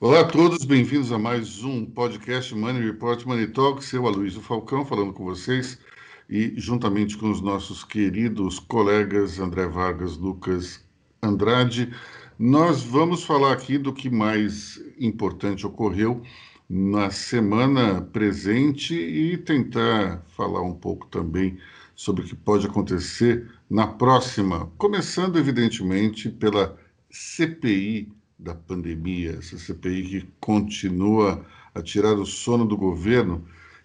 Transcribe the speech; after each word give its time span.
Olá 0.00 0.20
a 0.20 0.24
todos, 0.24 0.64
bem-vindos 0.64 1.10
a 1.10 1.18
mais 1.18 1.64
um 1.64 1.84
podcast 1.84 2.54
Money 2.54 2.84
Report 2.84 3.24
Money 3.24 3.48
Talk. 3.48 3.84
Seu 3.84 4.06
Aloysio 4.06 4.40
Falcão 4.40 4.86
falando 4.86 5.12
com 5.12 5.24
vocês 5.24 5.76
e 6.30 6.52
juntamente 6.56 7.18
com 7.18 7.28
os 7.28 7.40
nossos 7.40 7.82
queridos 7.82 8.60
colegas 8.60 9.40
André 9.40 9.66
Vargas, 9.66 10.16
Lucas 10.16 10.86
Andrade, 11.20 11.92
nós 12.38 12.80
vamos 12.80 13.24
falar 13.24 13.52
aqui 13.52 13.76
do 13.76 13.92
que 13.92 14.08
mais 14.08 14.80
importante 15.00 15.66
ocorreu 15.66 16.22
na 16.70 17.10
semana 17.10 18.00
presente 18.00 18.94
e 18.94 19.36
tentar 19.36 20.22
falar 20.28 20.62
um 20.62 20.74
pouco 20.74 21.08
também 21.08 21.58
sobre 21.96 22.22
o 22.22 22.24
que 22.24 22.36
pode 22.36 22.64
acontecer 22.68 23.50
na 23.68 23.88
próxima, 23.88 24.70
começando 24.78 25.40
evidentemente 25.40 26.28
pela 26.28 26.78
CPI 27.10 28.16
da 28.38 28.54
pandemia, 28.54 29.36
essa 29.38 29.58
CPI 29.58 30.02
que 30.04 30.28
continua 30.40 31.44
a 31.74 31.82
tirar 31.82 32.14
o 32.14 32.24
sono 32.24 32.64
do 32.64 32.76
governo, 32.76 33.44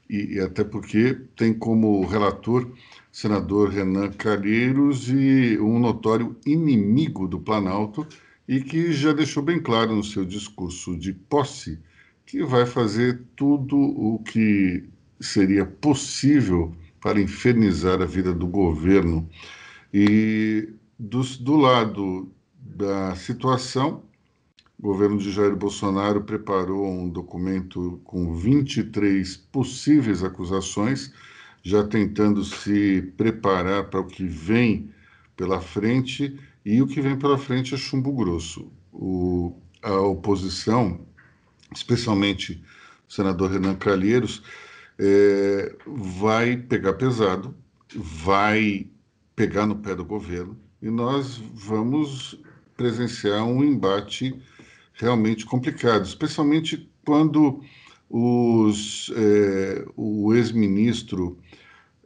e, 0.10 0.36
e 0.36 0.40
até 0.40 0.64
porque 0.64 1.18
tem 1.36 1.54
como 1.54 2.06
relator 2.06 2.72
senador 3.12 3.70
Renan 3.70 4.12
Calheiros 4.12 5.10
e 5.10 5.58
um 5.60 5.80
notório 5.80 6.36
inimigo 6.46 7.28
do 7.28 7.40
Planalto, 7.40 8.06
e 8.48 8.62
que 8.62 8.92
já 8.92 9.14
deixou 9.14 9.42
bem 9.42 9.62
claro 9.62 9.96
no 9.96 10.04
seu 10.04 10.26
discurso 10.26 10.98
de 10.98 11.14
posse 11.14 11.80
que 12.26 12.44
vai 12.44 12.66
fazer 12.66 13.22
tudo 13.36 13.78
o 13.78 14.20
que 14.20 14.84
seria 15.20 15.66
possível 15.66 16.76
para 17.00 17.22
infernizar 17.22 18.02
a 18.02 18.06
vida 18.06 18.34
do 18.34 18.48
governo. 18.48 19.28
E 19.94 20.70
do, 20.98 21.22
do 21.22 21.56
lado 21.56 22.32
da 22.58 23.16
situação, 23.16 24.04
o 24.84 24.88
governo 24.88 25.18
de 25.18 25.32
Jair 25.32 25.56
Bolsonaro 25.56 26.24
preparou 26.24 26.86
um 26.86 27.08
documento 27.08 28.02
com 28.04 28.36
23 28.36 29.38
possíveis 29.50 30.26
acusações, 30.26 31.14
já 31.64 31.86
tentando 31.86 32.44
se 32.44 33.02
preparar 33.16 33.86
para 33.86 34.02
o 34.02 34.06
que 34.06 34.26
vem 34.26 34.92
pela 35.38 35.62
frente, 35.62 36.38
e 36.66 36.82
o 36.82 36.88
que 36.88 37.00
vem 37.00 37.18
pela 37.18 37.38
frente 37.38 37.74
é 37.74 37.78
chumbo 37.78 38.12
grosso. 38.12 38.70
O, 38.92 39.56
a 39.82 40.02
oposição, 40.02 41.00
especialmente 41.74 42.62
o 43.08 43.14
senador 43.14 43.52
Renan 43.52 43.76
Calheiros, 43.76 44.44
é, 45.00 45.78
vai 45.88 46.58
pegar 46.58 46.92
pesado, 46.96 47.56
vai 47.96 48.86
pegar 49.34 49.66
no 49.66 49.78
pé 49.78 49.96
do 49.96 50.04
governo, 50.04 50.60
e 50.82 50.90
nós 50.90 51.38
vamos 51.54 52.38
presenciar 52.76 53.46
um 53.46 53.64
embate 53.64 54.38
realmente 54.94 55.46
complicado, 55.46 56.06
especialmente 56.06 56.90
quando 57.06 57.62
os, 58.10 59.12
é, 59.16 59.86
o 59.96 60.34
ex-ministro 60.34 61.38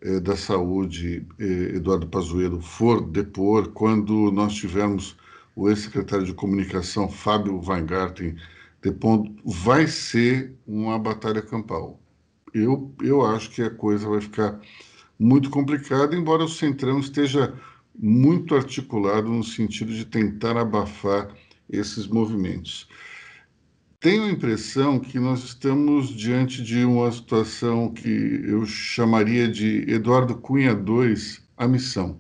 é, 0.02 0.20
da 0.20 0.36
Saúde, 0.36 1.26
é, 1.40 1.76
Eduardo 1.76 2.08
Pazuello, 2.08 2.62
for 2.62 3.02
depor, 3.02 3.70
quando 3.70 4.32
nós 4.32 4.54
tivermos 4.54 5.18
o 5.56 5.70
ex-secretário 5.70 6.26
de 6.26 6.34
Comunicação, 6.34 7.10
Fábio 7.10 7.62
Weingarten, 7.66 8.36
depondo, 8.82 9.36
vai 9.44 9.88
ser 9.88 10.54
uma 10.66 10.98
batalha 11.00 11.42
campal. 11.42 12.00
Eu, 12.54 12.94
eu 13.02 13.26
acho 13.26 13.50
que 13.50 13.62
a 13.62 13.70
coisa 13.70 14.08
vai 14.08 14.22
ficar 14.22 14.60
muito 15.20 15.50
complicada, 15.50 16.16
embora 16.16 16.44
o 16.44 16.50
Centrão 16.50 17.00
esteja 17.00 17.54
muito 17.98 18.56
articulado 18.56 19.28
no 19.30 19.44
sentido 19.44 19.92
de 19.92 20.06
tentar 20.06 20.56
abafar 20.56 21.36
esses 21.70 22.08
movimentos. 22.08 22.88
Tenho 24.00 24.26
a 24.26 24.32
impressão 24.32 25.00
que 25.00 25.20
nós 25.20 25.44
estamos 25.44 26.10
diante 26.10 26.62
de 26.62 26.86
uma 26.86 27.12
situação 27.12 27.92
que 27.92 28.42
eu 28.46 28.66
chamaria 28.66 29.48
de 29.48 29.90
Eduardo 29.90 30.38
Cunha 30.38 30.72
II, 30.72 31.16
a 31.58 31.68
missão. 31.68 32.20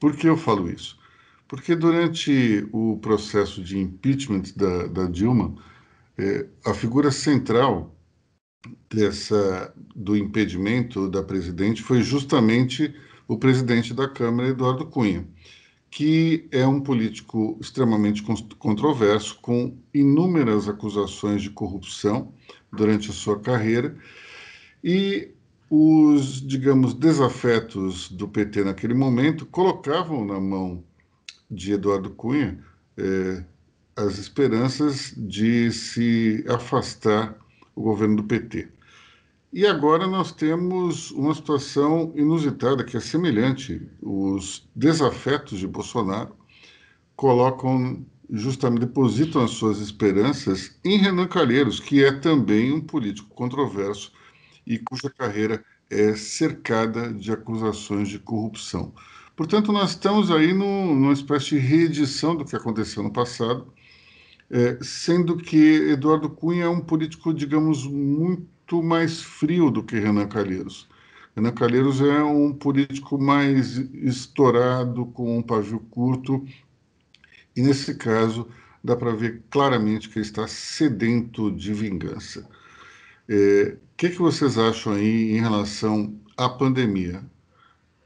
Por 0.00 0.16
que 0.16 0.26
eu 0.26 0.36
falo 0.36 0.70
isso? 0.70 0.98
Porque 1.46 1.76
durante 1.76 2.66
o 2.72 2.98
processo 2.98 3.62
de 3.62 3.78
impeachment 3.78 4.44
da, 4.56 4.86
da 4.86 5.06
Dilma, 5.06 5.54
é, 6.16 6.46
a 6.64 6.72
figura 6.72 7.10
central 7.10 7.94
dessa 8.90 9.72
do 9.94 10.16
impedimento 10.16 11.08
da 11.08 11.22
presidente 11.22 11.82
foi 11.82 12.02
justamente 12.02 12.94
o 13.26 13.36
presidente 13.38 13.92
da 13.92 14.08
Câmara, 14.08 14.48
Eduardo 14.48 14.86
Cunha 14.86 15.26
que 15.90 16.46
é 16.50 16.66
um 16.66 16.80
político 16.80 17.56
extremamente 17.60 18.22
controverso, 18.58 19.38
com 19.40 19.76
inúmeras 19.92 20.68
acusações 20.68 21.42
de 21.42 21.50
corrupção 21.50 22.32
durante 22.72 23.10
a 23.10 23.14
sua 23.14 23.38
carreira, 23.38 23.96
e 24.84 25.30
os, 25.70 26.46
digamos, 26.46 26.94
desafetos 26.94 28.08
do 28.10 28.28
PT 28.28 28.64
naquele 28.64 28.94
momento 28.94 29.46
colocavam 29.46 30.24
na 30.24 30.40
mão 30.40 30.82
de 31.50 31.72
Eduardo 31.72 32.10
Cunha 32.10 32.58
eh, 32.96 33.42
as 33.96 34.18
esperanças 34.18 35.12
de 35.16 35.72
se 35.72 36.44
afastar 36.48 37.36
o 37.74 37.82
governo 37.82 38.16
do 38.16 38.24
PT. 38.24 38.68
E 39.52 39.66
agora 39.66 40.06
nós 40.06 40.30
temos 40.30 41.10
uma 41.12 41.34
situação 41.34 42.12
inusitada 42.14 42.84
que 42.84 42.96
é 42.96 43.00
semelhante. 43.00 43.80
Os 44.02 44.68
desafetos 44.76 45.58
de 45.58 45.66
Bolsonaro 45.66 46.36
colocam 47.16 48.04
justamente 48.30 48.80
depositam 48.80 49.42
as 49.42 49.52
suas 49.52 49.80
esperanças 49.80 50.78
em 50.84 50.98
Renan 50.98 51.26
Calheiros, 51.26 51.80
que 51.80 52.04
é 52.04 52.12
também 52.12 52.72
um 52.72 52.80
político 52.80 53.34
controverso 53.34 54.12
e 54.66 54.78
cuja 54.78 55.08
carreira 55.08 55.64
é 55.90 56.14
cercada 56.14 57.10
de 57.10 57.32
acusações 57.32 58.08
de 58.08 58.18
corrupção. 58.18 58.92
Portanto, 59.34 59.72
nós 59.72 59.90
estamos 59.90 60.30
aí 60.30 60.52
num, 60.52 60.94
numa 60.94 61.12
espécie 61.14 61.50
de 61.50 61.58
reedição 61.58 62.36
do 62.36 62.44
que 62.44 62.54
aconteceu 62.54 63.02
no 63.02 63.12
passado, 63.12 63.72
é, 64.50 64.78
sendo 64.82 65.36
que 65.36 65.56
Eduardo 65.90 66.28
Cunha 66.28 66.64
é 66.64 66.68
um 66.68 66.80
político, 66.80 67.32
digamos, 67.32 67.86
muito 67.86 68.46
muito 68.68 68.82
mais 68.82 69.22
frio 69.22 69.70
do 69.70 69.82
que 69.82 69.98
Renan 69.98 70.28
Calheiros. 70.28 70.86
Renan 71.34 71.52
Calheiros 71.52 72.00
é 72.02 72.22
um 72.22 72.52
político 72.52 73.18
mais 73.18 73.78
estourado, 73.78 75.06
com 75.06 75.38
um 75.38 75.42
pavio 75.42 75.80
curto, 75.90 76.44
e 77.56 77.62
nesse 77.62 77.94
caso 77.96 78.46
dá 78.84 78.94
para 78.94 79.12
ver 79.12 79.42
claramente 79.50 80.08
que 80.08 80.18
ele 80.18 80.26
está 80.26 80.46
sedento 80.46 81.50
de 81.50 81.72
vingança. 81.72 82.46
O 83.28 83.32
é, 83.32 83.76
que, 83.96 84.10
que 84.10 84.18
vocês 84.18 84.58
acham 84.58 84.92
aí 84.92 85.32
em 85.32 85.40
relação 85.40 86.14
à 86.36 86.48
pandemia? 86.48 87.22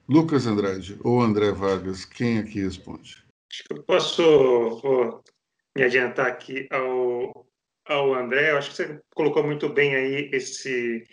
Lucas 0.09 0.47
Andrade 0.47 0.97
ou 1.03 1.21
André 1.21 1.51
Vargas, 1.53 2.05
quem 2.05 2.39
aqui 2.39 2.61
responde? 2.61 3.25
Acho 3.51 3.65
que 3.65 3.73
eu 3.73 3.83
posso 3.83 5.23
me 5.77 5.83
adiantar 5.83 6.27
aqui 6.27 6.69
ao, 6.71 7.47
ao 7.87 8.15
André. 8.15 8.51
Eu 8.51 8.59
acho 8.59 8.71
que 8.71 8.77
você 8.77 9.01
colocou 9.15 9.43
muito 9.45 9.69
bem 9.69 9.95
aí 9.95 10.31
esse, 10.33 11.05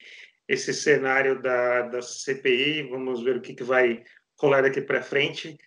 esse 0.48 0.74
cenário 0.74 1.42
da, 1.42 1.84
da 1.84 2.02
CPI. 2.02 2.90
Vamos 2.90 3.24
ver 3.24 3.38
o 3.38 3.42
que, 3.42 3.54
que 3.54 3.64
vai 3.64 4.04
rolar 4.40 4.62
daqui 4.62 4.82
para 4.82 5.02
frente. 5.02 5.58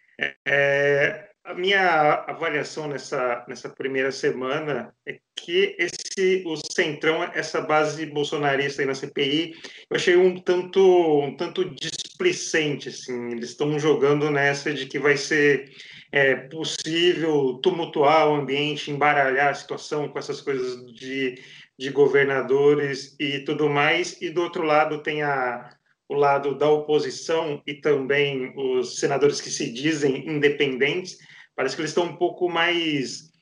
É, 0.46 1.28
a 1.44 1.54
minha 1.54 2.24
avaliação 2.28 2.86
nessa, 2.86 3.44
nessa 3.48 3.68
primeira 3.68 4.12
semana 4.12 4.94
é 5.06 5.18
que 5.36 5.74
esse 5.78 6.44
o 6.46 6.56
centrão, 6.56 7.22
essa 7.34 7.60
base 7.60 8.06
bolsonarista 8.06 8.80
aí 8.80 8.86
na 8.86 8.94
CPI, 8.94 9.54
eu 9.90 9.96
achei 9.96 10.16
um 10.16 10.38
tanto 10.38 10.80
um 11.20 11.36
tanto 11.36 11.64
displicente, 11.74 12.90
assim. 12.90 13.32
Eles 13.32 13.50
estão 13.50 13.76
jogando 13.78 14.30
nessa 14.30 14.72
de 14.72 14.86
que 14.86 15.00
vai 15.00 15.16
ser 15.16 15.68
é 16.12 16.36
possível 16.36 17.58
tumultuar 17.62 18.28
o 18.28 18.34
ambiente, 18.34 18.90
embaralhar 18.90 19.48
a 19.48 19.54
situação 19.54 20.08
com 20.08 20.18
essas 20.18 20.42
coisas 20.42 20.84
de, 20.92 21.42
de 21.78 21.90
governadores 21.90 23.16
e 23.18 23.40
tudo 23.40 23.68
mais, 23.70 24.20
e 24.20 24.28
do 24.28 24.42
outro 24.42 24.62
lado 24.62 25.02
tem 25.02 25.22
a, 25.22 25.74
o 26.06 26.14
lado 26.14 26.54
da 26.54 26.68
oposição 26.68 27.62
e 27.66 27.72
também 27.72 28.52
os 28.54 29.00
senadores 29.00 29.40
que 29.40 29.48
se 29.48 29.72
dizem 29.72 30.28
independentes, 30.28 31.16
parece 31.56 31.74
que 31.74 31.80
eles 31.80 31.90
estão 31.90 32.04
um 32.04 32.16
pouco 32.16 32.48
mais 32.48 33.32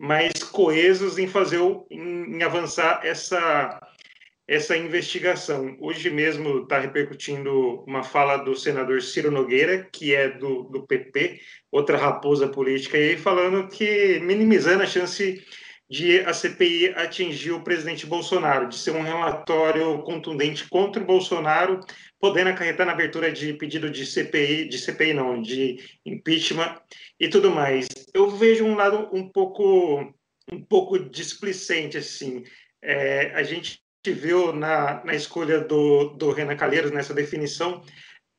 mais 0.00 0.32
coesos 0.44 1.18
em 1.18 1.26
fazer 1.26 1.58
em, 1.90 2.36
em 2.36 2.42
avançar 2.44 3.00
essa 3.02 3.80
essa 4.48 4.74
investigação. 4.74 5.76
Hoje 5.78 6.08
mesmo 6.08 6.62
está 6.62 6.80
repercutindo 6.80 7.84
uma 7.86 8.02
fala 8.02 8.38
do 8.38 8.56
senador 8.56 9.02
Ciro 9.02 9.30
Nogueira, 9.30 9.86
que 9.92 10.14
é 10.14 10.30
do, 10.30 10.62
do 10.64 10.86
PP, 10.86 11.38
outra 11.70 11.98
raposa 11.98 12.48
política, 12.48 12.96
aí, 12.96 13.18
falando 13.18 13.68
que 13.68 14.18
minimizando 14.20 14.82
a 14.82 14.86
chance 14.86 15.44
de 15.90 16.20
a 16.20 16.32
CPI 16.32 16.94
atingir 16.96 17.52
o 17.52 17.62
presidente 17.62 18.06
Bolsonaro, 18.06 18.68
de 18.68 18.76
ser 18.76 18.92
um 18.92 19.02
relatório 19.02 20.02
contundente 20.02 20.68
contra 20.68 21.02
o 21.02 21.06
Bolsonaro, 21.06 21.80
podendo 22.18 22.50
acarretar 22.50 22.86
na 22.86 22.92
abertura 22.92 23.30
de 23.30 23.52
pedido 23.54 23.90
de 23.90 24.04
CPI, 24.06 24.68
de 24.68 24.78
CPI 24.78 25.12
não, 25.12 25.40
de 25.40 25.78
impeachment 26.04 26.74
e 27.20 27.28
tudo 27.28 27.50
mais. 27.50 27.86
Eu 28.14 28.30
vejo 28.30 28.64
um 28.64 28.74
lado 28.74 29.08
um 29.12 29.28
pouco 29.28 30.12
um 30.50 30.62
pouco 30.62 30.98
displicente, 30.98 31.98
assim. 31.98 32.42
É, 32.82 33.32
a 33.34 33.42
gente 33.42 33.82
viu 34.06 34.52
na, 34.52 35.04
na 35.04 35.14
escolha 35.14 35.60
do, 35.60 36.10
do 36.10 36.32
Renan 36.32 36.56
Calheiros, 36.56 36.90
nessa 36.90 37.14
definição, 37.14 37.82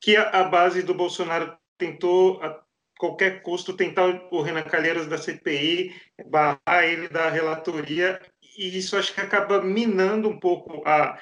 que 0.01 0.15
a, 0.15 0.29
a 0.29 0.43
base 0.43 0.81
do 0.81 0.93
Bolsonaro 0.93 1.57
tentou, 1.77 2.41
a 2.41 2.61
qualquer 2.97 3.41
custo, 3.41 3.73
tentar 3.73 4.27
o 4.31 4.41
Renan 4.41 4.63
Calheiros 4.63 5.07
da 5.07 5.17
CPI, 5.17 5.95
barrar 6.27 6.83
ele 6.83 7.07
da 7.07 7.29
relatoria, 7.29 8.19
e 8.57 8.77
isso 8.77 8.97
acho 8.97 9.13
que 9.13 9.21
acaba 9.21 9.61
minando 9.61 10.27
um 10.27 10.39
pouco 10.39 10.81
a, 10.85 11.17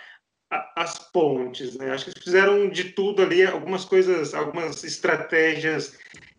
a, 0.51 0.73
as 0.81 0.97
pontes. 1.11 1.75
Né? 1.75 1.91
Acho 1.91 2.11
que 2.11 2.19
fizeram 2.19 2.69
de 2.69 2.85
tudo 2.85 3.21
ali, 3.21 3.45
algumas 3.45 3.85
coisas, 3.85 4.33
algumas 4.33 4.83
estratégias 4.83 5.97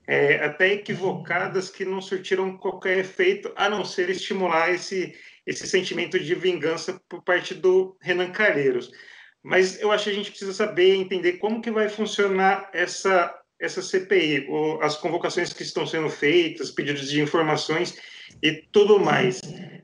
é, 0.09 0.45
até 0.45 0.73
equivocadas 0.73 1.69
que 1.71 1.85
não 1.85 2.01
surtiram 2.01 2.57
qualquer 2.57 2.99
efeito, 2.99 3.53
a 3.55 3.69
não 3.69 3.85
ser 3.85 4.09
estimular 4.09 4.71
esse, 4.73 5.15
esse 5.49 5.67
sentimento 5.67 6.21
de 6.21 6.35
vingança 6.35 7.01
por 7.09 7.25
parte 7.25 7.55
do 7.55 7.97
Renan 8.03 8.31
Calheiros. 8.31 8.91
Mas 9.43 9.81
eu 9.81 9.91
acho 9.91 10.05
que 10.05 10.11
a 10.11 10.15
gente 10.15 10.31
precisa 10.31 10.53
saber, 10.53 10.95
entender 10.95 11.39
como 11.39 11.63
que 11.63 11.71
vai 11.71 11.89
funcionar 11.89 12.71
essa 12.73 13.35
essa 13.61 13.83
CPI, 13.83 14.47
as 14.81 14.97
convocações 14.97 15.53
que 15.53 15.65
estão 15.65 15.85
sendo 15.85 16.09
feitas, 16.09 16.71
pedidos 16.71 17.11
de 17.11 17.21
informações 17.21 17.99
e 18.43 18.53
tudo 18.73 18.99
mais. 18.99 19.41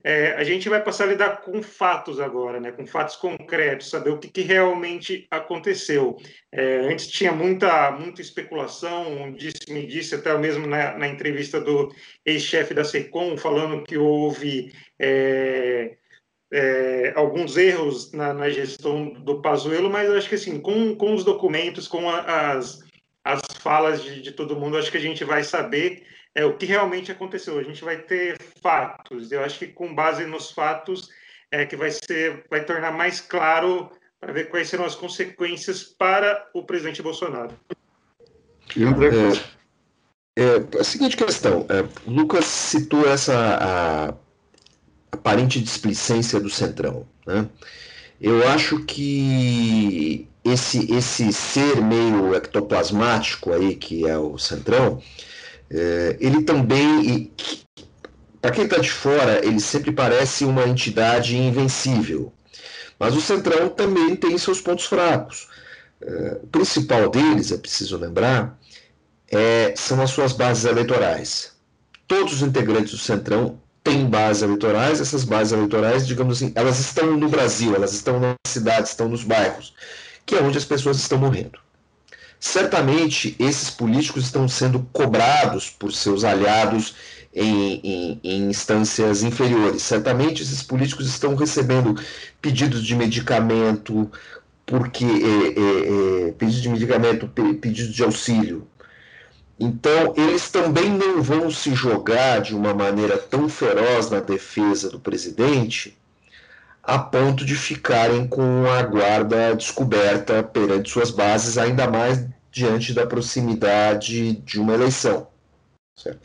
É, 0.06 0.32
a 0.32 0.44
gente 0.44 0.68
vai 0.68 0.82
passar 0.82 1.04
a 1.04 1.06
lidar 1.06 1.40
com 1.40 1.62
fatos 1.62 2.20
agora, 2.20 2.60
né, 2.60 2.70
com 2.70 2.86
fatos 2.86 3.16
concretos, 3.16 3.88
saber 3.88 4.10
o 4.10 4.18
que, 4.18 4.28
que 4.28 4.42
realmente 4.42 5.26
aconteceu. 5.30 6.16
É, 6.52 6.80
antes 6.80 7.06
tinha 7.06 7.32
muita, 7.32 7.90
muita 7.92 8.20
especulação, 8.20 9.32
disse, 9.32 9.72
me 9.72 9.86
disse 9.86 10.14
até 10.14 10.36
mesmo 10.36 10.66
na, 10.66 10.98
na 10.98 11.08
entrevista 11.08 11.58
do 11.58 11.90
ex-chefe 12.24 12.74
da 12.74 12.84
SECOM, 12.84 13.38
falando 13.38 13.82
que 13.82 13.96
houve 13.96 14.74
é, 14.98 15.96
é, 16.52 17.12
alguns 17.16 17.56
erros 17.56 18.12
na, 18.12 18.34
na, 18.34 18.50
gestão 18.50 19.08
do 19.10 19.40
Pazuello, 19.40 19.88
mas 19.88 20.10
acho 20.10 20.28
que 20.28 20.34
assim, 20.34 20.60
com, 20.60 20.94
com 20.94 21.14
os 21.14 21.24
documentos, 21.24 21.88
com 21.88 22.10
a, 22.10 22.52
as 22.52 22.84
as 23.24 23.40
falas 23.58 24.02
de, 24.02 24.20
de, 24.20 24.32
todo 24.32 24.54
mundo, 24.54 24.76
acho 24.76 24.90
que 24.90 24.98
a 24.98 25.00
gente 25.00 25.24
vai 25.24 25.42
saber 25.42 26.02
é, 26.34 26.44
o 26.44 26.56
que 26.56 26.66
realmente 26.66 27.12
aconteceu. 27.12 27.58
A 27.58 27.62
gente 27.62 27.84
vai 27.84 27.98
ter 27.98 28.36
fatos. 28.62 29.30
Eu 29.30 29.44
acho 29.44 29.58
que 29.58 29.68
com 29.68 29.94
base 29.94 30.24
nos 30.26 30.50
fatos 30.50 31.08
é 31.50 31.64
que 31.64 31.76
vai 31.76 31.90
ser, 31.90 32.44
vai 32.50 32.64
tornar 32.64 32.92
mais 32.92 33.20
claro 33.20 33.90
para 34.20 34.32
ver 34.32 34.48
quais 34.48 34.68
serão 34.68 34.84
as 34.84 34.94
consequências 34.94 35.84
para 35.84 36.48
o 36.54 36.64
presidente 36.64 37.02
Bolsonaro. 37.02 37.52
E 38.74 38.82
André, 38.82 39.10
é, 40.36 40.42
é, 40.42 40.80
a 40.80 40.84
seguinte 40.84 41.16
questão, 41.16 41.66
é, 41.68 41.86
Lucas 42.10 42.46
citou 42.46 43.06
essa 43.08 43.34
a, 43.60 44.14
aparente 45.14 45.60
displicência 45.60 46.40
do 46.40 46.50
centrão, 46.50 47.06
né? 47.26 47.48
Eu 48.20 48.46
acho 48.48 48.82
que 48.84 50.26
esse, 50.44 50.90
esse 50.92 51.32
ser 51.32 51.80
meio 51.82 52.34
ectoplasmático 52.34 53.52
aí, 53.52 53.76
que 53.76 54.08
é 54.08 54.16
o 54.16 54.38
Centrão, 54.38 55.02
é, 55.70 56.16
ele 56.20 56.42
também, 56.42 57.32
para 58.40 58.50
quem 58.50 58.64
está 58.64 58.78
de 58.78 58.90
fora, 58.90 59.44
ele 59.44 59.60
sempre 59.60 59.92
parece 59.92 60.44
uma 60.44 60.66
entidade 60.66 61.36
invencível. 61.36 62.32
Mas 62.98 63.16
o 63.16 63.20
Centrão 63.20 63.68
também 63.68 64.14
tem 64.14 64.36
seus 64.38 64.60
pontos 64.60 64.84
fracos. 64.84 65.48
É, 66.00 66.38
o 66.42 66.46
principal 66.46 67.08
deles, 67.08 67.50
é 67.50 67.56
preciso 67.56 67.96
lembrar, 67.96 68.58
é, 69.30 69.74
são 69.76 70.00
as 70.00 70.10
suas 70.10 70.32
bases 70.32 70.64
eleitorais. 70.64 71.52
Todos 72.06 72.34
os 72.34 72.42
integrantes 72.42 72.92
do 72.92 72.98
Centrão 72.98 73.60
têm 73.82 74.06
bases 74.06 74.42
eleitorais, 74.42 75.00
essas 75.00 75.24
bases 75.24 75.52
eleitorais, 75.52 76.06
digamos 76.06 76.36
assim, 76.36 76.52
elas 76.54 76.78
estão 76.78 77.16
no 77.16 77.28
Brasil, 77.28 77.74
elas 77.74 77.92
estão 77.92 78.20
nas 78.20 78.34
cidades, 78.46 78.90
estão 78.90 79.08
nos 79.08 79.24
bairros 79.24 79.74
que 80.26 80.34
é 80.34 80.42
onde 80.42 80.58
as 80.58 80.64
pessoas 80.64 80.96
estão 80.98 81.18
morrendo. 81.18 81.58
Certamente, 82.46 83.34
esses 83.38 83.70
políticos 83.70 84.24
estão 84.24 84.46
sendo 84.46 84.86
cobrados 84.92 85.70
por 85.70 85.90
seus 85.90 86.24
aliados 86.24 86.94
em, 87.34 87.80
em, 87.82 88.20
em, 88.22 88.50
instâncias 88.50 89.22
inferiores. 89.22 89.82
Certamente, 89.82 90.42
esses 90.42 90.62
políticos 90.62 91.08
estão 91.08 91.34
recebendo 91.34 91.98
pedidos 92.42 92.84
de 92.84 92.94
medicamento, 92.94 94.10
porque 94.66 95.06
é, 95.06 95.08
é, 95.08 96.28
é, 96.28 96.32
pedidos 96.32 96.60
de 96.60 96.68
medicamento, 96.68 97.26
pedidos 97.28 97.94
de 97.94 98.04
auxílio. 98.04 98.68
Então, 99.58 100.12
eles 100.14 100.50
também 100.50 100.90
não 100.90 101.22
vão 101.22 101.50
se 101.50 101.74
jogar 101.74 102.42
de 102.42 102.54
uma 102.54 102.74
maneira 102.74 103.16
tão 103.16 103.48
feroz 103.48 104.10
na 104.10 104.20
defesa 104.20 104.90
do 104.90 105.00
presidente 105.00 105.96
a 106.86 106.98
ponto 106.98 107.44
de 107.44 107.54
ficarem 107.54 108.26
com 108.28 108.66
a 108.66 108.82
guarda 108.82 109.54
descoberta 109.56 110.42
perante 110.42 110.90
suas 110.90 111.10
bases, 111.10 111.56
ainda 111.56 111.90
mais 111.90 112.33
diante 112.54 112.94
da 112.94 113.04
proximidade 113.04 114.32
de 114.32 114.60
uma 114.60 114.74
eleição. 114.74 115.26
Certo? 115.98 116.20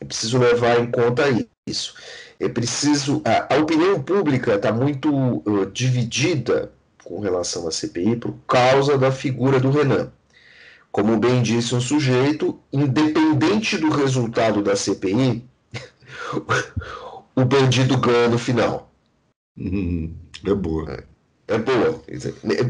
É 0.00 0.04
preciso 0.04 0.38
levar 0.38 0.80
em 0.80 0.90
conta 0.90 1.24
isso. 1.68 1.94
É 2.40 2.48
preciso. 2.48 3.22
A, 3.24 3.54
a 3.54 3.58
opinião 3.58 4.02
pública 4.02 4.54
está 4.54 4.72
muito 4.72 5.12
uh, 5.14 5.66
dividida 5.70 6.72
com 7.04 7.20
relação 7.20 7.68
à 7.68 7.70
CPI 7.70 8.16
por 8.16 8.34
causa 8.46 8.96
da 8.96 9.12
figura 9.12 9.60
do 9.60 9.70
Renan. 9.70 10.10
Como 10.90 11.18
bem 11.18 11.42
disse 11.42 11.74
um 11.74 11.80
sujeito, 11.80 12.58
independente 12.72 13.76
do 13.76 13.90
resultado 13.90 14.62
da 14.62 14.74
CPI, 14.74 15.44
o 17.36 17.44
bandido 17.44 17.98
ganha 17.98 18.28
no 18.28 18.38
final. 18.38 18.90
Hum, 19.58 20.14
é 20.46 20.54
boa. 20.54 20.92
É, 20.92 21.04
é 21.46 21.58
boa. 21.58 22.02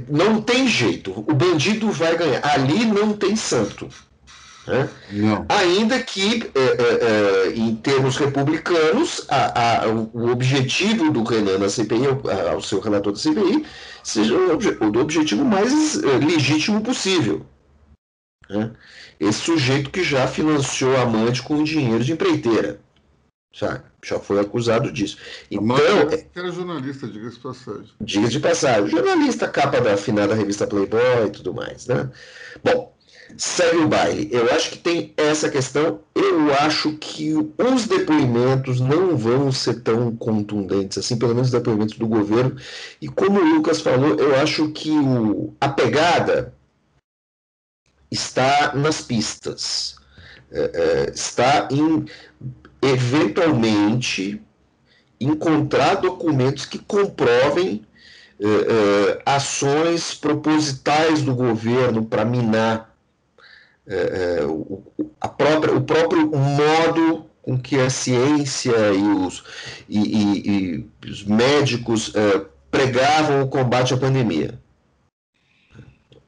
Não 0.09 0.43
tem 0.43 0.67
jeito. 0.67 1.13
O 1.13 1.35
bandido 1.35 1.91
vai 1.91 2.17
ganhar. 2.17 2.45
Ali 2.45 2.85
não 2.85 3.13
tem 3.13 3.37
santo. 3.37 3.89
Né? 4.67 4.89
Ainda 5.49 6.03
que, 6.03 6.51
é, 6.55 6.61
é, 6.61 7.49
é, 7.49 7.53
em 7.55 7.77
termos 7.77 8.17
republicanos, 8.17 9.27
a, 9.29 9.83
a, 9.83 9.89
o 9.89 10.31
objetivo 10.31 11.11
do 11.11 11.23
Renan 11.23 11.59
na 11.59 11.69
CPI, 11.69 12.07
ao 12.51 12.63
seu 12.63 12.81
relator 12.81 13.13
da 13.13 13.19
CPI, 13.19 13.67
seja 14.03 14.35
o, 14.35 14.59
o 14.59 15.01
objetivo 15.01 15.45
mais 15.45 16.03
é, 16.03 16.17
legítimo 16.19 16.81
possível. 16.81 17.45
Né? 18.49 18.73
Esse 19.21 19.41
sujeito 19.41 19.91
que 19.91 20.03
já 20.03 20.27
financiou 20.27 20.97
a 20.97 21.03
amante 21.03 21.43
com 21.43 21.63
dinheiro 21.63 22.03
de 22.03 22.13
empreiteira. 22.13 22.81
Sabe? 23.55 23.85
Já 24.05 24.21
foi 24.21 24.39
acusado 24.39 24.93
disso. 24.93 25.17
Então, 25.51 25.77
é 26.11 26.27
era 26.35 26.53
jornalista, 26.53 27.07
diga-se 27.07 27.37
de 27.37 27.43
passagem. 27.43 27.91
Diga 28.01 28.29
de 28.29 28.41
passagem. 28.41 28.91
Jornalista, 28.91 29.49
capa 29.49 29.81
da 29.81 29.95
afinada 29.95 30.35
revista 30.35 30.67
Playboy 30.67 31.27
e 31.27 31.31
tudo 31.31 31.55
mais, 31.55 31.87
né? 31.87 32.11
Bom, 32.63 32.95
segue 33.37 33.79
o 33.79 33.89
baile. 33.89 34.29
Eu 34.31 34.51
acho 34.53 34.73
que 34.73 34.79
tem 34.79 35.15
essa 35.17 35.49
questão. 35.49 36.01
Eu 36.15 36.53
acho 36.55 36.93
que 36.99 37.35
os 37.35 37.87
depoimentos 37.87 38.79
não 38.79 39.17
vão 39.17 39.51
ser 39.51 39.81
tão 39.81 40.15
contundentes 40.15 40.99
assim, 40.99 41.19
pelo 41.19 41.35
menos 41.35 41.49
os 41.49 41.53
depoimentos 41.53 41.97
do 41.97 42.07
governo. 42.07 42.57
E 43.01 43.09
como 43.09 43.41
o 43.41 43.55
Lucas 43.55 43.81
falou, 43.81 44.17
eu 44.17 44.37
acho 44.37 44.71
que 44.73 44.91
o, 44.91 45.55
a 45.59 45.69
pegada 45.69 46.55
está 48.11 48.75
nas 48.75 49.01
pistas. 49.01 49.97
É, 50.53 50.71
é, 50.75 51.11
está 51.11 51.69
em 51.71 52.05
eventualmente 52.85 54.41
encontrar 55.21 55.97
documentos 55.97 56.67
que 56.67 56.79
comprovem 56.79 57.87
eh, 58.41 58.47
eh, 58.47 59.23
ações 59.25 60.15
propositais 60.15 61.23
do 61.23 61.35
governo 61.35 62.05
para 62.05 62.25
minar 62.25 62.95
eh, 63.87 64.39
eh, 64.41 64.45
o, 64.45 64.83
a 65.21 65.29
própria, 65.29 65.75
o 65.75 65.83
próprio 65.83 66.31
modo 66.31 67.27
com 67.43 67.59
que 67.59 67.79
a 67.79 67.91
ciência 67.91 68.73
e 68.93 69.03
os, 69.03 69.45
e, 69.89 70.01
e, 70.01 70.89
e 71.05 71.11
os 71.11 71.25
médicos 71.25 72.13
eh, 72.15 72.47
pregavam 72.71 73.43
o 73.43 73.49
combate 73.49 73.93
à 73.93 73.97
pandemia. 73.97 74.59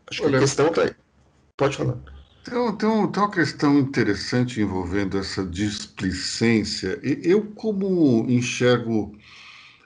Acho 0.08 0.22
Olha, 0.22 0.30
que 0.32 0.36
a 0.36 0.40
questão 0.40 0.68
está 0.68 0.82
aí. 0.82 0.94
Pode 1.56 1.76
falar. 1.76 1.96
Tem, 2.46 2.76
tem, 2.76 2.88
um, 2.88 3.08
tem 3.08 3.22
uma 3.22 3.30
questão 3.30 3.76
interessante 3.76 4.60
envolvendo 4.60 5.18
essa 5.18 5.44
displicência. 5.44 6.98
Eu, 7.02 7.42
como 7.56 8.24
enxergo 8.28 9.16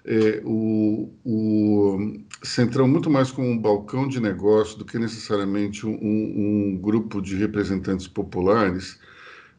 é, 0.05 0.43
o, 0.45 1.11
o 1.25 2.21
Centrão 2.43 2.87
muito 2.87 3.09
mais 3.09 3.33
como 3.33 3.49
um 3.49 3.59
balcão 3.59 4.07
de 4.07 4.21
negócio 4.21 4.79
do 4.79 4.85
que 4.85 4.99
necessariamente 4.99 5.87
um, 5.87 5.93
um, 5.93 6.79
grupo 6.79 7.23
de 7.23 7.35
representantes 7.35 8.07
populares, 8.07 8.99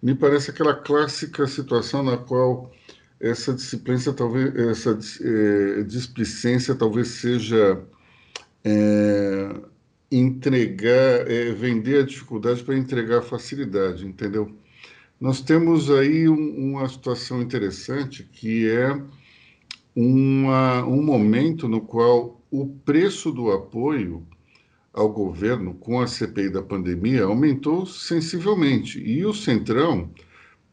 me 0.01 0.13
parece 0.13 0.51
aquela 0.51 0.75
clássica 0.75 1.47
situação 1.47 2.03
na 2.03 2.17
qual 2.17 2.71
essa 3.19 3.51
disciplina, 3.51 4.13
talvez 4.13 4.55
essa 4.55 4.97
é, 5.21 5.83
displicência 5.83 6.75
talvez 6.75 7.07
seja 7.07 7.81
é, 8.63 9.55
entregar, 10.11 11.29
é, 11.31 11.51
vender 11.53 12.01
a 12.01 12.05
dificuldade 12.05 12.63
para 12.63 12.77
entregar 12.77 13.19
a 13.19 13.23
facilidade, 13.23 14.05
entendeu? 14.05 14.51
Nós 15.19 15.39
temos 15.41 15.89
aí 15.89 16.27
um, 16.27 16.71
uma 16.71 16.89
situação 16.89 17.41
interessante 17.41 18.23
que 18.23 18.69
é 18.69 18.99
uma, 19.95 20.83
um 20.85 21.01
momento 21.01 21.67
no 21.67 21.81
qual 21.81 22.41
o 22.49 22.67
preço 22.67 23.31
do 23.31 23.51
apoio 23.51 24.25
ao 24.93 25.09
governo 25.09 25.73
com 25.75 26.01
a 26.01 26.07
CPI 26.07 26.49
da 26.49 26.61
pandemia 26.61 27.23
aumentou 27.23 27.85
sensivelmente. 27.85 28.99
E 28.99 29.25
o 29.25 29.33
Centrão 29.33 30.09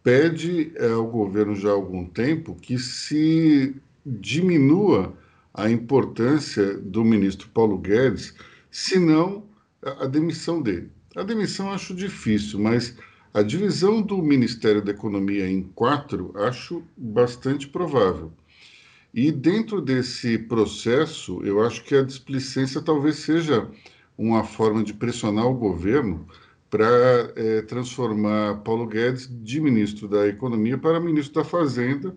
pede 0.03 0.73
eh, 0.75 0.91
ao 0.91 1.07
governo 1.07 1.55
já 1.55 1.69
há 1.69 1.73
algum 1.73 2.05
tempo 2.05 2.55
que 2.55 2.79
se 2.79 3.77
diminua 4.05 5.15
a 5.55 5.71
importância 5.71 6.79
do 6.79 7.05
ministro 7.05 7.49
Paulo 7.53 7.79
Guedes, 7.79 8.35
senão 8.79 9.45
a 9.83 10.07
demissão 10.07 10.63
dele. 10.63 10.91
A 11.17 11.23
demissão 11.25 11.73
acho 11.73 11.95
difícil, 11.95 12.61
mas 12.61 12.97
a 13.35 13.43
divisão 13.43 14.01
do 14.01 14.19
Ministério 14.19 14.81
da 14.81 14.93
Economia 14.93 15.49
em 15.51 15.63
quatro 15.75 16.33
acho 16.37 16.85
bastante 16.97 17.67
provável. 17.67 18.33
E 19.13 19.33
dentro 19.33 19.81
desse 19.81 20.39
processo, 20.39 21.41
eu 21.45 21.61
acho 21.65 21.83
que 21.83 21.97
a 21.97 22.05
displicência 22.05 22.81
talvez 22.81 23.17
seja 23.17 23.69
uma 24.17 24.45
forma 24.45 24.85
de 24.85 24.95
pressionar 24.95 25.47
o 25.47 25.55
governo 25.55 26.27
para 26.71 27.33
é, 27.35 27.63
transformar 27.63 28.59
Paulo 28.59 28.87
Guedes 28.87 29.29
de 29.43 29.61
ministro 29.61 30.07
da 30.07 30.29
Economia 30.29 30.79
para 30.79 31.01
ministro 31.01 31.43
da 31.43 31.45
Fazenda, 31.45 32.15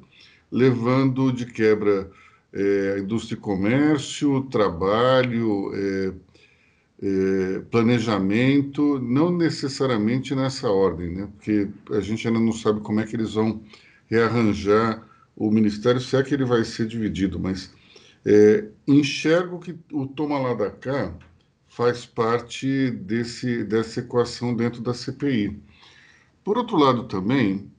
levando 0.51 1.31
de 1.31 1.45
quebra 1.45 2.11
é, 2.53 2.95
a 2.97 2.99
indústria 2.99 3.35
e 3.35 3.39
comércio, 3.39 4.41
trabalho, 4.43 5.71
é, 5.73 6.13
é, 7.01 7.59
planejamento, 7.71 8.99
não 8.99 9.31
necessariamente 9.35 10.35
nessa 10.35 10.69
ordem, 10.69 11.09
né? 11.09 11.29
porque 11.35 11.67
a 11.91 11.99
gente 11.99 12.27
ainda 12.27 12.39
não 12.39 12.53
sabe 12.53 12.81
como 12.81 12.99
é 12.99 13.05
que 13.05 13.15
eles 13.15 13.33
vão 13.33 13.61
rearranjar 14.07 15.03
o 15.35 15.49
ministério, 15.49 15.99
se 15.99 16.15
é 16.15 16.23
que 16.23 16.33
ele 16.33 16.45
vai 16.45 16.63
ser 16.63 16.85
dividido, 16.85 17.39
mas 17.39 17.73
é, 18.25 18.67
enxergo 18.87 19.59
que 19.59 19.75
o 19.91 20.05
toma 20.05 20.37
lá 20.37 20.53
da 20.53 20.69
cá 20.69 21.13
faz 21.67 22.05
parte 22.05 22.91
desse, 22.91 23.63
dessa 23.63 24.01
equação 24.01 24.53
dentro 24.53 24.81
da 24.81 24.93
CPI. 24.93 25.59
Por 26.43 26.57
outro 26.57 26.77
lado, 26.77 27.05
também, 27.05 27.71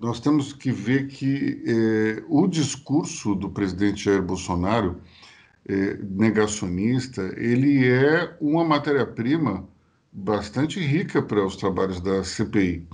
nós 0.00 0.20
temos 0.20 0.52
que 0.52 0.70
ver 0.70 1.08
que 1.08 1.62
é, 1.66 2.22
o 2.28 2.46
discurso 2.46 3.34
do 3.34 3.50
presidente 3.50 4.04
Jair 4.04 4.22
Bolsonaro, 4.22 5.00
é, 5.70 5.98
negacionista, 6.02 7.22
ele 7.36 7.86
é 7.86 8.36
uma 8.40 8.64
matéria-prima 8.64 9.68
bastante 10.12 10.80
rica 10.80 11.22
para 11.22 11.46
os 11.46 11.54
trabalhos 11.54 12.00
da 12.00 12.24
CPI. 12.24 12.88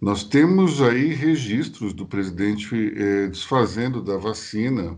Nós 0.00 0.22
temos 0.22 0.80
aí 0.80 1.12
registros 1.12 1.92
do 1.92 2.06
presidente 2.06 2.94
é, 2.96 3.26
desfazendo 3.26 4.00
da 4.00 4.16
vacina, 4.16 4.96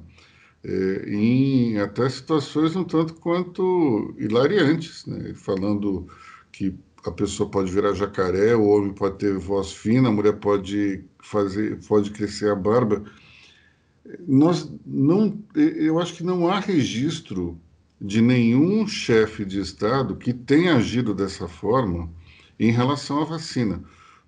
é, 0.62 1.04
em 1.08 1.78
até 1.78 2.08
situações 2.08 2.76
um 2.76 2.84
tanto 2.84 3.14
quanto 3.14 4.14
hilariantes, 4.18 5.06
né? 5.06 5.32
falando 5.34 6.06
que 6.52 6.78
a 7.04 7.10
pessoa 7.10 7.48
pode 7.50 7.72
virar 7.72 7.94
jacaré, 7.94 8.54
o 8.54 8.66
homem 8.66 8.92
pode 8.92 9.18
ter 9.18 9.36
voz 9.38 9.72
fina, 9.72 10.08
a 10.08 10.12
mulher 10.12 10.34
pode 10.34 11.02
fazer, 11.20 11.80
pode 11.88 12.10
crescer 12.10 12.50
a 12.50 12.54
barba. 12.54 13.02
Nós 14.26 14.70
não, 14.84 15.38
eu 15.54 16.00
acho 16.00 16.14
que 16.14 16.24
não 16.24 16.48
há 16.48 16.58
registro 16.58 17.58
de 18.00 18.20
nenhum 18.20 18.86
chefe 18.86 19.44
de 19.44 19.60
Estado 19.60 20.16
que 20.16 20.32
tenha 20.32 20.74
agido 20.74 21.14
dessa 21.14 21.46
forma 21.46 22.10
em 22.58 22.72
relação 22.72 23.22
à 23.22 23.24
vacina. 23.24 23.82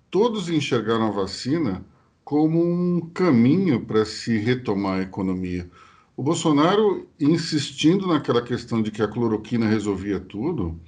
Todos 0.09 0.49
enxergaram 0.49 1.07
a 1.07 1.11
vacina 1.11 1.85
como 2.23 2.63
um 2.63 3.01
caminho 3.13 3.85
para 3.85 4.05
se 4.05 4.37
retomar 4.37 4.99
a 4.99 5.03
economia. 5.03 5.69
O 6.17 6.23
Bolsonaro, 6.23 7.07
insistindo 7.19 8.07
naquela 8.07 8.41
questão 8.41 8.81
de 8.81 8.89
que 8.89 9.01
a 9.01 9.07
cloroquina 9.07 9.67
resolvia 9.67 10.19
tudo, 10.19 10.79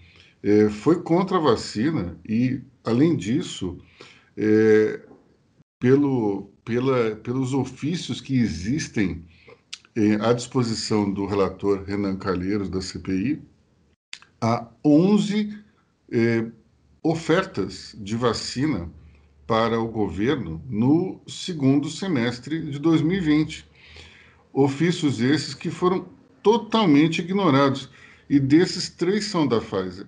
é, 0.41 0.69
foi 0.69 1.01
contra 1.01 1.37
a 1.37 1.41
vacina 1.41 2.17
e, 2.27 2.61
além 2.83 3.15
disso, 3.17 3.77
é, 4.37 5.01
pelo, 5.77 6.49
pela, 6.67 7.15
pelos 7.15 7.53
ofícios 7.53 8.19
que 8.19 8.37
existem 8.37 9.23
é, 9.95 10.15
à 10.15 10.33
disposição 10.33 11.09
do 11.09 11.25
relator 11.25 11.81
Renan 11.83 12.17
Calheiros, 12.17 12.69
da 12.69 12.81
CPI, 12.81 13.41
há 14.41 14.67
11 14.83 15.57
é, 16.11 16.45
ofertas 17.01 17.95
de 17.97 18.17
vacina 18.17 18.89
para 19.47 19.79
o 19.79 19.87
governo 19.87 20.61
no 20.69 21.21
segundo 21.25 21.89
semestre 21.89 22.69
de 22.69 22.79
2020 22.79 23.65
ofícios 24.51 25.21
esses 25.21 25.53
que 25.53 25.71
foram 25.71 26.05
totalmente 26.43 27.19
ignorados. 27.19 27.89
E 28.29 28.41
desses, 28.41 28.89
três 28.89 29.23
são 29.23 29.47
da 29.47 29.61
Pfizer. 29.61 30.07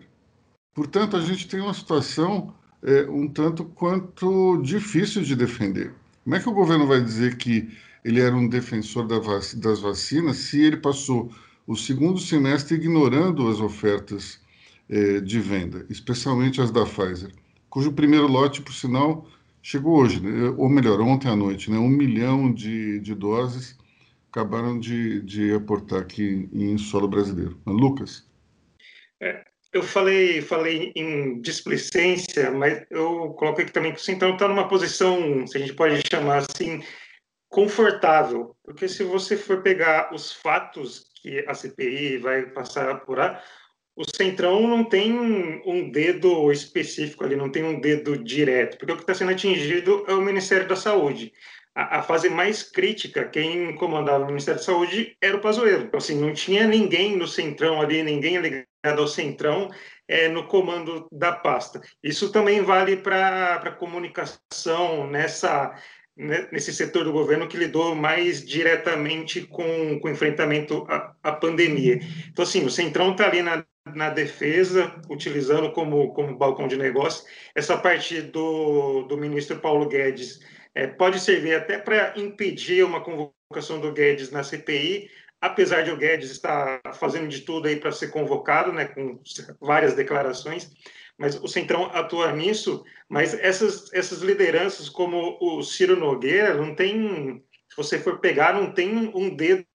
Portanto, 0.74 1.16
a 1.16 1.22
gente 1.22 1.48
tem 1.48 1.62
uma 1.62 1.74
situação 1.74 2.54
é, 2.84 3.10
um 3.10 3.30
tanto 3.30 3.64
quanto 3.64 4.62
difícil 4.62 5.22
de 5.22 5.38
defender. 5.38 5.94
Como 6.24 6.36
é 6.36 6.40
que 6.40 6.50
o 6.50 6.54
governo 6.54 6.86
vai 6.86 7.02
dizer 7.02 7.38
que 7.38 7.70
ele 8.04 8.22
era 8.22 8.36
um 8.36 8.48
defensor 8.48 9.08
da 9.08 9.20
vac 9.20 9.56
das 9.56 9.80
vacinas 9.80 10.38
se 10.38 10.62
ele 10.62 10.78
passou 10.78 11.32
o 11.68 11.76
segundo 11.76 12.20
semestre 12.20 12.76
ignorando 12.76 13.48
as 13.48 13.60
ofertas 13.60 14.42
é, 14.90 15.20
de 15.20 15.40
venda, 15.40 15.86
especialmente 15.90 16.62
as 16.62 16.72
da 16.72 16.86
Pfizer, 16.86 17.32
cujo 17.70 17.94
primeiro 17.94 18.28
lote, 18.28 18.62
por 18.62 18.74
sinal, 18.74 19.28
chegou 19.62 20.00
hoje, 20.00 20.20
né? 20.20 20.50
ou 20.58 20.68
melhor, 20.68 21.00
ontem 21.02 21.30
à 21.30 21.36
noite, 21.36 21.70
né? 21.70 21.78
um 21.78 21.90
milhão 21.90 22.52
de, 22.52 23.00
de 23.00 23.14
doses 23.14 23.78
acabaram 24.32 24.80
de, 24.80 25.22
de 25.22 25.54
aportar 25.54 26.02
aqui 26.02 26.50
em 26.54 26.78
solo 26.78 27.08
brasileiro. 27.08 27.60
Lucas? 27.66 28.28
É, 29.22 29.44
eu 29.72 29.84
falei, 29.84 30.42
falei 30.42 30.92
em 30.96 31.40
displicência, 31.42 32.52
mas 32.52 32.84
eu 32.90 33.34
coloquei 33.34 33.64
aqui 33.64 33.74
também 33.74 33.94
que 33.94 34.00
o 34.00 34.04
Centrão 34.04 34.34
está 34.34 34.48
numa 34.48 34.68
posição, 34.68 35.46
se 35.46 35.58
a 35.58 35.60
gente 35.60 35.74
pode 35.74 36.02
chamar 36.10 36.38
assim, 36.38 36.84
confortável, 37.48 38.56
porque 38.64 38.88
se 38.88 39.04
você 39.04 39.38
for 39.38 39.62
pegar 39.62 40.14
os 40.14 40.34
fatos 40.34 41.06
que 41.22 41.46
a 41.48 41.54
CPI 41.54 42.18
vai 42.18 42.48
passar 42.48 42.90
a 42.90 42.94
apurar, 42.94 43.44
o 43.96 44.04
Centrão 44.16 44.66
não 44.66 44.86
tem 44.86 45.12
um 45.66 45.92
dedo 45.92 46.52
específico 46.52 47.24
ali, 47.24 47.36
não 47.36 47.52
tem 47.52 47.64
um 47.64 47.80
dedo 47.80 48.18
direto, 48.24 48.78
porque 48.78 48.94
o 48.94 48.96
que 48.96 49.04
está 49.04 49.14
sendo 49.14 49.32
atingido 49.32 50.06
é 50.08 50.14
o 50.14 50.22
Ministério 50.22 50.68
da 50.68 50.76
Saúde 50.76 51.34
a, 51.80 52.00
a, 52.00 52.04
fase 52.04 52.30
mais 52.30 52.62
crítica, 52.62 53.24
quem 53.24 53.74
comandava 53.76 54.26
o 54.26 54.28
Ministério 54.28 54.60
da 54.60 54.66
Saúde 54.66 55.16
era 55.22 55.38
o 55.38 55.40
Pazuello. 55.40 55.86
Então, 55.86 55.98
assim, 55.98 56.20
não 56.20 56.34
tinha 56.34 56.68
ninguém 56.68 57.16
no 57.16 57.26
Centrão 57.26 57.82
ali, 57.82 58.04
ninguém 58.04 58.38
ligado 58.38 59.00
ao 59.00 59.08
Centrão 59.08 59.70
é, 60.06 60.28
no 60.28 60.46
comando 60.46 61.08
da 61.10 61.32
pasta. 61.32 61.80
Isso 62.04 62.34
também 62.34 62.62
vale 62.62 62.98
para 62.98 63.56
a 63.56 63.72
comunicação 63.72 65.08
nessa 65.08 65.74
né, 66.18 66.50
nesse 66.52 66.74
setor 66.74 67.06
do 67.06 67.14
governo 67.14 67.48
que 67.48 67.56
lidou 67.56 67.96
mais 67.96 68.46
diretamente 68.46 69.44
com, 69.44 69.98
com 70.02 70.08
o 70.10 70.12
enfrentamento 70.12 70.86
à, 70.90 71.14
à 71.24 71.32
pandemia. 71.32 71.98
Então, 72.30 72.44
assim, 72.44 72.66
o 72.66 72.70
Centrão 72.70 73.12
está 73.12 73.26
ali 73.26 73.42
na, 73.42 73.64
na 73.86 74.10
defesa, 74.10 74.94
utilizando 75.10 75.72
como, 75.72 76.14
como 76.14 76.38
balcão 76.38 76.68
de 76.68 76.76
negócio. 76.76 77.24
Essa 77.56 77.78
parte 77.78 78.22
do, 78.22 79.04
do 79.04 79.16
ministro 79.16 79.60
Paulo 79.60 79.88
Guedes 79.88 80.42
é, 80.76 80.88
pode 80.88 81.20
servir 81.20 81.56
até 81.56 81.78
para 81.78 82.14
impedir 82.18 82.84
uma 82.84 83.02
convocação 83.02 83.80
do 83.80 83.92
Guedes 83.92 84.32
na 84.32 84.44
CPI, 84.44 85.10
apesar 85.42 85.82
de 85.82 85.92
o 85.92 85.98
Guedes 85.98 86.32
estar 86.32 86.82
fazendo 86.94 87.28
de 87.28 87.42
tudo 87.42 87.68
aí 87.68 87.78
para 87.78 87.92
ser 87.92 88.10
convocado, 88.10 88.72
né, 88.72 88.86
com 88.86 89.20
várias 89.60 89.94
declarações, 89.94 90.70
mas 91.18 91.36
o 91.36 91.48
Centrão 91.48 91.86
atua 91.94 92.32
nisso, 92.32 92.84
mas 93.10 93.34
essas, 93.34 93.92
essas 93.94 94.22
lideranças 94.22 94.88
como 94.88 95.38
o 95.42 95.62
Ciro 95.62 95.98
Nogueira 95.98 96.54
não 96.54 96.74
tem, 96.74 97.44
se 97.70 97.76
você 97.76 98.00
for 98.00 98.20
pegar, 98.20 98.54
não 98.54 98.72
tem 98.72 99.12
um 99.14 99.36
dedo 99.36 99.66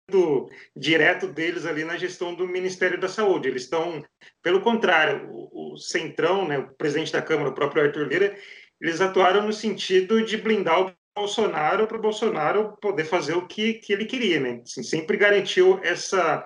direto 0.74 1.26
deles 1.26 1.66
ali 1.66 1.84
na 1.84 1.96
gestão 1.96 2.34
do 2.34 2.46
Ministério 2.46 2.98
da 2.98 3.08
Saúde. 3.08 3.48
Eles 3.48 3.62
estão, 3.62 4.02
pelo 4.42 4.60
contrário, 4.60 5.28
o, 5.30 5.74
o 5.74 5.76
Centrão, 5.76 6.48
né, 6.48 6.58
o 6.58 6.74
presidente 6.74 7.12
da 7.12 7.20
Câmara, 7.20 7.50
o 7.50 7.54
próprio 7.54 7.82
Arthur 7.82 8.08
Lira, 8.08 8.36
eles 8.80 9.00
atuaram 9.00 9.46
no 9.46 9.52
sentido 9.52 10.24
de 10.24 10.36
blindar 10.36 10.80
o 10.80 10.92
Bolsonaro 11.16 11.86
para 11.86 11.96
o 11.96 12.02
Bolsonaro 12.02 12.76
poder 12.80 13.04
fazer 13.04 13.34
o 13.34 13.46
que, 13.46 13.74
que 13.74 13.92
ele 13.92 14.04
queria, 14.04 14.40
né? 14.40 14.60
Assim, 14.64 14.82
sempre 14.82 15.16
garantiu 15.16 15.78
essa, 15.82 16.44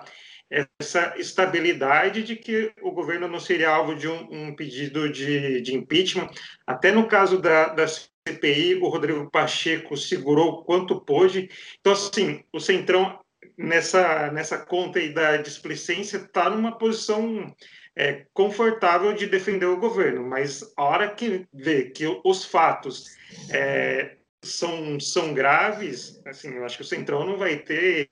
essa 0.79 1.15
estabilidade 1.17 2.23
de 2.23 2.35
que 2.35 2.71
o 2.81 2.91
governo 2.91 3.27
não 3.27 3.39
seria 3.39 3.69
alvo 3.69 3.95
de 3.95 4.07
um, 4.07 4.27
um 4.31 4.55
pedido 4.55 5.11
de, 5.11 5.61
de, 5.61 5.75
impeachment. 5.75 6.29
Até 6.67 6.91
no 6.91 7.07
caso 7.07 7.41
da, 7.41 7.69
da 7.69 7.85
CPI, 7.87 8.75
o 8.75 8.89
Rodrigo 8.89 9.29
Pacheco 9.31 9.97
segurou 9.97 10.63
quanto 10.63 11.03
pôde. 11.03 11.49
Então, 11.79 11.93
assim, 11.93 12.43
o 12.53 12.59
Centrão, 12.59 13.19
nessa, 13.57 14.31
nessa 14.31 14.57
conta 14.57 14.99
aí 14.99 15.11
da 15.11 15.37
displicência, 15.37 16.17
está 16.17 16.47
numa 16.49 16.77
posição 16.77 17.51
é, 17.99 18.25
confortável 18.33 19.13
de 19.13 19.27
defender 19.27 19.65
o 19.65 19.77
governo, 19.77 20.23
mas 20.23 20.63
a 20.77 20.83
hora 20.85 21.09
que 21.09 21.45
vê 21.53 21.83
que 21.83 22.05
os 22.23 22.45
fatos 22.45 23.17
é, 23.49 24.15
são, 24.41 24.97
são 25.01 25.33
graves, 25.33 26.21
assim, 26.25 26.47
eu 26.47 26.63
acho 26.63 26.77
que 26.77 26.83
o 26.83 26.87
Centrão 26.87 27.25
não 27.25 27.37
vai 27.37 27.57
ter 27.57 28.07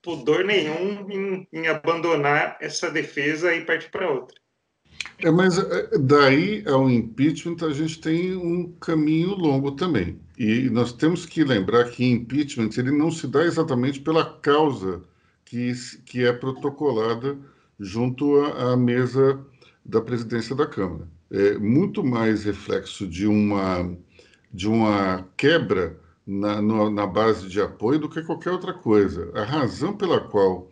pudor 0.00 0.44
nenhum 0.44 1.10
em, 1.10 1.48
em 1.52 1.66
abandonar 1.66 2.56
essa 2.60 2.88
defesa 2.88 3.52
e 3.52 3.64
partir 3.64 3.90
para 3.90 4.08
outra. 4.08 4.36
É, 5.18 5.28
mas 5.28 5.58
é, 5.58 5.98
daí 5.98 6.62
ao 6.68 6.88
impeachment 6.88 7.56
a 7.62 7.72
gente 7.72 8.00
tem 8.00 8.36
um 8.36 8.72
caminho 8.74 9.34
longo 9.34 9.72
também. 9.72 10.20
E 10.38 10.70
nós 10.70 10.92
temos 10.92 11.26
que 11.26 11.42
lembrar 11.42 11.90
que 11.90 12.04
impeachment 12.04 12.70
ele 12.78 12.92
não 12.92 13.10
se 13.10 13.26
dá 13.26 13.42
exatamente 13.42 14.00
pela 14.00 14.38
causa 14.38 15.02
que, 15.44 15.72
que 16.06 16.24
é 16.24 16.32
protocolada 16.32 17.36
junto 17.82 18.40
à, 18.40 18.76
mesa 18.76 19.44
da 19.84 20.00
presidência 20.00 20.54
da 20.54 20.66
Câmara. 20.66 21.08
É 21.30 21.58
muito 21.58 22.04
mais 22.04 22.44
reflexo 22.44 23.06
de 23.06 23.26
uma, 23.26 23.96
de 24.52 24.68
uma 24.68 25.26
quebra 25.36 25.98
na, 26.26 26.62
no, 26.62 26.90
na 26.90 27.06
base 27.06 27.48
de 27.48 27.60
apoio 27.60 27.98
do 27.98 28.08
que 28.08 28.22
qualquer 28.22 28.50
outra 28.52 28.72
coisa. 28.72 29.30
A 29.34 29.44
razão 29.44 29.96
pela 29.96 30.20
qual 30.20 30.70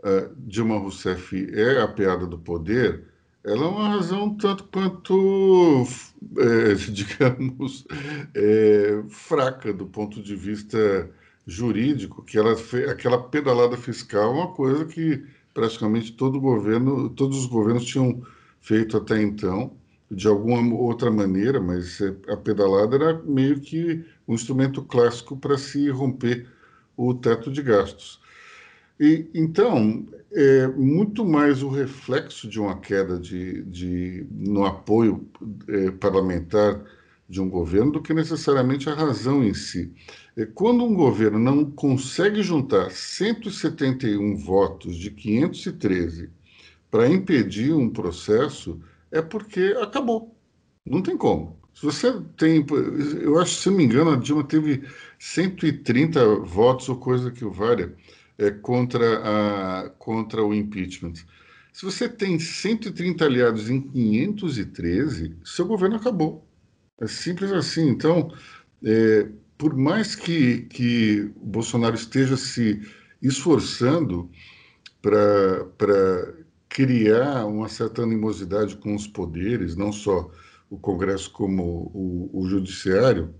uh, 0.00 0.34
Dilma 0.36 0.78
Rousseff 0.78 1.48
é 1.54 1.80
apeada 1.80 2.26
do 2.26 2.38
poder 2.38 3.08
ela 3.44 3.64
é 3.64 3.68
uma 3.68 3.88
razão 3.88 4.34
tanto 4.36 4.64
quanto, 4.64 5.84
é, 6.38 6.74
digamos, 6.90 7.86
é, 8.34 9.02
fraca 9.08 9.72
do 9.72 9.86
ponto 9.86 10.22
de 10.22 10.36
vista 10.36 11.10
jurídico, 11.46 12.22
que 12.24 12.36
ela 12.36 12.54
aquela 12.90 13.22
pedalada 13.22 13.76
fiscal 13.76 14.30
é 14.30 14.34
uma 14.34 14.52
coisa 14.52 14.84
que 14.84 15.24
praticamente 15.58 16.12
todo 16.12 16.40
governo, 16.40 17.10
todos 17.10 17.36
os 17.36 17.46
governos 17.46 17.84
tinham 17.84 18.22
feito 18.60 18.96
até 18.96 19.20
então, 19.20 19.72
de 20.08 20.28
alguma 20.28 20.72
outra 20.76 21.10
maneira, 21.10 21.60
mas 21.60 22.00
é, 22.00 22.14
a 22.28 22.36
pedalada 22.36 22.94
era 22.94 23.22
meio 23.24 23.58
que 23.58 24.04
um 24.28 24.34
instrumento 24.34 24.82
clássico 24.84 25.36
para 25.36 25.58
se 25.58 25.90
romper 25.90 26.46
o 26.96 27.12
teto 27.12 27.50
de 27.50 27.60
gastos. 27.60 28.20
E, 29.00 29.28
então, 29.34 30.06
é 30.32 30.68
muito 30.68 31.24
mais 31.24 31.60
o 31.60 31.68
reflexo 31.68 32.48
de 32.48 32.60
uma 32.60 32.78
queda 32.78 33.18
de, 33.18 33.64
de, 33.64 34.26
no 34.30 34.64
apoio 34.64 35.26
é, 35.66 35.90
parlamentar 35.90 36.80
de 37.28 37.40
um 37.40 37.48
governo 37.48 37.92
do 37.92 38.02
que 38.02 38.14
necessariamente 38.14 38.88
a 38.88 38.94
razão 38.94 39.44
em 39.44 39.52
si. 39.52 39.92
É, 40.36 40.46
quando 40.46 40.84
um 40.84 40.94
governo 40.94 41.38
não 41.38 41.70
consegue 41.70 42.42
juntar 42.42 42.90
171 42.90 44.36
votos 44.36 44.96
de 44.96 45.10
513 45.10 46.30
para 46.90 47.08
impedir 47.08 47.74
um 47.74 47.90
processo, 47.90 48.80
é 49.12 49.20
porque 49.20 49.76
acabou. 49.80 50.34
Não 50.86 51.02
tem 51.02 51.16
como. 51.16 51.58
Se 51.74 51.84
você 51.84 52.12
tem, 52.36 52.64
eu 53.20 53.38
acho, 53.38 53.54
se 53.54 53.70
não 53.70 53.76
me 53.76 53.84
engano, 53.84 54.10
a 54.10 54.16
Dilma 54.16 54.42
teve 54.42 54.82
130 55.18 56.40
votos 56.40 56.88
ou 56.88 56.96
coisa 56.96 57.30
que 57.30 57.44
o 57.44 57.52
valha 57.52 57.94
é, 58.38 58.50
contra, 58.50 59.20
a, 59.22 59.90
contra 59.90 60.42
o 60.44 60.54
impeachment. 60.54 61.14
Se 61.72 61.84
você 61.84 62.08
tem 62.08 62.40
130 62.40 63.24
aliados 63.24 63.70
em 63.70 63.80
513, 63.80 65.36
seu 65.44 65.66
governo 65.66 65.96
acabou. 65.96 66.47
É 67.00 67.06
simples 67.06 67.52
assim. 67.52 67.88
Então, 67.88 68.32
é, 68.84 69.28
por 69.56 69.76
mais 69.76 70.14
que, 70.14 70.62
que 70.62 71.32
o 71.36 71.46
Bolsonaro 71.46 71.94
esteja 71.94 72.36
se 72.36 72.80
esforçando 73.20 74.30
para 75.02 76.34
criar 76.68 77.46
uma 77.46 77.68
certa 77.68 78.02
animosidade 78.02 78.76
com 78.76 78.94
os 78.94 79.06
poderes, 79.06 79.74
não 79.74 79.92
só 79.92 80.30
o 80.70 80.78
Congresso 80.78 81.30
como 81.30 81.90
o, 81.94 82.30
o 82.32 82.48
Judiciário, 82.48 83.34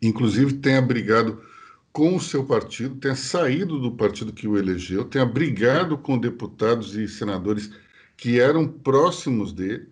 inclusive 0.00 0.54
tenha 0.54 0.80
brigado 0.80 1.42
com 1.92 2.14
o 2.14 2.20
seu 2.20 2.44
partido, 2.44 2.96
tenha 2.96 3.16
saído 3.16 3.80
do 3.80 3.92
partido 3.92 4.32
que 4.32 4.46
o 4.46 4.56
elegeu, 4.56 5.04
tenha 5.04 5.26
brigado 5.26 5.98
com 5.98 6.18
deputados 6.18 6.94
e 6.94 7.08
senadores 7.08 7.70
que 8.16 8.38
eram 8.38 8.68
próximos 8.68 9.52
dele. 9.52 9.88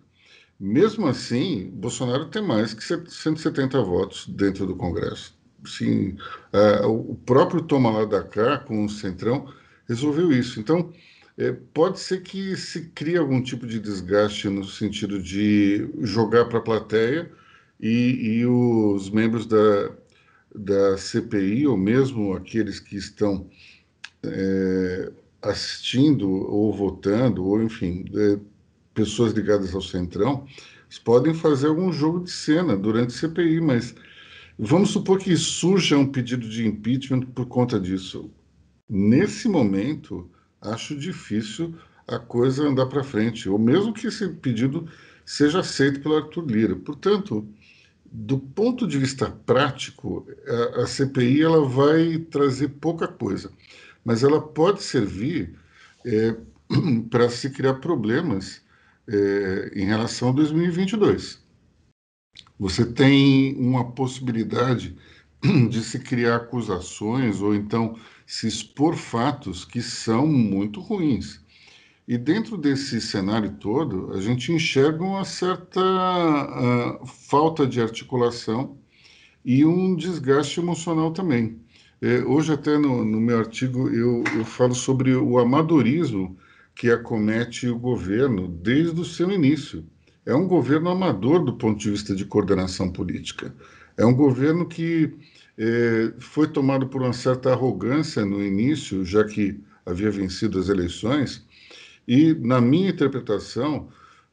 Mesmo 0.59 1.07
assim, 1.07 1.69
Bolsonaro 1.73 2.25
tem 2.25 2.41
mais 2.41 2.73
que 2.73 2.83
170 2.83 3.81
votos 3.83 4.27
dentro 4.27 4.65
do 4.65 4.75
Congresso. 4.75 5.37
Sim, 5.65 6.17
uh, 6.53 6.87
o 6.87 7.15
próprio 7.15 7.61
Toma 7.61 7.91
lá 7.91 8.05
da 8.05 8.23
cá, 8.23 8.57
com 8.57 8.85
o 8.85 8.89
Centrão, 8.89 9.51
resolveu 9.87 10.31
isso. 10.31 10.59
Então, 10.59 10.91
é, 11.37 11.51
pode 11.51 11.99
ser 11.99 12.23
que 12.23 12.55
se 12.55 12.89
crie 12.89 13.17
algum 13.17 13.41
tipo 13.41 13.67
de 13.67 13.79
desgaste 13.79 14.49
no 14.49 14.63
sentido 14.63 15.21
de 15.21 15.87
jogar 16.01 16.45
para 16.45 16.57
a 16.57 16.61
plateia 16.61 17.31
e, 17.79 18.39
e 18.39 18.45
os 18.45 19.09
membros 19.11 19.45
da, 19.45 19.91
da 20.55 20.97
CPI, 20.97 21.67
ou 21.67 21.77
mesmo 21.77 22.33
aqueles 22.33 22.79
que 22.79 22.95
estão 22.97 23.47
é, 24.23 25.11
assistindo 25.41 26.29
ou 26.29 26.73
votando, 26.73 27.45
ou 27.45 27.61
enfim, 27.61 28.05
é, 28.15 28.39
pessoas 28.97 29.31
ligadas 29.33 29.75
ao 29.75 29.81
Centrão, 29.81 30.47
podem 31.03 31.31
fazer 31.35 31.67
algum 31.67 31.93
jogo 31.93 32.23
de 32.23 32.31
cena 32.31 32.75
durante 32.75 33.13
a 33.15 33.19
CPI, 33.19 33.61
mas 33.61 33.93
vamos 34.57 34.89
supor 34.89 35.19
que 35.19 35.37
surja 35.37 35.95
um 35.95 36.07
pedido 36.07 36.49
de 36.49 36.65
impeachment 36.65 37.21
por 37.27 37.45
conta 37.45 37.79
disso. 37.79 38.31
Nesse 38.89 39.47
momento, 39.47 40.27
acho 40.59 40.97
difícil 40.97 41.75
a 42.07 42.17
coisa 42.17 42.63
andar 42.63 42.87
para 42.87 43.03
frente, 43.03 43.47
ou 43.47 43.59
mesmo 43.59 43.93
que 43.93 44.07
esse 44.07 44.27
pedido 44.29 44.87
seja 45.23 45.59
aceito 45.59 45.99
pelo 45.99 46.15
Arthur 46.15 46.45
Lira. 46.47 46.75
Portanto, 46.75 47.47
do 48.03 48.39
ponto 48.39 48.87
de 48.87 48.97
vista 48.97 49.29
prático, 49.29 50.25
a, 50.47 50.83
a, 50.83 50.87
CPI 50.87 51.43
ela 51.43 51.67
vai 51.67 52.17
trazer 52.17 52.69
pouca 52.69 53.07
coisa, 53.07 53.51
mas 54.03 54.23
ela 54.23 54.41
pode 54.41 54.81
servir 54.81 55.53
é, 56.03 56.35
para 57.11 57.29
se 57.29 57.51
criar 57.51 57.75
problemas 57.75 58.65
é, 59.09 59.71
em 59.75 59.85
relação 59.85 60.29
a 60.29 60.31
2022. 60.33 61.41
Você 62.59 62.85
tem 62.85 63.55
uma 63.57 63.91
possibilidade 63.91 64.97
de 65.69 65.81
se 65.83 65.99
criar 65.99 66.37
acusações 66.37 67.41
ou 67.41 67.53
então 67.55 67.97
se 68.25 68.47
expor 68.47 68.95
fatos 68.95 69.63
que 69.63 69.81
são 69.81 70.27
muito 70.27 70.81
ruins. 70.81 71.39
E 72.07 72.17
dentro 72.17 72.57
desse 72.57 73.01
cenário 73.01 73.51
todo, 73.59 74.13
a 74.13 74.21
gente 74.21 74.51
enxerga 74.51 75.03
uma 75.03 75.25
certa 75.25 75.81
uh, 75.81 77.05
falta 77.05 77.67
de 77.67 77.81
articulação 77.81 78.77
e 79.43 79.65
um 79.65 79.95
desgaste 79.95 80.59
emocional 80.59 81.11
também. 81.11 81.59
É, 82.01 82.19
hoje, 82.19 82.53
até 82.53 82.77
no, 82.77 83.03
no 83.03 83.19
meu 83.19 83.39
artigo, 83.39 83.89
eu, 83.89 84.23
eu, 84.35 84.45
falo 84.45 84.75
sobre 84.75 85.15
o 85.15 85.39
amadorismo 85.39 86.37
que 86.77 86.91
acomete 86.91 87.67
o 87.67 87.77
governo 87.77 88.47
desde 88.47 89.01
o 89.01 89.05
seu 89.05 89.31
início. 89.31 89.83
É 90.25 90.35
um 90.35 90.47
governo 90.47 90.89
amador 90.89 91.43
do 91.43 91.53
ponto 91.53 91.79
de 91.79 91.89
vista 91.89 92.15
de 92.15 92.23
coordenação 92.23 92.91
política. 92.91 93.53
É 93.97 94.05
um 94.05 94.13
governo 94.13 94.67
que 94.67 95.11
é, 95.57 96.13
foi 96.19 96.47
tomado 96.47 96.87
por 96.87 97.01
uma 97.01 97.13
certa 97.13 97.51
arrogância 97.51 98.23
no 98.23 98.43
início, 98.43 99.03
já 99.03 99.23
que 99.23 99.59
havia 99.85 100.11
vencido 100.11 100.59
as 100.59 100.69
eleições 100.69 101.45
e, 102.07 102.33
na 102.35 102.61
minha 102.61 102.89
interpretação, 102.89 103.89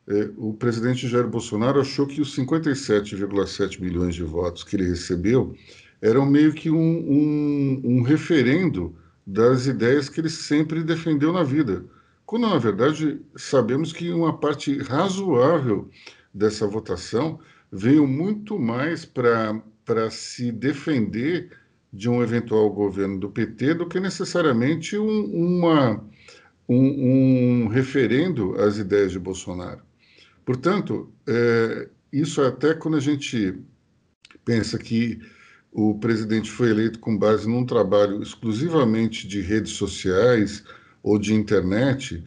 eh, 0.07 0.31
o 0.37 0.55
presidente 0.55 1.09
Jair 1.09 1.27
Bolsonaro 1.27 1.81
achou 1.81 2.07
que 2.07 2.21
os 2.21 2.37
57,7 2.37 3.81
milhões 3.81 4.15
de 4.15 4.23
votos 4.23 4.63
que 4.63 4.77
ele 4.77 4.85
recebeu 4.89 5.57
eram 6.01 6.25
meio 6.25 6.53
que 6.53 6.71
um, 6.71 6.77
um, 6.77 7.81
um 7.85 8.03
referendo 8.03 8.95
das 9.27 9.67
ideias 9.67 10.09
que 10.09 10.21
ele 10.21 10.29
sempre 10.29 10.85
defendeu 10.85 11.33
na 11.33 11.43
vida. 11.43 11.85
Quando, 12.35 12.49
na 12.49 12.59
verdade, 12.59 13.21
sabemos 13.37 13.93
que 13.93 14.11
uma 14.11 14.37
parte 14.37 14.77
razoável 14.79 15.89
dessa 16.35 16.67
votação 16.67 17.39
veio 17.71 18.09
muito 18.09 18.59
mais 18.59 19.05
para 19.05 20.11
se 20.11 20.51
defender 20.51 21.57
de 21.93 22.11
um 22.11 22.21
eventual 22.25 22.69
governo 22.71 23.21
do 23.21 23.31
PT 23.31 23.75
do 23.75 23.87
que 23.87 24.01
necessariamente 24.01 24.99
um, 24.99 25.27
uma 25.27 26.05
um, 26.69 27.67
um 27.67 27.69
referendo 27.69 28.61
às 28.61 28.79
ideias 28.79 29.13
de 29.13 29.21
Bolsonaro. 29.21 29.83
Portanto, 30.45 31.13
é, 31.29 31.89
isso 32.13 32.43
até 32.43 32.75
quando 32.75 32.97
a 32.97 33.01
gente 33.01 33.63
pensa 34.45 34.77
que 34.77 35.21
o 35.71 36.01
presidente 36.01 36.51
foi 36.51 36.71
eleito 36.71 36.99
com 36.99 37.17
base 37.17 37.49
num 37.49 37.65
trabalho 37.65 38.21
exclusivamente 38.21 39.29
de 39.29 39.41
redes 39.41 39.75
sociais 39.75 40.65
ou 41.05 41.19
de 41.19 41.35
internet, 41.35 42.25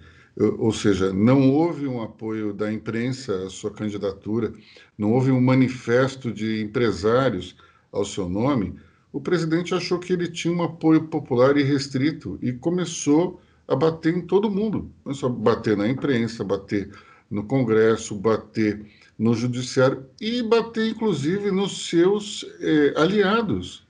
ou 0.59 0.71
seja, 0.71 1.11
não 1.11 1.51
houve 1.51 1.87
um 1.87 1.99
apoio 2.01 2.53
da 2.53 2.71
imprensa 2.71 3.47
à 3.47 3.49
sua 3.49 3.71
candidatura, 3.71 4.53
não 4.95 5.11
houve 5.11 5.31
um 5.31 5.41
manifesto 5.41 6.31
de 6.31 6.61
empresários 6.61 7.55
ao 7.91 8.05
seu 8.05 8.29
nome, 8.29 8.75
o 9.11 9.19
presidente 9.19 9.73
achou 9.73 9.97
que 9.97 10.13
ele 10.13 10.27
tinha 10.27 10.53
um 10.53 10.61
apoio 10.61 11.05
popular 11.05 11.57
irrestrito 11.57 12.37
e 12.39 12.53
começou 12.53 13.41
a 13.67 13.75
bater 13.75 14.15
em 14.15 14.21
todo 14.21 14.51
mundo. 14.51 14.91
É 15.07 15.13
só 15.13 15.27
bater 15.27 15.75
na 15.75 15.87
imprensa, 15.87 16.43
bater 16.43 16.91
no 17.31 17.43
Congresso, 17.43 18.13
bater 18.13 18.85
no 19.17 19.33
Judiciário 19.33 20.05
e 20.21 20.43
bater, 20.43 20.89
inclusive, 20.89 21.49
nos 21.49 21.89
seus 21.89 22.45
eh, 22.61 22.93
aliados. 22.95 23.87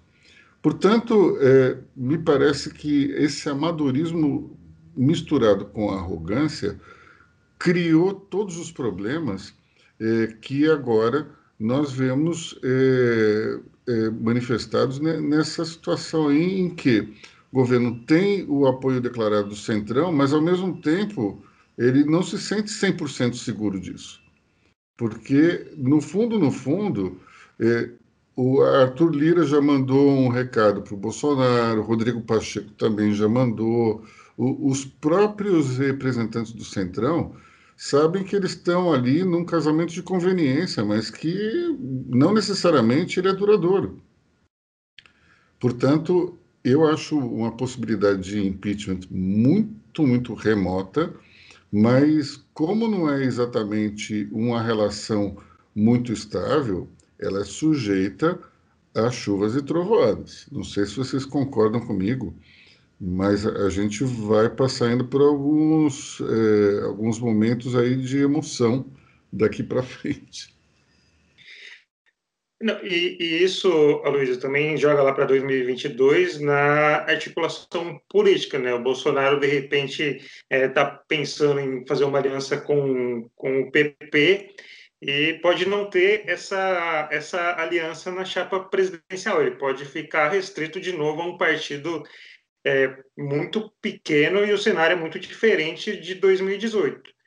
Portanto, 0.62 1.38
é, 1.40 1.78
me 1.96 2.18
parece 2.18 2.74
que 2.74 3.12
esse 3.12 3.48
amadorismo 3.48 4.57
misturado 4.98 5.66
com 5.66 5.92
arrogância 5.92 6.80
criou 7.60 8.14
todos 8.14 8.58
os 8.58 8.72
problemas 8.72 9.54
é, 10.00 10.28
que 10.42 10.70
agora 10.70 11.28
nós 11.60 11.92
vemos 11.92 12.60
é, 12.64 13.60
é, 13.88 14.10
manifestados 14.12 15.00
nessa 15.00 15.66
situação 15.66 16.28
aí 16.28 16.60
em 16.60 16.70
que 16.70 17.14
o 17.52 17.56
governo 17.56 18.00
tem 18.06 18.46
o 18.48 18.68
apoio 18.68 19.02
declarado 19.02 19.50
do 19.50 19.56
Centrão, 19.56 20.12
mas 20.12 20.34
ao 20.34 20.42
mesmo 20.42 20.80
tempo 20.82 21.42
ele 21.78 22.04
não 22.04 22.22
se 22.22 22.38
sente 22.38 22.70
100% 22.70 23.36
seguro 23.36 23.80
disso. 23.80 24.20
Porque, 24.98 25.72
no 25.78 26.02
fundo, 26.02 26.40
no 26.40 26.52
fundo, 26.52 27.20
é, 27.60 27.92
o 28.36 28.62
Arthur 28.62 29.12
Lira 29.12 29.46
já 29.46 29.62
mandou 29.62 30.10
um 30.10 30.28
recado 30.28 30.82
para 30.82 30.94
o 30.94 30.98
Bolsonaro, 30.98 31.82
o 31.82 31.84
Rodrigo 31.84 32.22
Pacheco 32.22 32.72
também 32.72 33.14
já 33.14 33.28
mandou, 33.30 34.04
o, 34.38 34.70
os 34.70 34.86
próprios 34.86 35.78
representantes 35.78 36.54
do 36.54 36.64
Centrão 36.64 37.36
sabem 37.76 38.24
que 38.24 38.36
eles 38.36 38.52
estão 38.52 38.94
ali 38.94 39.24
num 39.24 39.44
casamento 39.44 39.92
de 39.94 40.04
conveniência, 40.04 40.86
mas 40.86 41.10
que 41.10 41.76
não 42.08 42.34
necessariamente 42.34 43.20
ele 43.20 43.30
é 43.30 43.34
duradouro. 43.34 44.02
Portanto, 45.60 46.38
eu 46.64 46.88
acho 46.88 47.18
uma 47.18 47.56
possibilidade 47.56 48.22
de 48.22 48.46
impeachment 48.46 49.02
muito, 49.10 50.06
muito 50.06 50.34
remota, 50.34 51.14
mas 51.72 52.44
como 52.54 52.88
não 52.88 53.10
é 53.10 53.24
exatamente 53.24 54.28
uma 54.32 54.62
relação 54.62 55.38
muito 55.76 56.12
estável, 56.12 56.88
ela 57.20 57.42
é 57.42 57.44
sujeita 57.44 58.40
a 58.96 59.12
chuvas 59.12 59.56
e 59.56 59.62
trovoadas. 59.62 60.48
Não 60.52 60.64
sei 60.64 60.86
se 60.86 60.96
vocês 60.96 61.26
concordam 61.26 61.80
comigo, 61.82 62.34
mas 63.00 63.46
a 63.46 63.70
gente 63.70 64.04
vai 64.04 64.50
passar 64.50 64.88
ainda 64.88 65.04
por 65.04 65.22
alguns, 65.22 66.20
é, 66.22 66.84
alguns 66.86 67.20
momentos 67.20 67.76
aí 67.76 67.96
de 67.96 68.18
emoção 68.18 68.86
daqui 69.32 69.62
para 69.62 69.84
frente. 69.84 70.56
Não, 72.60 72.84
e, 72.84 73.18
e, 73.20 73.44
isso, 73.44 73.70
Aloysio, 74.04 74.40
também 74.40 74.76
joga 74.78 75.04
lá 75.04 75.14
para 75.14 75.26
2022 75.26 76.40
na 76.40 77.04
articulação 77.04 78.02
política, 78.10 78.58
né? 78.58 78.74
O 78.74 78.82
Bolsonaro, 78.82 79.40
de 79.40 79.46
repente, 79.46 80.02
está 80.04 80.26
é, 80.50 80.68
tá 80.68 80.86
pensando 81.08 81.60
em 81.60 81.86
fazer 81.86 82.04
uma 82.06 82.18
aliança 82.18 82.60
com, 82.60 83.30
com 83.36 83.62
o 83.62 83.72
PP 83.72 84.56
e 85.00 85.34
pode 85.44 85.68
não 85.68 85.88
ter 85.88 86.24
essa, 86.28 87.08
essa 87.12 87.62
aliança 87.62 88.12
na 88.12 88.26
chapa 88.26 88.60
presidencial. 88.62 89.40
Ele 89.40 89.52
pode 89.52 89.86
ficar 89.86 90.30
restrito 90.30 90.82
de 90.82 90.92
novo 90.94 91.22
a 91.22 91.26
um 91.26 91.38
partido 91.38 92.04
é 92.66 92.96
muito 93.18 93.72
pequeno 93.82 94.46
e 94.46 94.52
o 94.52 94.58
cenário 94.58 94.96
é 94.96 95.00
muito 95.00 95.20
diferente 95.20 95.96
de 95.98 96.16
2018. 96.16 97.18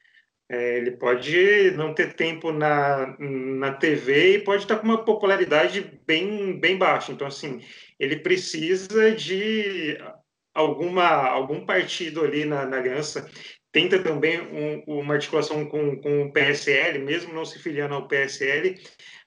É, 0.52 0.78
ele 0.78 0.90
pode 0.92 1.70
não 1.76 1.94
ter 1.94 2.14
tempo 2.14 2.50
na, 2.50 3.16
na 3.20 3.72
TV 3.72 4.34
e 4.34 4.38
pode 4.40 4.64
estar 4.64 4.78
com 4.78 4.84
uma 4.84 5.04
popularidade 5.04 6.00
bem, 6.04 6.58
bem 6.58 6.76
baixa. 6.76 7.12
Então, 7.12 7.26
assim, 7.28 7.60
ele 8.00 8.16
precisa 8.16 9.12
de 9.12 9.96
alguma, 10.52 11.06
algum 11.06 11.64
partido 11.64 12.24
ali 12.24 12.44
na, 12.44 12.66
na 12.66 12.78
aliança. 12.78 13.30
Tenta 13.70 14.02
também 14.02 14.40
um, 14.40 14.82
uma 14.86 15.14
articulação 15.14 15.64
com, 15.66 16.00
com 16.00 16.22
o 16.22 16.32
PSL, 16.32 16.98
mesmo 16.98 17.32
não 17.32 17.44
se 17.44 17.60
filiando 17.60 17.94
ao 17.94 18.08
PSL, 18.08 18.74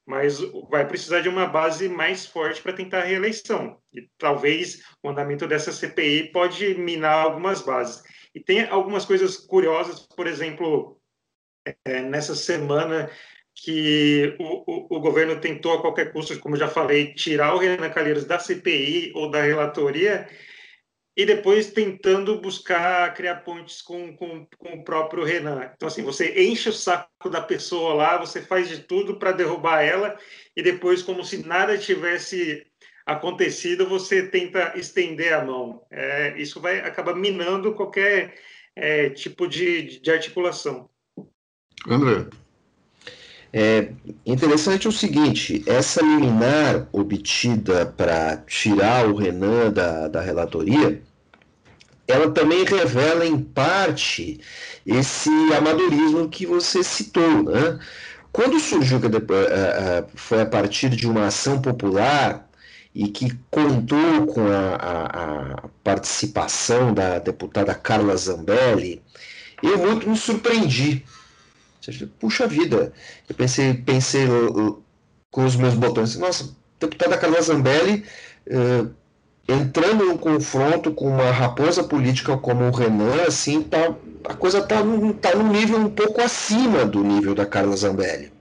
mas 0.06 0.40
vai 0.70 0.88
precisar 0.88 1.22
de 1.22 1.30
uma 1.30 1.46
base 1.46 1.88
mais 1.88 2.26
forte 2.26 2.62
para 2.62 2.74
tentar 2.74 3.00
a 3.00 3.06
reeleição. 3.06 3.78
E 3.94 4.08
talvez 4.18 4.84
o 5.02 5.10
andamento 5.10 5.48
dessa 5.48 5.72
CPI 5.72 6.32
pode 6.32 6.76
minar 6.76 7.24
algumas 7.24 7.62
bases. 7.62 8.04
E 8.36 8.40
tem 8.40 8.68
algumas 8.68 9.06
coisas 9.06 9.38
curiosas, 9.38 10.02
por 10.16 10.28
exemplo, 10.28 11.00
é, 11.86 12.02
nessa 12.02 12.36
semana 12.36 13.10
que 13.56 14.36
o, 14.40 14.64
o, 14.66 14.98
o, 14.98 15.00
governo 15.00 15.40
tentou 15.40 15.74
a 15.74 15.82
qualquer 15.82 16.12
custo, 16.12 16.38
como 16.40 16.56
já 16.56 16.68
falei, 16.68 17.14
tirar 17.14 17.54
o 17.54 17.60
Renan 17.60 17.90
Calheiros 17.90 18.26
da 18.26 18.40
CPI 18.40 19.14
ou 19.16 19.30
da 19.30 19.44
relatoria, 19.44 20.28
e 21.16 21.26
depois 21.26 21.72
tentando 21.72 22.40
buscar 22.42 23.14
criar 23.14 23.38
pontes 23.38 23.82
com, 23.82 24.16
com, 24.16 24.48
com, 24.58 24.74
o 24.74 24.84
próprio 24.84 25.24
Renan. 25.24 25.72
Então, 25.76 25.88
assim, 25.88 26.02
você 26.02 26.44
enche 26.44 26.70
o 26.70 26.74
saco 26.74 27.30
da 27.30 27.42
pessoa 27.42 27.94
lá, 27.94 28.18
você 28.18 28.42
faz 28.42 28.68
de 28.68 28.80
tudo 28.80 29.18
para 29.18 29.32
derrubar 29.32 29.82
ela, 29.82 30.18
e 30.56 30.64
depois, 30.64 31.04
como 31.04 31.24
se 31.24 31.46
nada 31.46 31.78
tivesse 31.78 32.66
acontecido, 33.06 33.88
você 33.88 34.28
tenta 34.28 34.74
estender 34.78 35.34
a 35.34 35.46
mão. 35.46 35.86
É, 35.92 36.36
isso 36.38 36.60
vai 36.60 36.80
acabar 36.80 37.16
minando 37.16 37.74
qualquer 37.74 38.36
é, 38.76 39.10
tipo 39.10 39.48
de, 39.48 40.00
de 40.00 40.12
articulação. 40.12 40.90
André. 41.88 42.28
É 43.56 43.90
interessante 44.26 44.88
o 44.88 44.92
seguinte: 44.92 45.64
essa 45.68 46.02
liminar 46.02 46.88
obtida 46.92 47.86
para 47.86 48.38
tirar 48.48 49.08
o 49.08 49.16
Renan 49.16 49.72
da, 49.72 50.08
da 50.08 50.22
relatoria, 50.22 51.00
ela 52.08 52.32
também 52.32 52.66
revela 52.66 53.24
em 53.24 53.40
parte 53.40 54.40
esse 54.84 55.30
amadorismo 55.56 56.28
que 56.30 56.48
você 56.48 56.84
citou. 56.84 57.44
Né? 57.44 57.80
Quando 58.32 58.60
surgiu, 58.60 59.00
que 59.00 59.08
foi 60.16 60.42
a 60.42 60.46
partir 60.48 60.90
de 60.90 61.06
uma 61.08 61.28
ação 61.28 61.62
popular 61.62 62.50
e 62.96 63.08
que 63.08 63.38
contou 63.52 64.26
com 64.34 64.48
a, 64.48 64.76
a, 64.76 65.66
a 65.66 65.70
participação 65.84 66.92
da 66.92 67.20
deputada 67.20 67.76
Carla 67.76 68.18
Zambelli, 68.18 69.00
eu 69.62 69.78
muito 69.78 70.10
me 70.10 70.18
surpreendi 70.18 71.06
Puxa 72.20 72.48
vida, 72.48 72.94
eu 73.28 73.36
pensei, 73.36 73.74
pensei 73.74 74.26
com 75.30 75.44
os 75.44 75.56
meus 75.56 75.74
botões, 75.74 76.16
nossa, 76.16 76.56
deputada 76.80 77.18
Carla 77.18 77.42
Zambelli 77.42 78.06
uh, 78.48 78.90
entrando 79.48 80.06
no 80.06 80.18
confronto 80.18 80.94
com 80.94 81.10
uma 81.10 81.32
raposa 81.32 81.84
política 81.84 82.38
como 82.38 82.66
o 82.66 82.72
Renan, 82.72 83.24
assim, 83.28 83.62
tá, 83.62 83.96
a 84.26 84.34
coisa 84.34 84.60
está 84.60 84.78
tá 84.78 85.36
num 85.36 85.52
nível 85.52 85.78
um 85.78 85.90
pouco 85.90 86.22
acima 86.22 86.86
do 86.86 87.04
nível 87.04 87.36
da 87.36 87.46
Carla 87.46 87.76
Zambelli. 87.76 88.32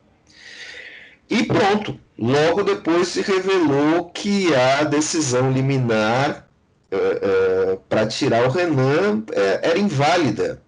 E 1.28 1.42
pronto, 1.44 1.98
logo 2.16 2.62
depois 2.62 3.08
se 3.08 3.22
revelou 3.22 4.04
que 4.10 4.54
a 4.54 4.84
decisão 4.84 5.50
liminar 5.50 6.46
uh, 6.92 7.72
uh, 7.74 7.80
para 7.88 8.06
tirar 8.06 8.46
o 8.46 8.50
Renan 8.50 9.24
era 9.62 9.78
inválida 9.78 10.62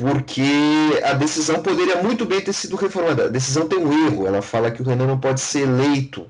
porque 0.00 0.42
a 1.04 1.12
decisão 1.12 1.62
poderia 1.62 2.02
muito 2.02 2.24
bem 2.24 2.40
ter 2.40 2.54
sido 2.54 2.74
reformada. 2.74 3.26
A 3.26 3.28
decisão 3.28 3.68
tem 3.68 3.78
um 3.78 4.06
erro, 4.06 4.26
ela 4.26 4.40
fala 4.40 4.70
que 4.70 4.80
o 4.80 4.84
Renan 4.84 5.06
não 5.06 5.20
pode 5.20 5.42
ser 5.42 5.68
eleito. 5.68 6.26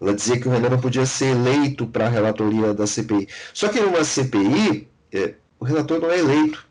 Ela 0.00 0.12
dizia 0.12 0.38
que 0.38 0.48
o 0.48 0.50
Renan 0.50 0.70
não 0.70 0.80
podia 0.80 1.06
ser 1.06 1.26
eleito 1.26 1.86
para 1.86 2.06
a 2.06 2.08
relatoria 2.08 2.74
da 2.74 2.88
CPI. 2.88 3.28
Só 3.52 3.68
que 3.68 3.78
numa 3.78 4.02
CPI, 4.02 4.88
é, 5.12 5.34
o 5.60 5.64
relator 5.64 6.00
não 6.00 6.10
é 6.10 6.18
eleito. 6.18 6.66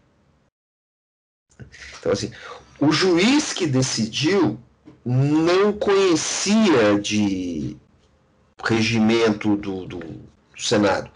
Então, 1.98 2.12
assim, 2.12 2.30
o 2.78 2.92
juiz 2.92 3.54
que 3.54 3.66
decidiu 3.66 4.60
não 5.06 5.72
conhecia 5.72 7.00
de 7.02 7.78
regimento 8.62 9.56
do, 9.56 9.86
do, 9.86 10.00
do 10.00 10.62
Senado. 10.62 11.10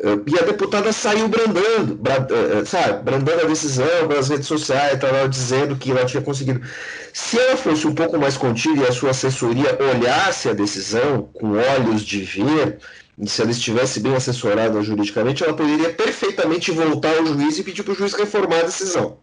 E 0.00 0.38
a 0.38 0.42
deputada 0.42 0.92
saiu 0.92 1.26
brandando, 1.26 2.00
eh, 2.06 2.64
sabe, 2.64 3.02
brandando 3.02 3.42
a 3.42 3.48
decisão 3.48 4.06
pelas 4.06 4.28
redes 4.28 4.46
sociais, 4.46 4.94
estava 4.94 5.28
dizendo 5.28 5.74
que 5.74 5.90
ela 5.90 6.04
tinha 6.04 6.22
conseguido. 6.22 6.60
Se 7.12 7.36
ela 7.36 7.56
fosse 7.56 7.84
um 7.84 7.94
pouco 7.94 8.16
mais 8.16 8.36
contida 8.36 8.82
e 8.82 8.86
a 8.86 8.92
sua 8.92 9.10
assessoria 9.10 9.76
olhasse 9.92 10.48
a 10.48 10.52
decisão 10.52 11.22
com 11.32 11.52
olhos 11.52 12.02
de 12.02 12.20
ver, 12.22 12.78
e 13.18 13.28
se 13.28 13.42
ela 13.42 13.50
estivesse 13.50 13.98
bem 13.98 14.14
assessorada 14.14 14.80
juridicamente, 14.82 15.42
ela 15.42 15.54
poderia 15.54 15.92
perfeitamente 15.92 16.70
voltar 16.70 17.16
ao 17.16 17.26
juiz 17.26 17.58
e 17.58 17.64
pedir 17.64 17.82
para 17.82 17.92
o 17.92 17.96
juiz 17.96 18.12
reformar 18.12 18.60
a 18.60 18.64
decisão. 18.66 19.18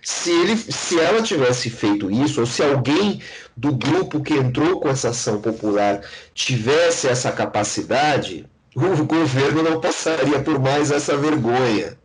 Se, 0.00 0.30
ele, 0.30 0.56
se 0.56 0.98
ela 0.98 1.22
tivesse 1.22 1.68
feito 1.68 2.10
isso, 2.10 2.40
ou 2.40 2.46
se 2.46 2.62
alguém 2.62 3.20
do 3.54 3.72
grupo 3.72 4.22
que 4.22 4.32
entrou 4.32 4.80
com 4.80 4.88
essa 4.88 5.10
ação 5.10 5.40
popular 5.40 6.00
tivesse 6.34 7.06
essa 7.06 7.30
capacidade, 7.30 8.50
o 8.74 9.04
governo 9.04 9.62
não 9.62 9.80
passaria 9.80 10.40
por 10.40 10.58
mais 10.58 10.90
essa 10.90 11.16
vergonha. 11.16 11.98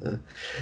Né? 0.00 0.18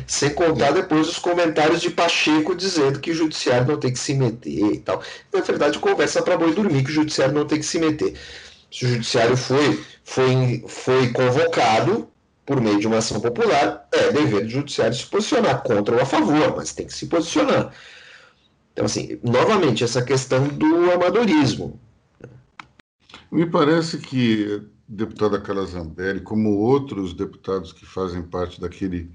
Sem 0.06 0.30
contar 0.30 0.72
depois 0.72 1.08
os 1.08 1.18
comentários 1.18 1.80
de 1.80 1.90
Pacheco 1.90 2.54
dizendo 2.54 3.00
que 3.00 3.10
o 3.10 3.14
judiciário 3.14 3.66
não 3.66 3.78
tem 3.78 3.92
que 3.92 3.98
se 3.98 4.14
meter 4.14 4.74
e 4.74 4.78
tal. 4.78 5.02
Na 5.32 5.40
verdade, 5.40 5.78
conversa 5.78 6.22
para 6.22 6.36
boi 6.36 6.54
dormir 6.54 6.84
que 6.84 6.90
o 6.90 6.94
judiciário 6.94 7.34
não 7.34 7.46
tem 7.46 7.58
que 7.58 7.66
se 7.66 7.78
meter. 7.78 8.14
Se 8.70 8.84
o 8.84 8.88
judiciário 8.88 9.36
foi, 9.36 9.84
foi, 10.04 10.64
foi 10.68 11.12
convocado 11.12 12.08
por 12.44 12.60
meio 12.60 12.78
de 12.80 12.86
uma 12.86 12.98
ação 12.98 13.20
popular, 13.20 13.88
é 13.92 14.12
dever 14.12 14.44
do 14.44 14.50
judiciário 14.50 14.94
se 14.94 15.06
posicionar 15.06 15.62
contra 15.62 15.94
ou 15.94 16.02
a 16.02 16.06
favor, 16.06 16.54
mas 16.56 16.72
tem 16.72 16.86
que 16.86 16.92
se 16.94 17.06
posicionar. 17.06 17.72
Então, 18.72 18.84
assim, 18.84 19.18
novamente, 19.22 19.84
essa 19.84 20.02
questão 20.02 20.48
do 20.48 20.90
amadorismo. 20.90 21.78
Me 23.30 23.46
parece 23.46 23.98
que 23.98 24.62
deputada 24.88 25.40
Carla 25.40 25.66
Zambelli, 25.66 26.20
como 26.20 26.50
outros 26.58 27.14
deputados 27.14 27.72
que 27.72 27.86
fazem 27.86 28.22
parte 28.22 28.60
daquele 28.60 29.10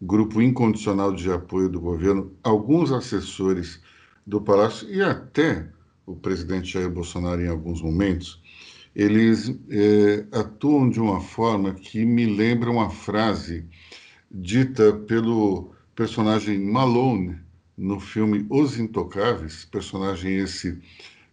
grupo 0.00 0.42
incondicional 0.42 1.14
de 1.14 1.30
apoio 1.30 1.68
do 1.68 1.80
governo, 1.80 2.32
alguns 2.42 2.90
assessores 2.90 3.80
do 4.26 4.40
Palácio 4.40 4.88
e 4.92 5.02
até 5.02 5.68
o 6.06 6.16
presidente 6.16 6.72
Jair 6.72 6.90
Bolsonaro 6.90 7.40
em 7.40 7.48
alguns 7.48 7.80
momentos, 7.80 8.40
eles 8.94 9.54
é, 9.70 10.26
atuam 10.32 10.90
de 10.90 11.00
uma 11.00 11.20
forma 11.20 11.72
que 11.72 12.04
me 12.04 12.26
lembra 12.26 12.70
uma 12.70 12.90
frase 12.90 13.64
dita 14.30 14.92
pelo 14.92 15.72
personagem 15.94 16.58
Malone 16.58 17.38
no 17.76 17.98
filme 18.00 18.46
Os 18.50 18.78
Intocáveis, 18.78 19.64
personagem 19.64 20.36
esse 20.36 20.78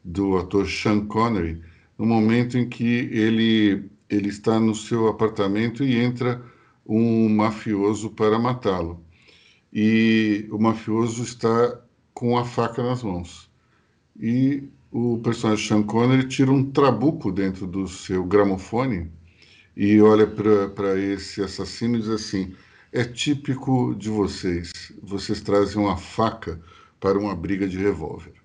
do 0.04 0.38
ator 0.38 0.68
Sean 0.68 1.06
Connery, 1.06 1.62
no 2.00 2.06
momento 2.06 2.58
em 2.58 2.68
que 2.68 3.10
ele, 3.12 3.92
ele 4.10 4.30
está 4.30 4.58
no 4.58 4.74
seu 4.74 5.10
apartamento 5.10 5.84
e 5.84 5.98
entra 5.98 6.42
um 6.86 7.28
mafioso 7.28 8.10
para 8.12 8.40
matá-lo. 8.40 9.04
E 9.72 10.48
o 10.50 10.58
mafioso 10.58 11.22
está 11.22 11.82
com 12.14 12.38
a 12.38 12.46
faca 12.46 12.82
nas 12.82 13.04
mãos. 13.04 13.52
E 14.18 14.64
o 14.92 15.20
personagem 15.20 15.68
Sean 15.68 15.84
Connery 15.84 16.28
tira 16.28 16.52
um 16.52 16.72
trabuco 16.72 17.32
dentro 17.32 17.68
do 17.68 17.86
seu 17.88 18.24
gramofone 18.24 19.12
e 19.76 20.02
olha 20.02 20.26
para 20.26 20.98
esse 20.98 21.42
assassino 21.42 21.98
e 21.98 22.00
diz 22.00 22.10
assim: 22.10 22.56
é 22.94 23.04
típico 23.04 23.94
de 23.94 24.10
vocês, 24.10 24.72
vocês 25.04 25.42
trazem 25.42 25.82
uma 25.82 25.98
faca 25.98 26.60
para 27.00 27.20
uma 27.20 27.36
briga 27.36 27.68
de 27.68 27.78
revólver. 27.78 28.39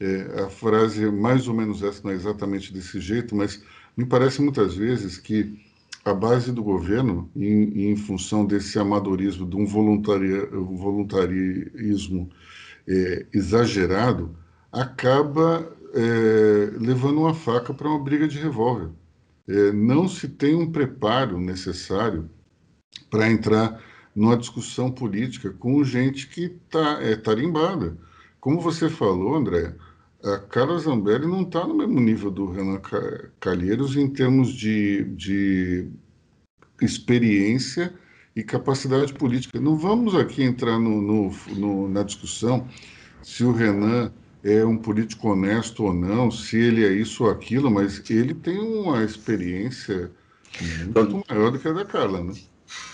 É, 0.00 0.42
a 0.44 0.48
frase 0.48 1.04
é 1.04 1.10
mais 1.10 1.48
ou 1.48 1.54
menos 1.54 1.82
essa, 1.82 2.00
não 2.04 2.12
é 2.12 2.14
exatamente 2.14 2.72
desse 2.72 3.00
jeito, 3.00 3.34
mas 3.34 3.60
me 3.96 4.06
parece 4.06 4.40
muitas 4.40 4.76
vezes 4.76 5.18
que 5.18 5.58
a 6.04 6.14
base 6.14 6.52
do 6.52 6.62
governo, 6.62 7.28
em, 7.34 7.90
em 7.90 7.96
função 7.96 8.46
desse 8.46 8.78
amadorismo, 8.78 9.44
de 9.48 9.56
um 9.56 9.66
voluntarismo 9.66 12.30
é, 12.86 13.26
exagerado, 13.32 14.36
acaba 14.72 15.68
é, 15.94 16.70
levando 16.78 17.20
uma 17.20 17.34
faca 17.34 17.74
para 17.74 17.88
uma 17.88 17.98
briga 17.98 18.28
de 18.28 18.38
revólver. 18.38 18.90
É, 19.48 19.72
não 19.72 20.08
se 20.08 20.28
tem 20.28 20.54
um 20.54 20.70
preparo 20.70 21.40
necessário 21.40 22.30
para 23.10 23.30
entrar 23.30 23.82
numa 24.14 24.36
discussão 24.36 24.90
política 24.90 25.50
com 25.50 25.82
gente 25.84 26.28
que 26.28 26.44
está 26.44 27.02
é, 27.02 27.16
tarimbada. 27.16 27.96
Como 28.40 28.60
você 28.60 28.88
falou, 28.88 29.34
André, 29.34 29.74
a 30.24 30.38
Carla 30.38 30.78
Zambelli 30.78 31.26
não 31.26 31.42
está 31.42 31.66
no 31.66 31.74
mesmo 31.74 32.00
nível 32.00 32.30
do 32.30 32.50
Renan 32.50 32.80
Calheiros 33.38 33.96
em 33.96 34.08
termos 34.08 34.52
de, 34.52 35.04
de 35.04 35.88
experiência 36.80 37.94
e 38.34 38.42
capacidade 38.42 39.12
política. 39.14 39.60
Não 39.60 39.76
vamos 39.76 40.14
aqui 40.14 40.42
entrar 40.42 40.78
no, 40.78 41.00
no, 41.00 41.30
no, 41.56 41.88
na 41.88 42.02
discussão 42.02 42.68
se 43.22 43.44
o 43.44 43.52
Renan 43.52 44.12
é 44.42 44.64
um 44.64 44.76
político 44.76 45.28
honesto 45.28 45.84
ou 45.84 45.92
não, 45.92 46.30
se 46.30 46.56
ele 46.56 46.84
é 46.84 46.92
isso 46.92 47.24
ou 47.24 47.30
aquilo, 47.30 47.70
mas 47.70 48.08
ele 48.10 48.34
tem 48.34 48.58
uma 48.58 49.04
experiência 49.04 50.10
muito 50.94 51.24
maior 51.28 51.50
do 51.50 51.58
que 51.58 51.68
a 51.68 51.72
da 51.72 51.84
Carla, 51.84 52.22
né? 52.22 52.34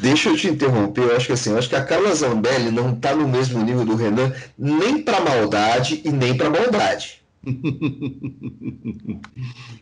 Deixa 0.00 0.30
eu 0.30 0.36
te 0.36 0.48
interromper, 0.48 1.02
eu 1.02 1.16
acho 1.16 1.26
que 1.26 1.32
assim, 1.32 1.50
eu 1.50 1.58
acho 1.58 1.68
que 1.68 1.76
a 1.76 1.84
Carla 1.84 2.14
Zambelli 2.14 2.70
não 2.70 2.92
está 2.92 3.14
no 3.14 3.28
mesmo 3.28 3.62
nível 3.62 3.84
do 3.84 3.96
Renan, 3.96 4.32
nem 4.58 5.02
para 5.02 5.20
maldade 5.20 6.00
e 6.04 6.10
nem 6.10 6.36
para 6.36 6.50
bondade. 6.50 7.24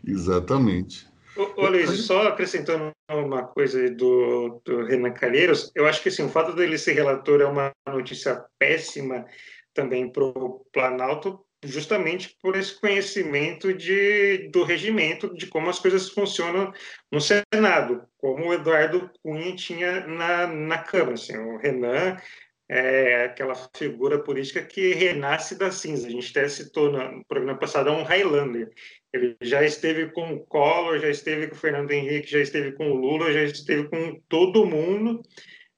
Exatamente. 0.07 1.07
Ô, 1.37 1.63
ô 1.63 1.69
Luiz, 1.69 1.91
só 2.03 2.29
acrescentando 2.29 2.91
uma 3.11 3.43
coisa 3.45 3.91
do, 3.91 4.61
do 4.65 4.85
Renan 4.85 5.13
Calheiros, 5.13 5.71
eu 5.75 5.87
acho 5.87 6.03
que 6.03 6.09
assim, 6.09 6.25
o 6.25 6.29
fato 6.29 6.55
dele 6.55 6.77
ser 6.77 6.93
relator 6.93 7.41
é 7.41 7.47
uma 7.47 7.73
notícia 7.87 8.45
péssima 8.59 9.25
também 9.73 10.09
para 10.11 10.25
o 10.25 10.65
Planalto, 10.73 11.41
justamente 11.65 12.37
por 12.43 12.57
esse 12.57 12.79
conhecimento 12.81 13.73
de, 13.73 14.49
do 14.51 14.65
regimento, 14.65 15.35
de 15.35 15.47
como 15.47 15.71
as 15.71 15.79
coisas 15.79 16.09
funcionam 16.09 16.73
no 17.11 17.21
Senado, 17.21 18.05
como 18.19 18.47
o 18.47 18.55
Eduardo 18.55 19.11
Cunha 19.23 19.55
tinha 19.55 20.07
na, 20.07 20.47
na 20.47 20.79
Câmara. 20.79 21.15
Assim, 21.15 21.37
o 21.37 21.57
Renan 21.59 22.17
é 22.69 23.25
aquela 23.25 23.55
figura 23.77 24.19
política 24.19 24.63
que 24.63 24.95
renasce 24.95 25.57
da 25.57 25.71
cinza. 25.71 26.09
A 26.09 26.11
gente 26.11 26.31
até 26.31 26.49
citou 26.49 26.91
no 26.91 27.25
programa 27.27 27.59
passado 27.59 27.91
um 27.91 28.03
Highlander. 28.03 28.71
Ele 29.13 29.37
já 29.43 29.63
esteve 29.63 30.11
com 30.11 30.35
o 30.35 30.47
Collor, 30.47 30.99
já 30.99 31.11
esteve 31.11 31.49
com 31.49 31.55
o 31.55 31.59
Fernando 31.59 31.91
Henrique, 31.91 32.31
já 32.31 32.41
esteve 32.41 32.73
com 32.73 32.91
o 32.91 32.95
Lula, 32.95 33.33
já 33.33 33.43
esteve 33.43 33.89
com 33.89 34.19
todo 34.29 34.67
mundo. 34.67 35.23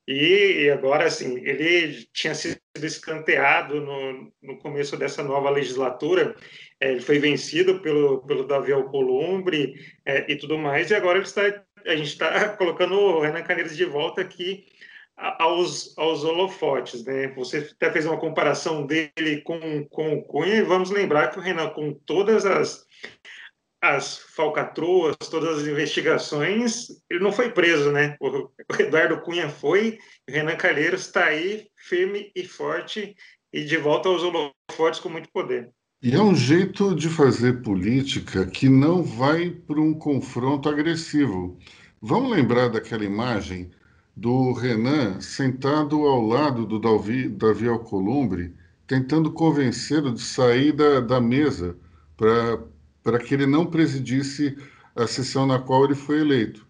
E 0.07 0.71
agora, 0.71 1.07
assim, 1.07 1.39
ele 1.45 2.07
tinha 2.13 2.35
sido 2.35 2.61
escanteado 2.83 3.81
no, 3.81 4.33
no 4.43 4.59
começo 4.59 4.97
dessa 4.97 5.23
nova 5.23 5.51
legislatura, 5.51 6.35
é, 6.81 6.91
ele 6.93 7.01
foi 7.01 7.19
vencido 7.19 7.81
pelo, 7.81 8.21
pelo 8.27 8.47
Davi 8.47 8.73
Alcolumbre 8.73 9.75
é, 10.05 10.31
e 10.31 10.37
tudo 10.37 10.59
mais, 10.59 10.91
e 10.91 10.95
agora 10.95 11.19
ele 11.19 11.27
está, 11.27 11.43
a 11.87 11.97
gente 11.97 12.09
está 12.09 12.49
colocando 12.57 12.95
o 12.95 13.21
Renan 13.21 13.43
Caneiros 13.43 13.77
de 13.77 13.85
volta 13.85 14.21
aqui 14.21 14.67
aos, 15.17 15.97
aos 15.97 16.25
holofotes. 16.25 17.05
Né? 17.05 17.29
Você 17.37 17.71
até 17.73 17.93
fez 17.93 18.07
uma 18.07 18.19
comparação 18.19 18.85
dele 18.85 19.41
com, 19.43 19.85
com 19.89 20.15
o 20.15 20.23
Cunha, 20.23 20.57
e 20.57 20.63
vamos 20.63 20.91
lembrar 20.91 21.31
que 21.31 21.39
o 21.39 21.43
Renan, 21.43 21.71
com 21.71 21.93
todas 21.93 22.45
as 22.45 22.85
as 23.85 24.17
falcatruas, 24.35 25.15
todas 25.31 25.59
as 25.59 25.67
investigações, 25.67 26.87
ele 27.11 27.21
não 27.21 27.31
foi 27.31 27.51
preso, 27.51 27.93
né? 27.93 28.17
O 28.19 28.49
Eduardo 28.81 29.21
Cunha 29.21 29.51
foi, 29.51 29.99
Renan 30.29 30.57
Calheiros 30.57 31.03
está 31.03 31.27
aí, 31.27 31.67
firme 31.77 32.33
e 32.35 32.47
forte, 32.47 33.15
e 33.53 33.63
de 33.63 33.77
volta 33.77 34.09
aos 34.09 34.23
holofotes 34.23 35.01
com 35.01 35.11
muito 35.11 35.29
poder. 35.31 35.71
E 36.03 36.15
é 36.15 36.21
um 36.21 36.35
jeito 36.35 36.95
de 36.95 37.09
fazer 37.09 37.63
política 37.63 38.47
que 38.47 38.69
não 38.69 39.03
vai 39.03 39.51
para 39.51 39.81
um 39.81 39.93
confronto 39.93 40.69
agressivo. 40.69 41.59
Vamos 42.01 42.31
lembrar 42.31 42.69
daquela 42.69 43.05
imagem 43.05 43.71
do 44.17 44.53
Renan 44.53 45.21
sentado 45.21 46.07
ao 46.07 46.23
lado 46.23 46.67
do 46.67 46.79
Davi, 46.79 47.29
Davi 47.29 47.69
Alcolumbre, 47.69 48.55
tentando 48.87 49.31
convencê-lo 49.33 50.13
de 50.13 50.21
sair 50.21 50.73
da, 50.73 51.01
da 51.01 51.21
mesa 51.21 51.77
para 52.17 52.63
para 53.05 53.19
que 53.19 53.35
ele 53.35 53.47
não 53.47 53.67
presidisse 53.67 54.57
a 54.97 55.07
sessão 55.07 55.47
na 55.47 55.59
qual 55.59 55.85
ele 55.85 55.95
foi 55.95 56.21
eleito. 56.21 56.67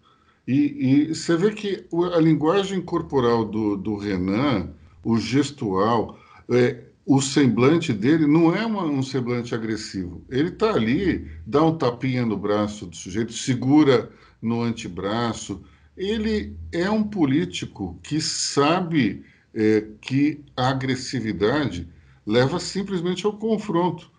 E, 0.47 1.07
e 1.09 1.15
você 1.15 1.35
vê 1.35 1.51
que 1.51 1.85
a 2.13 2.19
linguagem 2.19 2.81
corporal 2.81 3.45
do, 3.45 3.77
do 3.77 3.95
Renan, 3.95 4.69
o 5.03 5.17
gestual, 5.17 6.19
é, 6.51 6.83
o 7.05 7.21
semblante 7.21 7.93
dele 7.93 8.27
não 8.27 8.53
é 8.53 8.65
uma, 8.65 8.83
um 8.83 9.01
semblante 9.01 9.55
agressivo. 9.55 10.23
Ele 10.29 10.49
está 10.49 10.71
ali, 10.71 11.27
dá 11.45 11.63
um 11.63 11.77
tapinha 11.77 12.25
no 12.25 12.37
braço 12.37 12.85
do 12.85 12.95
sujeito, 12.95 13.33
segura 13.33 14.11
no 14.41 14.61
antebraço. 14.61 15.63
Ele 15.95 16.55
é 16.71 16.89
um 16.89 17.03
político 17.03 17.97
que 18.03 18.19
sabe 18.19 19.23
é, 19.53 19.85
que 20.01 20.43
a 20.57 20.69
agressividade 20.69 21.87
leva 22.25 22.59
simplesmente 22.59 23.25
ao 23.25 23.33
confronto. 23.33 24.11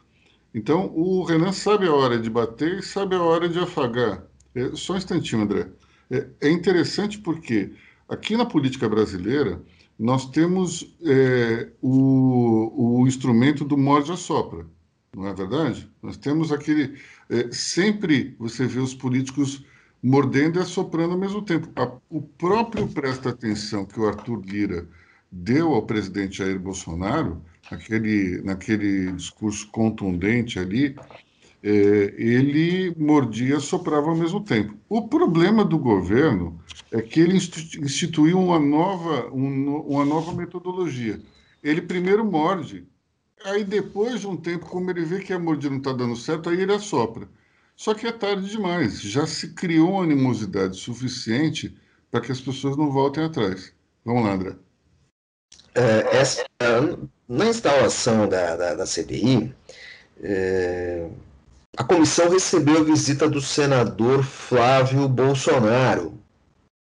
Então, 0.57 0.91
o 0.97 1.23
Renan 1.23 1.53
sabe 1.53 1.87
a 1.87 1.93
hora 1.93 2.19
de 2.19 2.31
bater 2.31 2.79
e 2.79 2.83
sabe 2.83 3.15
a 3.15 3.23
hora 3.23 3.47
de 3.47 3.59
afagar. 3.59 4.25
É, 4.55 4.75
só 4.75 4.95
um 4.95 4.97
instantinho, 4.97 5.43
André. 5.43 5.69
É, 6.11 6.27
é, 6.41 6.51
interessante 6.51 7.19
porque 7.19 7.75
aqui 8.09 8.39
na 8.39 8.47
política 8.47 8.89
brasileira 8.89 9.61
nós 9.99 10.31
temos 10.31 10.97
é, 11.05 11.69
o, 11.83 13.01
o 13.01 13.07
instrumento 13.07 13.67
do 13.67 13.77
morde-a-sopra, 13.77 14.65
não 15.15 15.27
é 15.27 15.35
verdade? 15.35 15.91
Nós 16.03 16.17
temos 16.17 16.51
aquele... 16.51 16.99
É, 17.29 17.53
sempre 17.53 18.35
você 18.39 18.67
vê 18.67 18.81
os 18.81 18.95
políticos 18.95 19.63
mordendo 20.03 20.59
e 20.59 20.63
assoprando 20.63 21.13
ao 21.13 21.21
mesmo 21.21 21.43
tempo. 21.43 21.69
A, 21.77 21.93
o 22.09 22.23
próprio 22.23 22.89
presta 22.89 23.29
atenção 23.29 23.85
que 23.85 24.01
o 24.01 24.09
Arthur 24.09 24.41
Lira 24.43 24.89
deu 25.37 25.75
ao 25.75 25.83
presidente 25.83 26.39
Jair 26.39 26.59
Bolsonaro 26.59 27.43
naquele, 27.71 28.41
naquele 28.43 29.13
discurso 29.13 29.69
contundente 29.71 30.59
ali, 30.59 30.97
é, 31.63 32.15
ele 32.17 32.95
mordia 32.97 33.57
e 33.57 33.61
soprava 33.61 34.09
ao 34.09 34.17
mesmo 34.17 34.41
tempo. 34.41 34.75
O 34.89 35.09
problema 35.09 35.65
do 35.65 35.79
governo 35.79 36.61
é 36.91 37.03
que 37.03 37.21
ele 37.21 37.37
instituiu 37.37 38.39
uma 38.39 38.59
nova, 38.59 39.31
um, 39.33 39.77
uma 39.81 40.05
nova 40.05 40.33
metodologia. 40.33 41.21
Ele 41.63 41.83
primeiro 41.83 42.25
morde, 42.25 42.87
aí 43.45 43.65
depois 43.65 44.21
de 44.21 44.27
um 44.29 44.37
tempo, 44.37 44.67
como 44.67 44.91
ele 44.91 45.05
vê 45.05 45.21
que 45.21 45.33
a 45.33 45.39
mordida 45.39 45.71
não 45.71 45.79
está 45.79 45.93
dando 45.93 46.17
certo, 46.17 46.49
aí 46.49 46.61
ele 46.61 46.73
assopra. 46.73 47.29
Só 47.75 47.93
que 47.93 48.07
é 48.07 48.13
tarde 48.13 48.49
demais, 48.49 49.03
já 49.03 49.27
se 49.27 49.53
criou 49.53 49.93
uma 49.93 50.05
animosidade 50.05 50.77
suficiente 50.77 51.77
para 52.11 52.21
que 52.21 52.33
as 52.33 52.41
pessoas 52.41 52.77
não 52.77 52.91
voltem 52.91 53.25
atrás. 53.25 53.75
Vamos 54.05 54.25
lá, 54.25 54.33
André. 54.33 54.66
É, 55.77 56.17
essa, 56.17 56.43
na 57.29 57.47
instalação 57.47 58.27
da, 58.27 58.57
da, 58.57 58.75
da 58.75 58.87
CPI, 58.87 59.55
é, 60.23 61.07
a 61.77 61.85
comissão 61.85 62.31
recebeu 62.31 62.79
a 62.79 62.85
visita 62.85 63.29
do 63.29 63.43
senador 63.43 64.25
Flávio 64.25 65.07
Bolsonaro. 65.07 66.19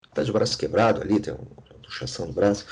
Está 0.08 0.24
de 0.24 0.32
braço 0.32 0.58
quebrado 0.58 1.00
ali, 1.00 1.20
tem 1.20 1.32
um 1.32 1.60
puxação 1.84 2.26
do 2.26 2.32
braço. 2.32 2.66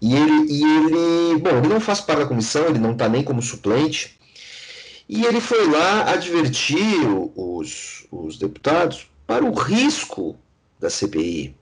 E 0.00 0.14
ele, 0.14 0.52
e 0.52 0.62
ele, 0.62 1.40
bom, 1.40 1.56
ele 1.56 1.68
não 1.68 1.80
faz 1.80 2.02
parte 2.02 2.20
da 2.20 2.26
comissão, 2.26 2.66
ele 2.66 2.78
não 2.78 2.92
está 2.92 3.08
nem 3.08 3.24
como 3.24 3.40
suplente. 3.40 4.18
E 5.08 5.24
ele 5.24 5.40
foi 5.40 5.66
lá 5.66 6.10
advertir 6.12 7.06
os, 7.34 8.06
os 8.10 8.38
deputados 8.38 9.06
para 9.26 9.42
o 9.42 9.54
risco 9.54 10.36
da 10.78 10.90
CPI. 10.90 11.54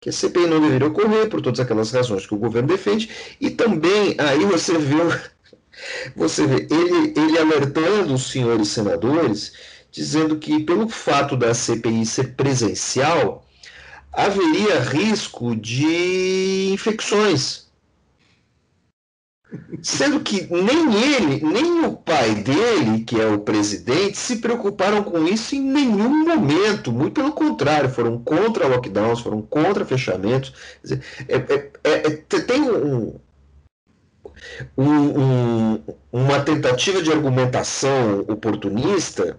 Que 0.00 0.10
a 0.10 0.12
CPI 0.12 0.46
não 0.46 0.60
deveria 0.60 0.86
ocorrer 0.86 1.28
por 1.28 1.40
todas 1.40 1.60
aquelas 1.60 1.90
razões 1.90 2.26
que 2.26 2.34
o 2.34 2.38
governo 2.38 2.68
defende. 2.68 3.10
E 3.40 3.50
também, 3.50 4.14
aí 4.18 4.44
você 4.44 4.78
vê, 4.78 4.96
você 6.14 6.46
vê 6.46 6.66
ele, 6.70 7.14
ele 7.16 7.38
alertando 7.38 8.14
os 8.14 8.30
senhores 8.30 8.68
senadores, 8.68 9.52
dizendo 9.90 10.38
que 10.38 10.60
pelo 10.60 10.88
fato 10.88 11.36
da 11.36 11.52
CPI 11.52 12.06
ser 12.06 12.34
presencial, 12.34 13.44
haveria 14.12 14.80
risco 14.80 15.54
de 15.54 16.70
infecções. 16.72 17.67
Sendo 19.82 20.20
que 20.20 20.46
nem 20.52 20.94
ele, 20.94 21.42
nem 21.42 21.84
o 21.84 21.96
pai 21.96 22.34
dele, 22.34 23.04
que 23.04 23.18
é 23.18 23.26
o 23.26 23.38
presidente, 23.38 24.18
se 24.18 24.36
preocuparam 24.36 25.02
com 25.02 25.24
isso 25.26 25.54
em 25.54 25.60
nenhum 25.60 26.26
momento. 26.26 26.92
Muito 26.92 27.14
pelo 27.14 27.32
contrário, 27.32 27.88
foram 27.88 28.18
contra 28.18 28.66
lockdowns, 28.66 29.20
foram 29.20 29.40
contra 29.40 29.86
fechamentos. 29.86 30.52
É, 31.28 31.36
é, 31.36 31.70
é, 31.84 32.06
é 32.06 32.10
tem 32.40 32.60
um, 32.62 33.18
um, 34.76 35.82
uma 36.12 36.40
tentativa 36.40 37.02
de 37.02 37.10
argumentação 37.10 38.20
oportunista 38.28 39.38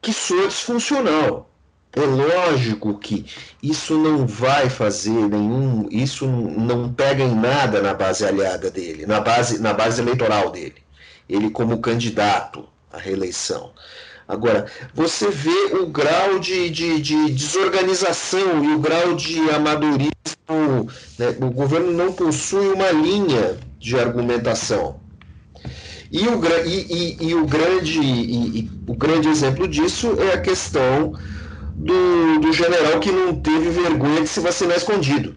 que 0.00 0.12
soa 0.12 0.48
disfuncional. 0.48 1.47
É 1.92 2.00
lógico 2.00 2.98
que 2.98 3.24
isso 3.62 3.96
não 3.96 4.26
vai 4.26 4.68
fazer 4.68 5.10
nenhum, 5.10 5.88
isso 5.90 6.26
não 6.26 6.92
pega 6.92 7.24
em 7.24 7.34
nada 7.34 7.80
na 7.80 7.94
base 7.94 8.24
aliada 8.24 8.70
dele, 8.70 9.06
na 9.06 9.20
base, 9.20 9.58
na 9.58 9.72
base 9.72 10.00
eleitoral 10.00 10.50
dele. 10.50 10.76
Ele 11.28 11.50
como 11.50 11.80
candidato 11.80 12.68
à 12.92 12.98
reeleição. 12.98 13.72
Agora, 14.28 14.66
você 14.94 15.30
vê 15.30 15.74
o 15.80 15.86
grau 15.86 16.38
de, 16.38 16.68
de, 16.68 17.00
de 17.00 17.32
desorganização 17.32 18.62
e 18.62 18.74
o 18.74 18.78
grau 18.78 19.14
de 19.14 19.40
amadorismo. 19.50 20.12
Né? 21.18 21.34
O 21.40 21.50
governo 21.50 21.92
não 21.92 22.12
possui 22.12 22.68
uma 22.68 22.90
linha 22.90 23.58
de 23.78 23.98
argumentação. 23.98 25.00
E 26.12 26.26
o, 26.28 26.40
e, 26.66 27.16
e, 27.20 27.28
e 27.28 27.34
o, 27.34 27.46
grande, 27.46 28.00
e, 28.00 28.70
o 28.86 28.94
grande 28.94 29.28
exemplo 29.28 29.66
disso 29.66 30.16
é 30.20 30.34
a 30.34 30.40
questão 30.40 31.14
do, 31.78 32.40
do 32.40 32.52
general 32.52 32.98
que 33.00 33.10
não 33.10 33.40
teve 33.40 33.70
vergonha 33.70 34.22
de 34.22 34.28
se 34.28 34.40
vacinar 34.40 34.76
escondido. 34.76 35.36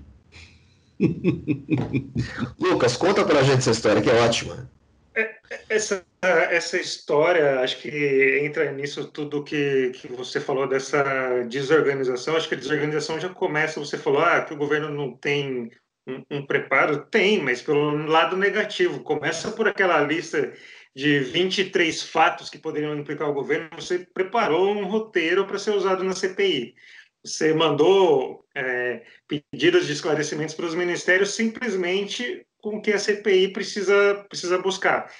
Lucas, 2.60 2.98
conta 2.98 3.24
pra 3.24 3.44
gente 3.44 3.60
essa 3.60 3.72
história 3.72 4.02
que 4.02 4.10
é 4.10 4.22
ótima. 4.22 4.70
É, 5.16 5.36
essa, 5.70 6.04
essa 6.22 6.78
história, 6.78 7.60
acho 7.60 7.80
que 7.80 8.40
entra 8.44 8.72
nisso 8.72 9.06
tudo 9.06 9.44
que, 9.44 9.92
que 9.96 10.08
você 10.08 10.40
falou 10.40 10.68
dessa 10.68 11.44
desorganização. 11.48 12.36
Acho 12.36 12.48
que 12.48 12.56
a 12.56 12.60
desorganização 12.60 13.20
já 13.20 13.30
começa. 13.30 13.80
Você 13.80 13.98
falou 13.98 14.22
ah, 14.22 14.42
que 14.42 14.54
o 14.54 14.58
governo 14.58 14.90
não 14.90 15.12
tem 15.16 15.72
um, 16.08 16.24
um 16.30 16.46
preparo. 16.46 17.06
Tem, 17.06 17.42
mas 17.42 17.62
pelo 17.62 18.06
lado 18.06 18.38
negativo. 18.38 19.02
Começa 19.02 19.52
por 19.52 19.68
aquela 19.68 20.02
lista 20.02 20.54
de 20.96 21.20
23 21.20 22.04
fatos 22.04 22.50
que 22.50 22.58
poderiam 22.58 22.98
implicar 22.98 23.30
o 23.30 23.34
governo, 23.34 23.70
você 23.76 24.00
preparou 24.14 24.72
um 24.72 24.86
roteiro 24.86 25.46
para 25.46 25.60
ser 25.60 25.72
usado 25.72 26.04
na 26.04 26.14
CPI. 26.14 26.76
Você 27.24 27.54
mandou 27.54 28.46
é, 28.56 29.04
pedidos 29.28 29.86
de 29.86 29.94
esclarecimentos 29.94 30.56
para 30.56 30.66
os 30.66 30.76
ministérios 30.76 31.36
simplesmente 31.36 32.46
com 32.62 32.78
o 32.78 32.82
que 32.82 32.92
a 32.92 33.00
CPI 33.00 33.54
precisa, 33.54 34.26
precisa 34.28 34.58
buscar. 34.58 35.12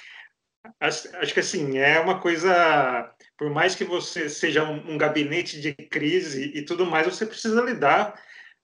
Acho, 0.80 1.34
que 1.34 1.40
assim, 1.40 1.78
é 1.78 2.00
uma 2.00 2.20
coisa. 2.20 3.14
Por 3.38 3.50
mais 3.50 3.74
que 3.74 3.84
você 3.84 4.30
seja 4.30 4.64
um, 4.64 4.94
um 4.94 4.98
gabinete 4.98 5.60
de 5.60 5.74
crise 5.74 6.52
e 6.54 6.64
tudo 6.64 6.86
mais, 6.86 7.08
você 7.08 7.26
precisa 7.26 7.62
lidar 7.62 8.20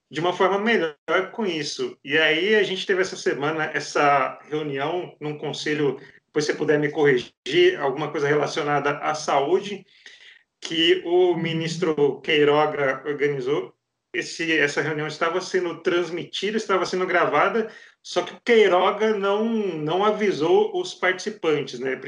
de 0.09 0.19
uma 0.19 0.33
forma 0.33 0.59
melhor 0.59 0.95
com 1.31 1.45
isso. 1.45 1.97
E 2.03 2.17
aí 2.17 2.55
a 2.55 2.63
gente 2.63 2.85
teve 2.85 3.01
essa 3.01 3.15
semana 3.15 3.65
essa 3.73 4.39
reunião 4.47 5.15
num 5.19 5.37
conselho 5.37 5.99
depois 6.37 6.45
se 6.45 6.53
puder 6.53 6.77
me 6.77 6.91
corrigir, 6.91 7.79
alguma 7.79 8.11
coisa 8.11 8.27
relacionada 8.27 8.99
à 8.99 9.15
saúde, 9.15 9.83
que 10.61 11.01
o 11.03 11.35
ministro 11.35 12.21
Queiroga 12.21 13.01
organizou. 13.07 13.73
Esse, 14.13 14.57
essa 14.57 14.81
reunião 14.81 15.07
estava 15.07 15.41
sendo 15.41 15.81
transmitida, 15.81 16.55
estava 16.55 16.85
sendo 16.85 17.07
gravada, 17.07 17.71
só 18.03 18.21
que 18.21 18.33
o 18.33 18.41
Queiroga 18.45 19.15
não, 19.15 19.45
não 19.45 20.05
avisou 20.05 20.79
os 20.79 20.93
participantes, 20.93 21.79
né? 21.79 21.99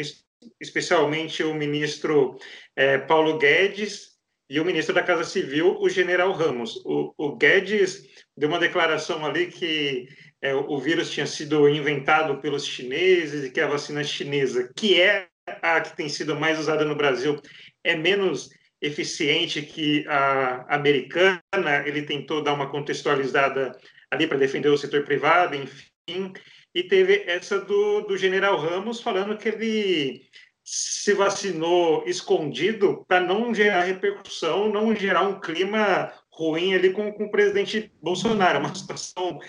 especialmente 0.62 1.44
o 1.44 1.54
ministro 1.54 2.38
é, 2.76 3.00
Paulo 3.00 3.38
Guedes 3.40 4.12
e 4.48 4.60
o 4.60 4.66
ministro 4.66 4.94
da 4.94 5.04
Casa 5.04 5.24
Civil, 5.24 5.76
o 5.80 5.90
general 5.90 6.32
Ramos. 6.34 6.78
O, 6.86 7.14
o 7.18 7.36
Guedes 7.36 8.08
deu 8.38 8.48
uma 8.48 8.60
declaração 8.60 9.26
ali 9.26 9.48
que 9.48 10.08
é, 10.42 10.54
o 10.54 10.78
vírus 10.78 11.12
tinha 11.12 11.26
sido 11.26 11.68
inventado 11.68 12.38
pelos 12.38 12.66
chineses 12.66 13.46
e 13.46 13.52
que 13.52 13.60
a 13.60 13.68
vacina 13.68 14.04
chinesa, 14.04 14.72
que 14.76 15.00
é 15.00 15.28
a 15.62 15.82
que 15.82 15.96
tem 15.96 16.08
sido 16.08 16.40
mais 16.40 16.60
usada 16.60 16.86
no 16.86 16.96
Brasil, 16.96 17.42
é 17.84 17.96
menos 17.96 18.50
eficiente 18.82 19.62
que 19.62 20.06
a 20.08 20.76
americana. 20.76 21.42
Ele 21.86 22.04
tentou 22.04 22.42
dar 22.42 22.54
uma 22.54 22.70
contextualizada 22.70 23.78
ali 24.10 24.28
para 24.28 24.38
defender 24.38 24.70
o 24.70 24.78
setor 24.78 25.04
privado, 25.04 25.56
enfim. 25.56 26.34
E 26.74 26.84
teve 26.84 27.24
essa 27.26 27.60
do, 27.60 28.02
do 28.02 28.18
general 28.18 28.58
Ramos 28.58 29.02
falando 29.02 29.38
que 29.38 29.50
ele 29.50 30.22
se 30.64 31.14
vacinou 31.14 32.04
escondido 32.06 33.04
para 33.08 33.20
não 33.20 33.54
gerar 33.54 33.84
repercussão, 33.84 34.72
não 34.72 34.96
gerar 34.96 35.24
um 35.24 35.40
clima 35.40 36.14
ruim 36.32 36.76
ali 36.76 36.92
com, 36.92 37.12
com 37.12 37.26
o 37.26 37.32
presidente 37.32 37.92
Bolsonaro. 38.02 38.60
Uma 38.60 38.74
situação 38.74 39.40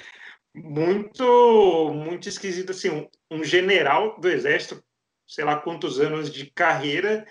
muito 0.54 1.92
muito 1.94 2.28
esquisito 2.28 2.72
assim 2.72 2.90
um, 2.90 3.08
um, 3.30 3.44
general 3.44 4.18
do 4.20 4.28
exército 4.28 4.82
sei 5.26 5.44
lá 5.44 5.56
quantos 5.56 6.00
anos 6.00 6.30
de 6.32 6.50
carreira 6.50 7.24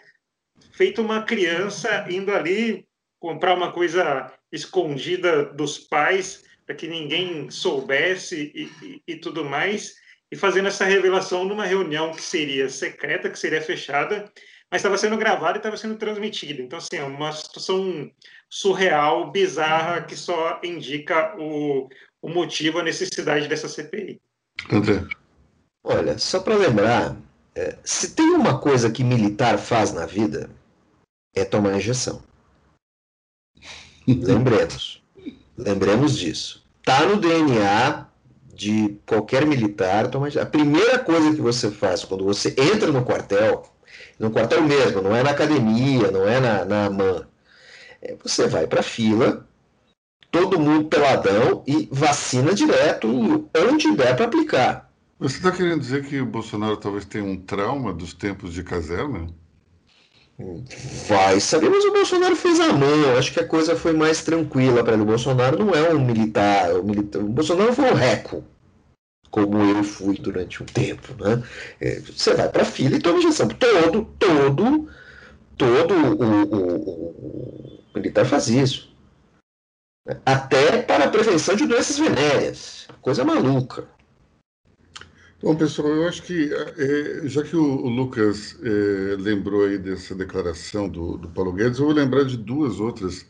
feito 0.71 1.01
uma 1.01 1.23
criança 1.23 2.05
indo 2.09 2.31
ali 2.31 2.87
comprar 3.19 3.55
uma 3.55 3.73
coisa 3.73 4.31
escondida 4.51 5.45
dos 5.45 5.77
pais 5.77 6.45
para 6.65 6.75
que 6.75 6.87
ninguém 6.87 7.49
soubesse 7.49 8.51
e, 8.55 8.85
e, 8.85 9.03
e, 9.07 9.15
tudo 9.17 9.43
mais 9.43 9.95
e 10.31 10.35
fazendo 10.35 10.67
essa 10.67 10.85
revelação 10.85 11.43
numa 11.43 11.65
reunião 11.65 12.11
que 12.11 12.21
seria 12.21 12.69
secreta 12.69 13.29
que 13.29 13.39
seria 13.39 13.61
fechada 13.61 14.31
mas 14.71 14.81
estava 14.81 14.97
sendo 14.97 15.17
gravada 15.17 15.57
e 15.57 15.59
estava 15.59 15.77
sendo 15.77 15.97
transmitida. 15.97 16.61
Então 16.61 16.77
assim 16.77 16.97
é 16.97 17.03
uma 17.03 17.31
situação 17.31 18.09
surreal 18.49 19.31
bizarra 19.31 20.03
que 20.03 20.15
só 20.15 20.59
indica 20.63 21.35
o 21.39 21.89
o 22.21 22.29
motivo, 22.29 22.79
a 22.79 22.83
necessidade 22.83 23.47
dessa 23.47 23.67
CPI. 23.67 24.21
André. 24.71 25.05
Olha, 25.83 26.17
só 26.17 26.39
para 26.39 26.55
lembrar, 26.55 27.15
é, 27.55 27.77
se 27.83 28.11
tem 28.11 28.31
uma 28.31 28.59
coisa 28.59 28.91
que 28.91 29.03
militar 29.03 29.57
faz 29.57 29.93
na 29.93 30.05
vida, 30.05 30.49
é 31.33 31.45
tomar 31.45 31.75
injeção. 31.77 32.21
Lembremos. 34.07 35.01
Lembremos 35.57 36.17
disso. 36.17 36.65
Tá 36.83 37.05
no 37.05 37.17
DNA 37.17 38.07
de 38.53 38.99
qualquer 39.05 39.45
militar 39.45 40.09
tomar 40.09 40.27
injeção. 40.27 40.47
A 40.47 40.51
primeira 40.51 40.99
coisa 40.99 41.33
que 41.33 41.41
você 41.41 41.71
faz 41.71 42.03
quando 42.03 42.25
você 42.25 42.49
entra 42.57 42.91
no 42.91 43.05
quartel, 43.05 43.63
no 44.19 44.29
quartel 44.31 44.61
mesmo, 44.63 45.01
não 45.01 45.15
é 45.15 45.23
na 45.23 45.31
academia, 45.31 46.11
não 46.11 46.27
é 46.27 46.39
na, 46.39 46.65
na 46.65 46.85
AMAN, 46.87 47.25
é, 48.01 48.15
você 48.21 48.47
vai 48.47 48.67
para 48.67 48.81
a 48.81 48.83
fila 48.83 49.48
todo 50.31 50.59
mundo 50.59 50.87
peladão 50.87 51.63
e 51.65 51.87
vacina 51.91 52.53
direto 52.53 53.49
onde 53.55 53.95
der 53.95 54.15
para 54.15 54.25
aplicar. 54.25 54.89
Você 55.19 55.37
está 55.37 55.51
querendo 55.51 55.81
dizer 55.81 56.05
que 56.05 56.21
o 56.21 56.25
Bolsonaro 56.25 56.77
talvez 56.77 57.03
tenha 57.03 57.25
um 57.25 57.35
trauma 57.35 57.93
dos 57.93 58.13
tempos 58.13 58.53
de 58.53 58.63
caserna? 58.63 59.27
Vai 61.09 61.41
saber, 61.41 61.69
mas 61.69 61.83
o 61.83 61.91
Bolsonaro 61.91 62.35
fez 62.35 62.59
a 62.61 62.71
mão. 62.71 63.17
Acho 63.17 63.33
que 63.33 63.41
a 63.41 63.45
coisa 63.45 63.75
foi 63.75 63.91
mais 63.91 64.23
tranquila 64.23 64.81
para 64.81 64.93
ele. 64.93 65.01
O 65.01 65.05
Bolsonaro 65.05 65.59
não 65.59 65.73
é 65.73 65.93
um 65.93 66.05
militar. 66.05 66.73
O, 66.75 66.83
militar, 66.83 67.19
o 67.19 67.27
Bolsonaro 67.27 67.73
foi 67.73 67.91
um 67.91 67.95
reco, 67.95 68.41
como 69.29 69.57
eu 69.57 69.83
fui 69.83 70.17
durante 70.17 70.63
um 70.63 70.65
tempo. 70.65 71.13
Né? 71.21 71.43
É, 71.81 71.99
você 71.99 72.33
vai 72.33 72.47
para 72.47 72.61
a 72.61 72.65
fila 72.65 72.95
e 72.95 73.01
toma 73.01 73.19
injeção. 73.19 73.49
Todo, 73.49 74.05
todo, 74.17 74.87
todo 75.57 75.93
o, 75.93 76.23
o, 76.23 76.43
o, 76.43 77.79
o 77.93 77.97
militar 77.97 78.25
faz 78.25 78.47
isso 78.47 78.88
até 80.25 80.81
para 80.81 81.05
a 81.05 81.09
prevenção 81.09 81.55
de 81.55 81.65
doenças 81.65 81.97
venéreas. 81.97 82.87
Coisa 83.01 83.23
maluca. 83.23 83.87
Bom, 85.41 85.55
pessoal, 85.55 85.87
eu 85.89 86.07
acho 86.07 86.23
que, 86.23 86.51
é, 86.53 87.21
já 87.27 87.41
que 87.43 87.55
o, 87.55 87.87
Lucas 87.87 88.57
é, 88.61 89.15
lembrou 89.17 89.63
aí 89.63 89.77
dessa 89.77 90.13
declaração 90.13 90.89
do, 90.89 91.17
do, 91.17 91.29
Paulo 91.29 91.53
Guedes, 91.53 91.79
eu 91.79 91.85
vou 91.85 91.93
lembrar 91.93 92.25
de 92.25 92.35
duas 92.35 92.81
outras 92.81 93.25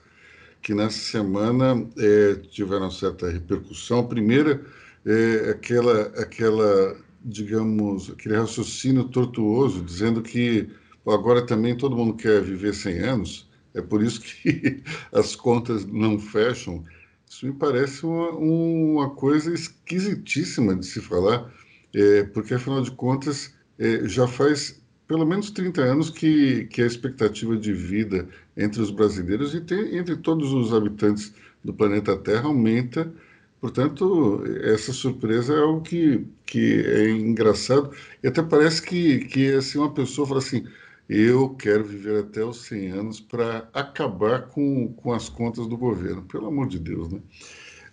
que 0.60 0.74
nessa 0.74 0.98
semana 0.98 1.88
é, 1.98 2.36
tiveram 2.50 2.90
certa 2.90 3.30
repercussão. 3.30 4.00
A 4.00 4.08
primeira 4.08 4.60
é 5.06 5.52
aquela, 5.52 6.02
aquela, 6.18 6.98
digamos, 7.24 8.10
aquele 8.10 8.38
raciocínio 8.38 9.04
tortuoso, 9.04 9.84
dizendo 9.84 10.22
que 10.24 10.68
agora 11.08 11.46
também 11.46 11.78
todo 11.78 11.96
mundo 11.96 12.16
quer 12.16 12.42
viver 12.42 12.74
100 12.74 13.00
anos, 13.02 13.49
é 13.74 13.82
por 13.82 14.04
isso 14.04 14.22
que 14.22 14.84
as 15.14 15.36
contas 15.36 15.86
não 15.86 16.20
fecham. 16.20 16.84
Isso 17.30 17.46
me 17.46 17.54
parece 17.54 18.06
uma, 18.06 18.32
uma 18.32 19.10
coisa 19.12 19.54
esquisitíssima 19.54 20.76
de 20.76 20.86
se 20.86 21.00
falar 21.00 21.52
é, 21.94 22.24
porque 22.24 22.54
afinal 22.54 22.82
de 22.82 22.92
contas 22.92 23.54
é, 23.78 24.08
já 24.08 24.28
faz 24.28 24.82
pelo 25.08 25.26
menos 25.26 25.50
30 25.50 25.82
anos 25.82 26.10
que, 26.12 26.66
que 26.66 26.84
a 26.84 26.86
expectativa 26.86 27.58
de 27.58 27.74
vida 27.74 28.28
entre 28.56 28.82
os 28.82 28.92
brasileiros 28.92 29.56
e 29.56 29.64
entre 29.98 30.16
todos 30.18 30.54
os 30.54 30.72
habitantes 30.74 31.34
do 31.64 31.74
planeta 31.74 32.16
Terra 32.18 32.46
aumenta. 32.46 33.12
Portanto, 33.60 34.44
essa 34.62 34.94
surpresa 34.94 35.54
é 35.54 35.60
algo 35.60 35.82
que, 35.82 36.26
que 36.46 36.82
é 36.86 37.10
engraçado. 37.10 37.92
E 38.24 38.28
até 38.28 38.42
parece 38.44 38.82
que, 38.84 39.20
que 39.26 39.52
assim, 39.54 39.80
uma 39.80 39.92
pessoa 39.94 40.28
fala 40.28 40.40
assim: 40.40 40.66
eu 41.10 41.50
quero 41.50 41.84
viver 41.84 42.20
até 42.20 42.46
os 42.46 42.58
100 42.68 42.92
anos 42.92 43.20
para 43.20 43.68
acabar 43.74 44.44
com, 44.44 44.94
com 44.94 45.12
as 45.12 45.28
contas 45.28 45.68
do 45.68 45.76
governo. 45.76 46.22
Pelo 46.22 46.48
amor 46.48 46.68
de 46.68 46.78
Deus, 46.78 47.12
né? 47.12 47.20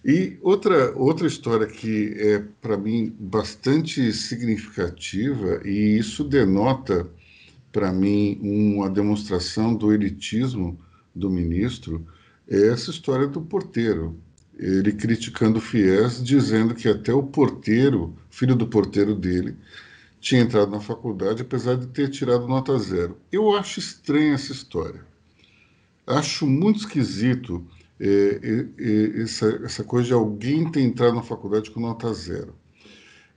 E 0.05 0.37
outra, 0.43 0.93
outra 0.95 1.27
história 1.27 1.67
que 1.67 2.14
é, 2.19 2.45
para 2.61 2.77
mim, 2.77 3.12
bastante 3.19 4.12
significativa, 4.12 5.61
e 5.64 5.99
isso 5.99 6.23
denota, 6.23 7.09
para 7.73 7.93
mim, 7.93 8.39
uma 8.41 8.89
demonstração 8.89 9.75
do 9.75 9.93
elitismo 9.93 10.79
do 11.14 11.31
ministro, 11.31 12.07
é 12.47 12.69
essa 12.69 12.91
história 12.91 13.27
do 13.27 13.41
porteiro. 13.41 14.17
Ele 14.59 14.93
criticando 14.93 15.59
o 15.59 15.62
FIES, 15.62 16.23
dizendo 16.23 16.75
que 16.75 16.89
até 16.89 17.12
o 17.12 17.23
porteiro, 17.23 18.14
filho 18.31 18.55
do 18.55 18.67
porteiro 18.69 19.14
dele, 19.14 19.57
tinha 20.21 20.41
entrado 20.41 20.71
na 20.71 20.81
faculdade, 20.81 21.43
apesar 21.43 21.77
de 21.77 21.87
ter 21.89 22.11
tirado 22.11 22.49
nota 22.49 22.79
zero. 22.79 23.17
Eu 23.31 23.57
acho 23.57 23.79
estranha 23.79 24.35
essa 24.35 24.53
história. 24.53 25.05
Acho 26.07 26.47
muito 26.47 26.81
esquisito 26.81 27.67
é, 27.99 28.41
é, 28.79 29.23
essa, 29.23 29.49
essa 29.64 29.85
coisa 29.85 30.09
de 30.09 30.12
alguém 30.12 30.71
ter 30.71 30.81
entrado 30.81 31.14
na 31.14 31.23
faculdade 31.23 31.71
com 31.71 31.81
nota 31.81 32.12
zero. 32.12 32.55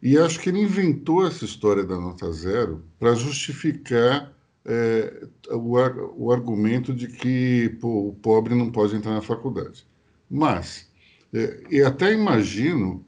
E 0.02 0.18
acho 0.18 0.40
que 0.40 0.50
ele 0.50 0.62
inventou 0.62 1.28
essa 1.28 1.44
história 1.44 1.84
da 1.84 2.00
nota 2.00 2.32
zero 2.32 2.84
para 2.98 3.16
justificar 3.16 4.34
é, 4.66 5.28
o, 5.52 6.26
o, 6.26 6.32
argumento 6.32 6.94
de 6.94 7.08
que 7.08 7.78
pô, 7.82 8.10
o 8.10 8.14
pobre 8.14 8.56
não 8.56 8.72
pode 8.72 8.96
entrar 8.96 9.14
na 9.14 9.22
faculdade. 9.22 9.86
Mas, 10.30 10.90
é, 11.34 11.64
eu 11.70 11.88
até 11.88 12.14
imagino 12.14 13.06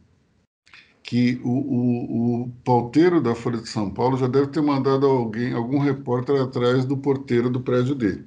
que 1.12 1.42
o, 1.44 1.50
o, 1.50 2.44
o 2.44 2.50
pauteiro 2.64 3.20
da 3.20 3.36
Folha 3.36 3.58
de 3.58 3.68
São 3.68 3.90
Paulo 3.90 4.16
já 4.16 4.28
deve 4.28 4.48
ter 4.48 4.62
mandado 4.62 5.06
alguém, 5.06 5.52
algum 5.52 5.78
repórter 5.78 6.42
atrás 6.42 6.86
do 6.86 6.96
porteiro 6.96 7.50
do 7.50 7.60
prédio 7.60 7.94
dele. 7.94 8.24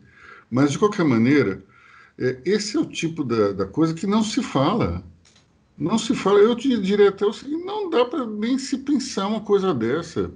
Mas, 0.50 0.72
de 0.72 0.78
qualquer 0.78 1.02
maneira, 1.02 1.64
é, 2.18 2.38
esse 2.44 2.76
é 2.76 2.80
o 2.80 2.84
tipo 2.84 3.24
da, 3.24 3.52
da, 3.52 3.64
coisa 3.64 3.94
que 3.94 4.06
não 4.06 4.22
se 4.22 4.42
fala. 4.42 5.02
Não 5.78 5.96
se 5.96 6.14
fala. 6.14 6.40
Eu 6.40 6.54
te 6.54 6.78
diria 6.78 7.08
até 7.08 7.24
o 7.24 7.32
seguinte: 7.32 7.64
não 7.64 7.88
dá 7.88 8.04
para 8.04 8.26
nem 8.26 8.58
se 8.58 8.76
pensar 8.76 9.28
uma 9.28 9.40
coisa 9.40 9.72
dessa. 9.72 10.30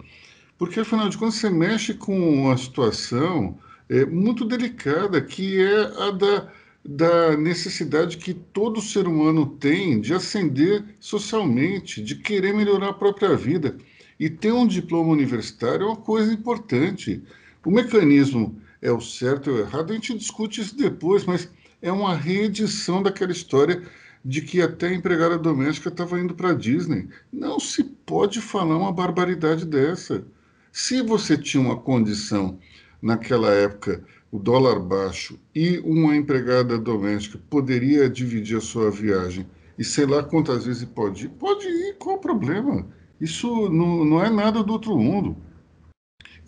Porque, 0.57 0.81
afinal 0.81 1.11
de 1.11 1.19
contas, 1.19 1.35
você 1.35 1.51
mexe 1.51 1.93
com 1.93 2.19
uma 2.19 2.57
situação 2.57 3.59
é, 3.91 4.07
muito 4.07 4.47
delicada, 4.47 5.21
que 5.21 5.61
é 5.61 5.81
a 6.03 6.11
da, 6.13 6.51
da 6.91 7.37
necessidade 7.37 8.17
que 8.17 8.33
todo 8.33 8.81
ser 8.81 9.07
humano 9.07 9.45
tem 9.45 10.01
de 10.01 10.15
ascender 10.15 10.83
socialmente, 10.99 12.03
de 12.03 12.15
querer 12.15 12.55
melhorar 12.55 12.89
a 12.89 12.95
própria 12.95 13.37
vida. 13.37 13.77
E 14.19 14.31
ter 14.31 14.53
um 14.53 14.67
diploma 14.67 15.13
universitário 15.13 15.85
é 15.85 15.87
uma 15.87 15.97
coisa 15.97 16.33
importante. 16.33 17.23
O 17.63 17.71
mecanismo 17.71 18.59
é 18.81 18.91
o 18.91 19.03
certo 19.03 19.51
ou 19.51 19.57
o 19.57 19.61
errado, 19.61 19.91
a 19.91 19.95
gente 19.97 20.17
discute 20.17 20.63
isso 20.63 20.75
depois, 20.75 21.27
mas 21.27 21.51
é 21.83 21.93
uma 21.93 22.17
reedição 22.17 23.03
daquela 23.03 23.33
história 23.33 23.83
de 24.25 24.41
que 24.41 24.63
até 24.63 24.89
a 24.89 24.95
empregada 24.95 25.37
doméstica 25.37 25.91
estava 25.91 26.19
indo 26.19 26.35
para 26.35 26.53
a 26.53 26.55
Disney. 26.55 27.07
Não 27.31 27.61
se 27.61 27.85
pode 27.85 28.41
falar 28.41 28.79
uma 28.79 28.93
barbaridade 28.93 29.67
dessa. 29.67 30.25
Se 30.73 31.03
você 31.03 31.37
tinha 31.37 31.63
uma 31.63 31.77
condição 31.77 32.59
naquela 33.03 33.51
época, 33.51 34.03
o 34.31 34.39
dólar 34.39 34.79
baixo, 34.81 35.39
e 35.55 35.79
uma 35.79 36.15
empregada 36.15 36.79
doméstica 36.79 37.41
poderia 37.49 38.09
dividir 38.09 38.59
a 38.59 38.61
sua 38.61 38.91
viagem, 38.91 39.47
e 39.79 39.85
sei 39.85 40.07
lá 40.07 40.23
quantas 40.23 40.67
vezes 40.67 40.85
pode 40.85 41.27
ir, 41.27 41.29
pode 41.31 41.67
ir, 41.67 41.97
qual 41.99 42.17
o 42.17 42.21
problema? 42.21 42.87
Isso 43.21 43.69
não, 43.71 44.05
não 44.05 44.23
é 44.23 44.29
nada 44.29 44.63
do 44.63 44.73
outro 44.73 44.97
mundo. 44.99 45.37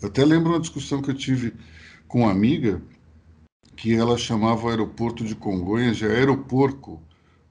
Eu 0.01 0.07
até 0.07 0.23
lembro 0.23 0.51
uma 0.51 0.59
discussão 0.59 1.01
que 1.01 1.11
eu 1.11 1.15
tive 1.15 1.53
com 2.07 2.21
uma 2.21 2.31
amiga 2.31 2.81
que 3.75 3.95
ela 3.95 4.17
chamava 4.17 4.65
o 4.65 4.69
aeroporto 4.69 5.23
de 5.23 5.35
Congonhas 5.35 5.97
de 5.97 6.05
aeroporco, 6.05 7.01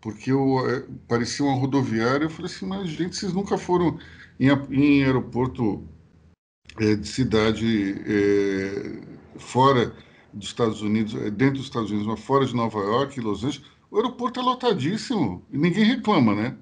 porque 0.00 0.30
eu, 0.30 0.68
é, 0.68 0.84
parecia 1.08 1.44
uma 1.44 1.58
rodoviária. 1.58 2.24
Eu 2.24 2.30
falei 2.30 2.50
assim, 2.50 2.66
mas 2.66 2.88
gente, 2.88 3.16
vocês 3.16 3.32
nunca 3.32 3.58
foram 3.58 3.98
em, 4.38 4.48
em 4.70 5.04
aeroporto 5.04 5.82
é, 6.78 6.94
de 6.94 7.08
cidade 7.08 8.02
é, 8.06 9.00
fora 9.38 9.94
dos 10.32 10.48
Estados 10.48 10.82
Unidos, 10.82 11.14
é, 11.14 11.30
dentro 11.30 11.56
dos 11.56 11.64
Estados 11.64 11.90
Unidos, 11.90 12.06
mas 12.06 12.20
fora 12.20 12.46
de 12.46 12.54
Nova 12.54 12.78
York, 12.78 13.20
Los 13.20 13.44
Angeles, 13.44 13.66
o 13.90 13.96
aeroporto 13.96 14.40
é 14.40 14.42
lotadíssimo 14.42 15.44
e 15.50 15.58
ninguém 15.58 15.84
reclama, 15.84 16.34
né? 16.34 16.56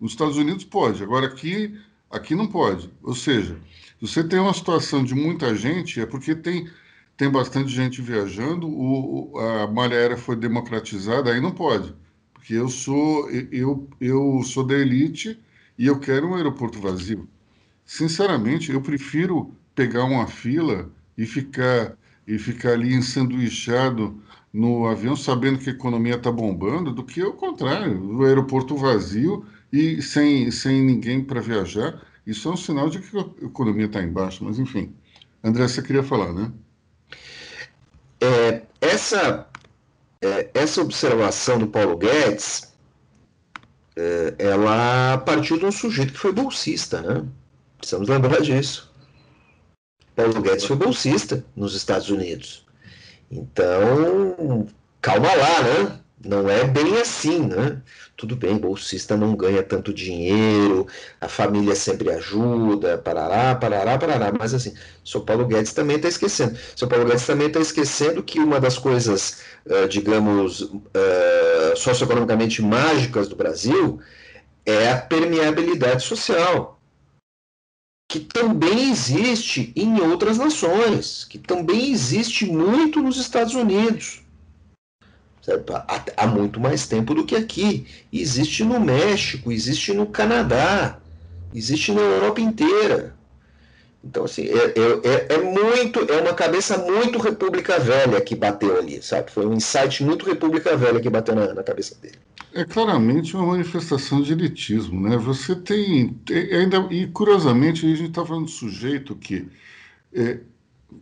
Nos 0.00 0.12
Estados 0.12 0.36
Unidos 0.36 0.64
pode, 0.64 1.02
agora 1.02 1.26
aqui, 1.26 1.78
aqui 2.10 2.34
não 2.34 2.46
pode. 2.46 2.90
Ou 3.02 3.14
seja, 3.14 3.58
se 4.00 4.06
você 4.06 4.24
tem 4.24 4.38
uma 4.38 4.54
situação 4.54 5.04
de 5.04 5.14
muita 5.14 5.54
gente, 5.54 6.00
é 6.00 6.06
porque 6.06 6.34
tem 6.34 6.68
tem 7.20 7.28
bastante 7.30 7.70
gente 7.70 8.00
viajando, 8.00 8.66
o, 8.66 9.38
a 9.38 9.66
malha 9.66 9.94
aérea 9.94 10.16
foi 10.16 10.34
democratizada, 10.34 11.30
aí 11.30 11.38
não 11.38 11.50
pode, 11.50 11.94
porque 12.32 12.54
eu 12.54 12.66
sou 12.66 13.28
eu, 13.30 13.86
eu 14.00 14.42
sou 14.42 14.64
da 14.64 14.74
elite 14.74 15.38
e 15.76 15.86
eu 15.86 16.00
quero 16.00 16.28
um 16.28 16.34
aeroporto 16.34 16.80
vazio. 16.80 17.28
Sinceramente, 17.84 18.72
eu 18.72 18.80
prefiro 18.80 19.54
pegar 19.74 20.04
uma 20.04 20.26
fila 20.26 20.90
e 21.16 21.26
ficar 21.26 21.94
e 22.30 22.38
ficar 22.38 22.74
ali 22.74 22.94
ensanduichado 22.94 24.22
no 24.52 24.86
avião 24.86 25.16
sabendo 25.16 25.58
que 25.58 25.68
a 25.68 25.72
economia 25.72 26.14
está 26.14 26.30
bombando 26.30 26.92
do 26.92 27.02
que 27.02 27.20
o 27.24 27.32
contrário, 27.32 28.18
o 28.18 28.24
aeroporto 28.24 28.76
vazio 28.76 29.44
e 29.72 30.00
sem, 30.00 30.48
sem 30.52 30.80
ninguém 30.80 31.24
para 31.24 31.40
viajar. 31.40 32.00
Isso 32.24 32.48
é 32.48 32.52
um 32.52 32.56
sinal 32.56 32.88
de 32.88 33.00
que 33.00 33.18
a 33.18 33.46
economia 33.46 33.86
está 33.86 34.00
embaixo, 34.00 34.44
mas 34.44 34.60
enfim. 34.60 34.94
André, 35.42 35.66
você 35.66 35.82
queria 35.82 36.04
falar, 36.04 36.32
né? 36.32 36.52
É, 38.20 38.62
essa, 38.80 39.48
é, 40.20 40.50
essa 40.54 40.82
observação 40.82 41.58
do 41.58 41.66
Paulo 41.66 41.96
Guedes, 41.96 42.72
é, 43.96 44.34
ela 44.38 45.18
partiu 45.18 45.58
de 45.58 45.64
um 45.64 45.72
sujeito 45.72 46.12
que 46.12 46.18
foi 46.18 46.32
bolsista, 46.32 47.00
né? 47.00 47.26
Precisamos 47.78 48.08
lembrar 48.08 48.40
disso. 48.40 48.89
Paulo 50.20 50.42
Guedes 50.42 50.64
foi 50.64 50.76
bolsista 50.76 51.44
nos 51.56 51.74
Estados 51.74 52.10
Unidos. 52.10 52.66
Então, 53.30 54.66
calma 55.00 55.32
lá, 55.34 55.62
né? 55.62 56.00
não 56.22 56.48
é 56.50 56.64
bem 56.64 56.98
assim, 56.98 57.40
né? 57.46 57.80
Tudo 58.16 58.36
bem, 58.36 58.58
bolsista 58.58 59.16
não 59.16 59.34
ganha 59.34 59.62
tanto 59.62 59.92
dinheiro, 59.94 60.86
a 61.18 61.28
família 61.28 61.74
sempre 61.74 62.10
ajuda, 62.10 62.98
parará, 62.98 63.54
parará, 63.54 63.96
parará, 63.96 64.32
mas 64.38 64.52
assim, 64.52 64.74
o 65.14 65.20
Paulo 65.20 65.46
Guedes 65.46 65.72
também 65.72 65.96
está 65.96 66.08
esquecendo. 66.08 66.58
O 66.82 66.86
Paulo 66.86 67.06
Guedes 67.06 67.26
também 67.26 67.46
está 67.46 67.60
esquecendo 67.60 68.22
que 68.22 68.38
uma 68.38 68.60
das 68.60 68.76
coisas, 68.76 69.40
uh, 69.64 69.88
digamos, 69.88 70.60
uh, 70.60 71.76
socioeconomicamente 71.76 72.60
mágicas 72.60 73.26
do 73.26 73.36
Brasil 73.36 73.98
é 74.66 74.90
a 74.90 74.98
permeabilidade 74.98 76.04
social, 76.04 76.79
que 78.10 78.18
também 78.18 78.90
existe 78.90 79.72
em 79.76 80.00
outras 80.00 80.36
nações, 80.36 81.24
que 81.24 81.38
também 81.38 81.92
existe 81.92 82.44
muito 82.44 83.00
nos 83.00 83.16
Estados 83.16 83.54
Unidos 83.54 84.20
há 86.16 86.26
muito 86.26 86.60
mais 86.60 86.86
tempo 86.86 87.14
do 87.14 87.24
que 87.24 87.36
aqui. 87.36 87.86
Existe 88.12 88.64
no 88.64 88.78
México, 88.80 89.50
existe 89.50 89.92
no 89.92 90.06
Canadá, 90.06 90.98
existe 91.54 91.92
na 91.92 92.00
Europa 92.00 92.40
inteira. 92.40 93.14
Então, 94.02 94.24
assim, 94.24 94.44
é, 94.44 94.54
é, 94.54 95.00
é, 95.04 95.34
é, 95.34 95.38
muito, 95.42 96.00
é 96.10 96.20
uma 96.22 96.32
cabeça 96.32 96.78
muito 96.78 97.18
República 97.18 97.78
Velha 97.78 98.20
que 98.20 98.34
bateu 98.34 98.78
ali, 98.78 99.02
sabe? 99.02 99.30
Foi 99.30 99.46
um 99.46 99.52
insight 99.54 100.02
muito 100.02 100.24
República 100.24 100.76
Velha 100.76 101.00
que 101.00 101.10
bateu 101.10 101.34
na, 101.34 101.52
na 101.52 101.62
cabeça 101.62 101.94
dele. 102.00 102.16
é 102.54 102.64
claramente 102.64 103.36
uma 103.36 103.46
manifestação 103.46 104.22
de 104.22 104.32
elitismo, 104.32 105.00
né? 105.00 105.18
Você 105.18 105.54
tem, 105.54 106.18
ainda 106.30 106.88
e 106.90 107.06
curiosamente 107.08 107.84
a 107.84 107.90
gente 107.90 108.08
está 108.08 108.24
falando 108.24 108.46
de 108.46 108.52
sujeito 108.52 109.14
que 109.14 109.46
é, 110.14 110.40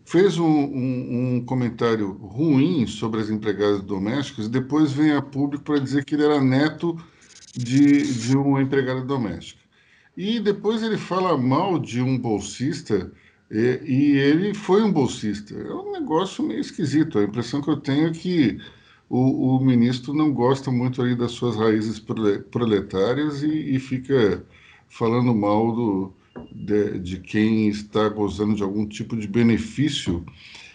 fez 0.05 0.37
um, 0.39 0.45
um, 0.45 1.37
um, 1.37 1.45
comentário 1.45 2.13
ruim 2.15 2.87
sobre 2.87 3.21
as 3.21 3.31
empregadas 3.31 3.81
domésticas 3.83 4.47
e 4.47 4.51
depois 4.51 4.93
vem 4.93 5.13
a 5.13 5.23
público 5.23 5.65
para 5.65 5.79
dizer 5.79 6.05
que 6.05 6.15
ele 6.15 6.25
era 6.25 6.41
neto 6.41 6.99
de, 7.55 8.03
de 8.03 8.37
uma 8.37 8.61
empregada 8.61 9.03
doméstica. 9.03 9.58
E 10.19 10.41
depois 10.41 10.83
ele 10.83 10.99
fala 10.99 11.39
mal 11.39 11.79
de 11.79 12.03
um 12.03 12.19
bolsista 12.19 13.13
e, 13.49 13.81
e 13.85 14.19
ele 14.19 14.53
foi 14.53 14.83
um 14.83 14.91
bolsista. 14.93 15.55
É 15.55 15.73
um 15.73 15.93
negócio 15.93 16.43
meio 16.43 16.59
esquisito. 16.59 17.21
A 17.21 17.23
impressão 17.23 17.63
que 17.63 17.71
eu 17.71 17.77
tenho 17.77 18.09
é 18.09 18.11
que 18.11 18.59
o, 19.09 19.55
o 19.55 19.65
ministro 19.65 20.13
não 20.13 20.33
gosta 20.33 20.73
muito 20.73 21.01
aí 21.03 21.15
das 21.15 21.31
suas 21.31 21.55
raízes 21.55 22.03
proletárias 22.51 23.45
e, 23.45 23.77
e 23.77 23.79
fica 23.79 24.45
falando 24.89 25.33
mal 25.33 25.73
do, 25.73 26.13
de, 26.51 26.99
de, 26.99 27.21
quem 27.21 27.69
está 27.69 28.09
gozando 28.09 28.57
de 28.57 28.63
algum 28.65 28.89
tipo 28.89 29.17
de 29.17 29.29
benefício 29.29 30.27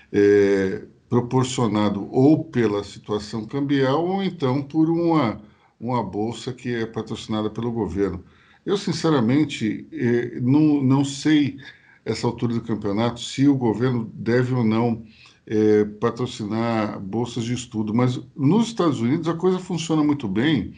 é, 0.10 0.86
proporcionado 1.10 2.08
ou 2.14 2.46
pela 2.46 2.82
situação 2.82 3.46
cambial 3.46 4.06
ou 4.08 4.24
então 4.24 4.62
por 4.62 4.90
uma, 4.90 5.42
uma 5.78 6.02
bolsa 6.02 6.54
que 6.54 6.74
é 6.74 6.86
patrocinada 6.86 7.50
pelo 7.50 7.74
governo. 7.74 8.24
Eu, 8.66 8.78
sinceramente, 8.78 9.88
é, 9.92 10.40
não, 10.40 10.82
não 10.82 11.04
sei, 11.06 11.58
essa 12.06 12.26
altura 12.28 12.54
do 12.54 12.62
campeonato, 12.62 13.20
se 13.20 13.48
o 13.48 13.56
governo 13.56 14.10
deve 14.14 14.54
ou 14.54 14.64
não 14.64 15.06
é, 15.46 15.86
patrocinar 15.86 17.00
bolsas 17.00 17.44
de 17.44 17.54
estudo, 17.54 17.94
mas 17.94 18.20
nos 18.36 18.68
Estados 18.68 19.00
Unidos 19.02 19.28
a 19.28 19.34
coisa 19.36 19.60
funciona 19.60 20.04
muito 20.04 20.28
bem 20.28 20.74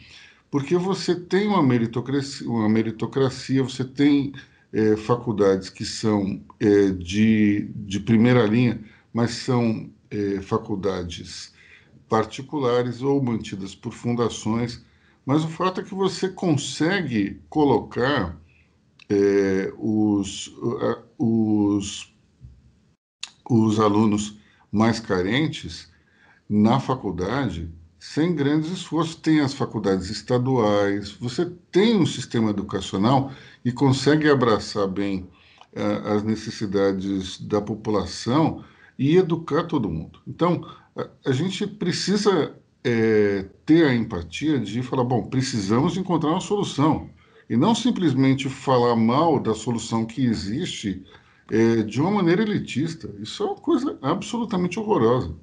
porque 0.50 0.76
você 0.76 1.14
tem 1.14 1.48
uma 1.48 1.62
meritocracia, 1.62 2.48
uma 2.48 2.68
meritocracia 2.68 3.62
você 3.62 3.84
tem 3.84 4.32
é, 4.72 4.96
faculdades 4.96 5.68
que 5.70 5.84
são 5.84 6.40
de, 6.98 7.68
de 7.74 8.00
primeira 8.00 8.46
linha, 8.46 8.80
mas 9.12 9.32
são 9.32 9.90
faculdades 10.42 11.52
particulares 12.08 13.02
ou 13.02 13.22
mantidas 13.22 13.74
por 13.74 13.92
fundações. 13.92 14.85
Mas 15.26 15.44
o 15.44 15.48
fato 15.48 15.80
é 15.80 15.84
que 15.84 15.94
você 15.94 16.28
consegue 16.28 17.42
colocar 17.50 18.40
é, 19.10 19.72
os, 19.76 20.54
os, 21.18 22.14
os 23.50 23.80
alunos 23.80 24.38
mais 24.70 25.00
carentes 25.00 25.90
na 26.48 26.78
faculdade 26.78 27.68
sem 27.98 28.36
grandes 28.36 28.70
esforços. 28.70 29.16
Tem 29.16 29.40
as 29.40 29.52
faculdades 29.52 30.10
estaduais, 30.10 31.10
você 31.10 31.50
tem 31.72 31.96
um 31.96 32.06
sistema 32.06 32.50
educacional 32.50 33.32
e 33.64 33.72
consegue 33.72 34.30
abraçar 34.30 34.86
bem 34.86 35.28
uh, 35.74 36.12
as 36.12 36.22
necessidades 36.22 37.40
da 37.40 37.60
população 37.60 38.64
e 38.96 39.16
educar 39.16 39.64
todo 39.64 39.90
mundo. 39.90 40.20
Então, 40.26 40.64
a, 40.96 41.30
a 41.30 41.32
gente 41.32 41.66
precisa 41.66 42.54
é, 42.86 43.44
ter 43.64 43.84
a 43.84 43.94
empatia 43.94 44.60
de 44.60 44.80
falar: 44.82 45.02
bom, 45.02 45.28
precisamos 45.28 45.96
encontrar 45.96 46.30
uma 46.30 46.40
solução. 46.40 47.10
E 47.50 47.56
não 47.56 47.74
simplesmente 47.74 48.48
falar 48.48 48.96
mal 48.96 49.38
da 49.38 49.54
solução 49.54 50.04
que 50.04 50.24
existe 50.24 51.04
é, 51.50 51.82
de 51.82 52.00
uma 52.00 52.10
maneira 52.10 52.42
elitista. 52.42 53.12
Isso 53.18 53.42
é 53.42 53.46
uma 53.46 53.56
coisa 53.56 53.98
absolutamente 54.02 54.78
horrorosa. 54.78 55.34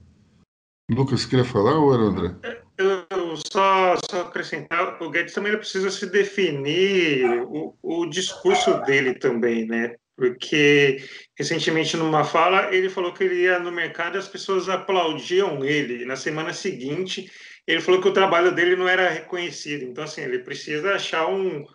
Lucas, 0.92 1.26
queria 1.26 1.46
falar 1.46 1.78
ou 1.78 1.94
era 1.94 2.04
André? 2.04 2.36
Eu 2.78 3.38
só, 3.52 3.96
só 4.10 4.22
acrescentar, 4.22 5.02
o 5.02 5.10
Guedes 5.10 5.34
também 5.34 5.56
precisa 5.56 5.90
se 5.90 6.06
definir 6.08 7.44
o, 7.48 7.76
o 7.82 8.06
discurso 8.06 8.82
dele 8.82 9.14
também, 9.14 9.66
né? 9.66 9.96
Porque 10.16 10.98
recentemente 11.38 11.98
numa 11.98 12.24
fala 12.24 12.74
ele 12.74 12.90
falou 12.90 13.14
que 13.14 13.24
ele 13.24 13.42
ia 13.42 13.60
no 13.60 13.72
mercado 13.72 14.16
e 14.16 14.20
as 14.20 14.28
pessoas 14.28 14.70
aplaudiam 14.70 15.64
ele. 15.66 16.06
Na 16.06 16.16
semana 16.16 16.54
seguinte 16.54 17.32
ele 17.66 17.82
falou 17.82 18.02
que 18.02 18.08
o 18.08 18.14
trabalho 18.14 18.54
dele 18.54 18.76
não 18.76 18.88
era 18.88 19.10
reconhecido. 19.10 19.84
Então 19.84 20.04
assim 20.04 20.22
ele 20.22 20.40
precisa 20.40 20.94
achar 20.94 21.28
um, 21.28 21.66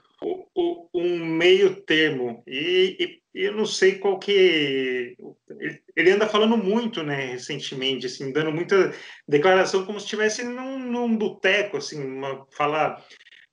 um 0.94 1.24
meio 1.24 1.76
termo 1.82 2.42
e, 2.46 3.20
e, 3.34 3.44
eu 3.44 3.52
não 3.52 3.64
sei 3.64 3.98
qual 3.98 4.18
que 4.18 4.32
ele, 4.32 5.82
ele, 5.94 6.10
anda 6.10 6.26
falando 6.26 6.56
muito 6.56 7.02
né 7.04 7.26
recentemente 7.26 8.06
assim 8.06 8.32
dando 8.32 8.50
muita 8.50 8.92
declaração 9.28 9.84
como 9.86 10.00
se 10.00 10.06
estivesse 10.06 10.42
num, 10.42 10.78
num 10.78 11.16
boteco 11.16 11.76
assim 11.76 12.02
uma 12.02 12.44
falar 12.50 13.04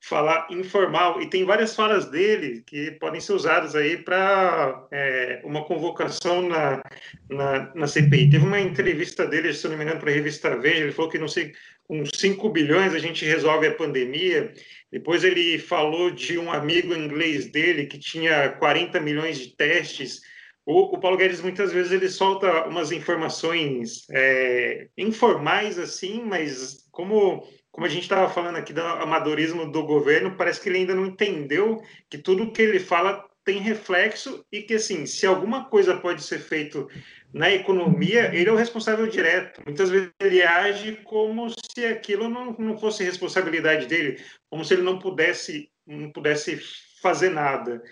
falar 0.07 0.45
informal 0.51 1.19
e 1.19 1.27
tem 1.27 1.43
várias 1.43 1.75
falas 1.75 2.05
dele 2.05 2.61
que 2.67 2.91
podem 2.91 3.19
ser 3.19 3.33
usadas 3.33 3.75
aí 3.75 3.97
para 3.97 4.87
é, 4.91 5.41
uma 5.43 5.65
convocação 5.65 6.47
na, 6.47 6.83
na, 7.27 7.73
na, 7.73 7.87
CPI. 7.87 8.29
Teve 8.29 8.45
uma 8.45 8.59
entrevista 8.61 9.25
dele, 9.25 9.51
se 9.51 9.67
não 9.67 9.75
me 9.75 9.83
engano, 9.83 9.99
para 9.99 10.11
a 10.11 10.13
revista 10.13 10.55
Veja, 10.57 10.83
ele 10.83 10.91
falou 10.91 11.09
que 11.09 11.17
não 11.17 11.27
sei, 11.27 11.53
com 11.87 12.05
5 12.05 12.49
bilhões 12.49 12.93
a 12.93 12.99
gente 12.99 13.25
resolve 13.25 13.65
a 13.65 13.73
pandemia. 13.73 14.53
Depois 14.91 15.23
ele 15.23 15.57
falou 15.57 16.11
de 16.11 16.37
um 16.37 16.51
amigo 16.51 16.93
inglês 16.93 17.49
dele 17.49 17.87
que 17.87 17.97
tinha 17.97 18.49
40 18.49 18.99
milhões 18.99 19.39
de 19.39 19.55
testes. 19.55 20.21
O, 20.67 20.95
o 20.95 20.99
Paulo 20.99 21.17
Guedes 21.17 21.41
muitas 21.41 21.73
vezes 21.73 21.91
ele 21.91 22.09
solta 22.09 22.67
umas 22.67 22.91
informações 22.91 24.05
é, 24.11 24.87
informais 24.95 25.79
assim, 25.79 26.21
mas 26.23 26.87
como 26.91 27.43
como 27.75 27.85
a 27.85 27.89
gente 27.89 28.03
estava 28.03 28.29
falando 28.29 28.55
aqui 28.55 28.71
do 28.71 28.81
amadorismo 28.81 29.69
do 29.69 29.83
governo, 29.83 30.37
parece 30.37 30.61
que 30.61 30.69
ele 30.69 30.77
ainda 30.77 30.95
não 30.95 31.07
entendeu 31.07 31.83
que 32.09 32.17
tudo 32.17 32.53
que 32.53 32.61
ele 32.61 32.79
fala 32.79 33.27
tem 33.43 33.59
reflexo 33.59 34.45
e 34.49 34.61
que, 34.61 34.75
assim, 34.75 35.05
se 35.05 35.25
alguma 35.25 35.65
coisa 35.65 35.97
pode 35.97 36.23
ser 36.23 36.39
feito 36.39 36.87
na 37.33 37.51
economia, 37.51 38.33
ele 38.33 38.49
é 38.49 38.53
o 38.53 38.55
responsável 38.55 39.05
direto. 39.07 39.61
Muitas 39.65 39.89
vezes 39.89 40.09
ele 40.21 40.41
age 40.41 41.01
como 41.03 41.49
se 41.49 41.85
aquilo 41.85 42.29
não, 42.29 42.53
não 42.57 42.77
fosse 42.77 43.03
responsabilidade 43.03 43.87
dele, 43.87 44.23
como 44.49 44.63
se 44.63 44.73
ele 44.73 44.81
não 44.81 44.97
pudesse, 44.97 45.69
não 45.85 46.09
pudesse 46.13 46.57
fazer 47.01 47.29
nada. 47.29 47.83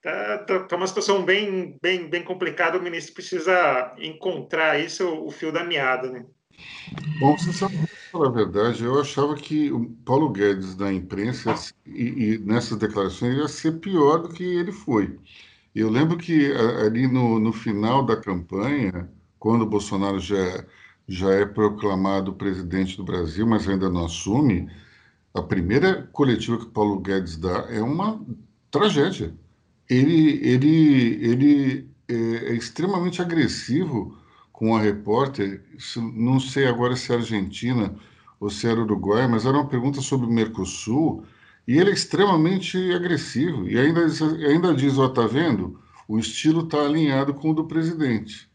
Tá, 0.00 0.38
tá, 0.38 0.60
tá 0.60 0.76
uma 0.76 0.86
situação 0.86 1.24
bem, 1.24 1.76
bem, 1.82 2.08
bem 2.08 2.22
complicada. 2.22 2.78
O 2.78 2.82
ministro 2.82 3.12
precisa 3.12 3.92
encontrar 3.98 4.78
isso, 4.78 5.04
o, 5.04 5.26
o 5.26 5.30
fio 5.32 5.50
da 5.50 5.64
meada, 5.64 6.12
né? 6.12 6.24
Bom, 7.18 7.36
você 7.36 7.52
sabe, 7.52 7.76
a 8.24 8.30
verdade, 8.30 8.84
eu 8.84 9.00
achava 9.00 9.34
que 9.34 9.70
o 9.72 9.86
Paulo 10.04 10.30
Guedes 10.30 10.74
da 10.74 10.92
imprensa 10.92 11.54
e, 11.86 12.34
e, 12.34 12.38
nessas 12.38 12.78
declarações 12.78 13.36
ia 13.36 13.48
ser 13.48 13.80
pior 13.80 14.18
do 14.22 14.28
que 14.30 14.44
ele 14.44 14.72
foi. 14.72 15.18
Eu 15.74 15.90
lembro 15.90 16.16
que 16.16 16.52
ali 16.84 17.06
no, 17.06 17.38
no 17.38 17.52
final 17.52 18.04
da 18.04 18.16
campanha, 18.16 19.10
quando 19.38 19.62
o 19.62 19.66
Bolsonaro 19.66 20.18
já, 20.20 20.64
já 21.08 21.30
é 21.34 21.46
proclamado 21.46 22.34
presidente 22.34 22.96
do 22.96 23.04
Brasil, 23.04 23.46
mas 23.46 23.68
ainda 23.68 23.90
não 23.90 24.06
assume, 24.06 24.70
a 25.34 25.42
primeira 25.42 26.08
coletiva 26.12 26.58
que 26.58 26.64
o 26.64 26.70
Paulo 26.70 27.00
Guedes 27.00 27.36
dá 27.36 27.66
é 27.70 27.82
uma 27.82 28.20
tragédia. 28.70 29.34
Ele, 29.88 30.40
ele, 30.46 31.24
ele 31.24 31.90
é, 32.08 32.14
é 32.52 32.54
extremamente 32.54 33.20
agressivo 33.22 34.16
com 34.56 34.74
a 34.74 34.80
repórter, 34.80 35.62
não 36.14 36.40
sei 36.40 36.66
agora 36.66 36.96
se 36.96 37.12
é 37.12 37.16
Argentina 37.16 37.94
ou 38.40 38.48
se 38.48 38.66
era 38.66 38.80
Uruguai, 38.80 39.28
mas 39.28 39.44
era 39.44 39.54
uma 39.54 39.68
pergunta 39.68 40.00
sobre 40.00 40.26
o 40.26 40.32
Mercosul, 40.32 41.24
e 41.68 41.76
ele 41.78 41.90
é 41.90 41.92
extremamente 41.92 42.78
agressivo, 42.94 43.68
e 43.68 43.78
ainda, 43.78 44.06
ainda 44.48 44.74
diz, 44.74 44.96
ó, 44.96 45.10
tá 45.10 45.26
vendo? 45.26 45.78
O 46.08 46.18
estilo 46.18 46.64
está 46.64 46.80
alinhado 46.86 47.34
com 47.34 47.50
o 47.50 47.54
do 47.54 47.64
presidente. 47.64 48.48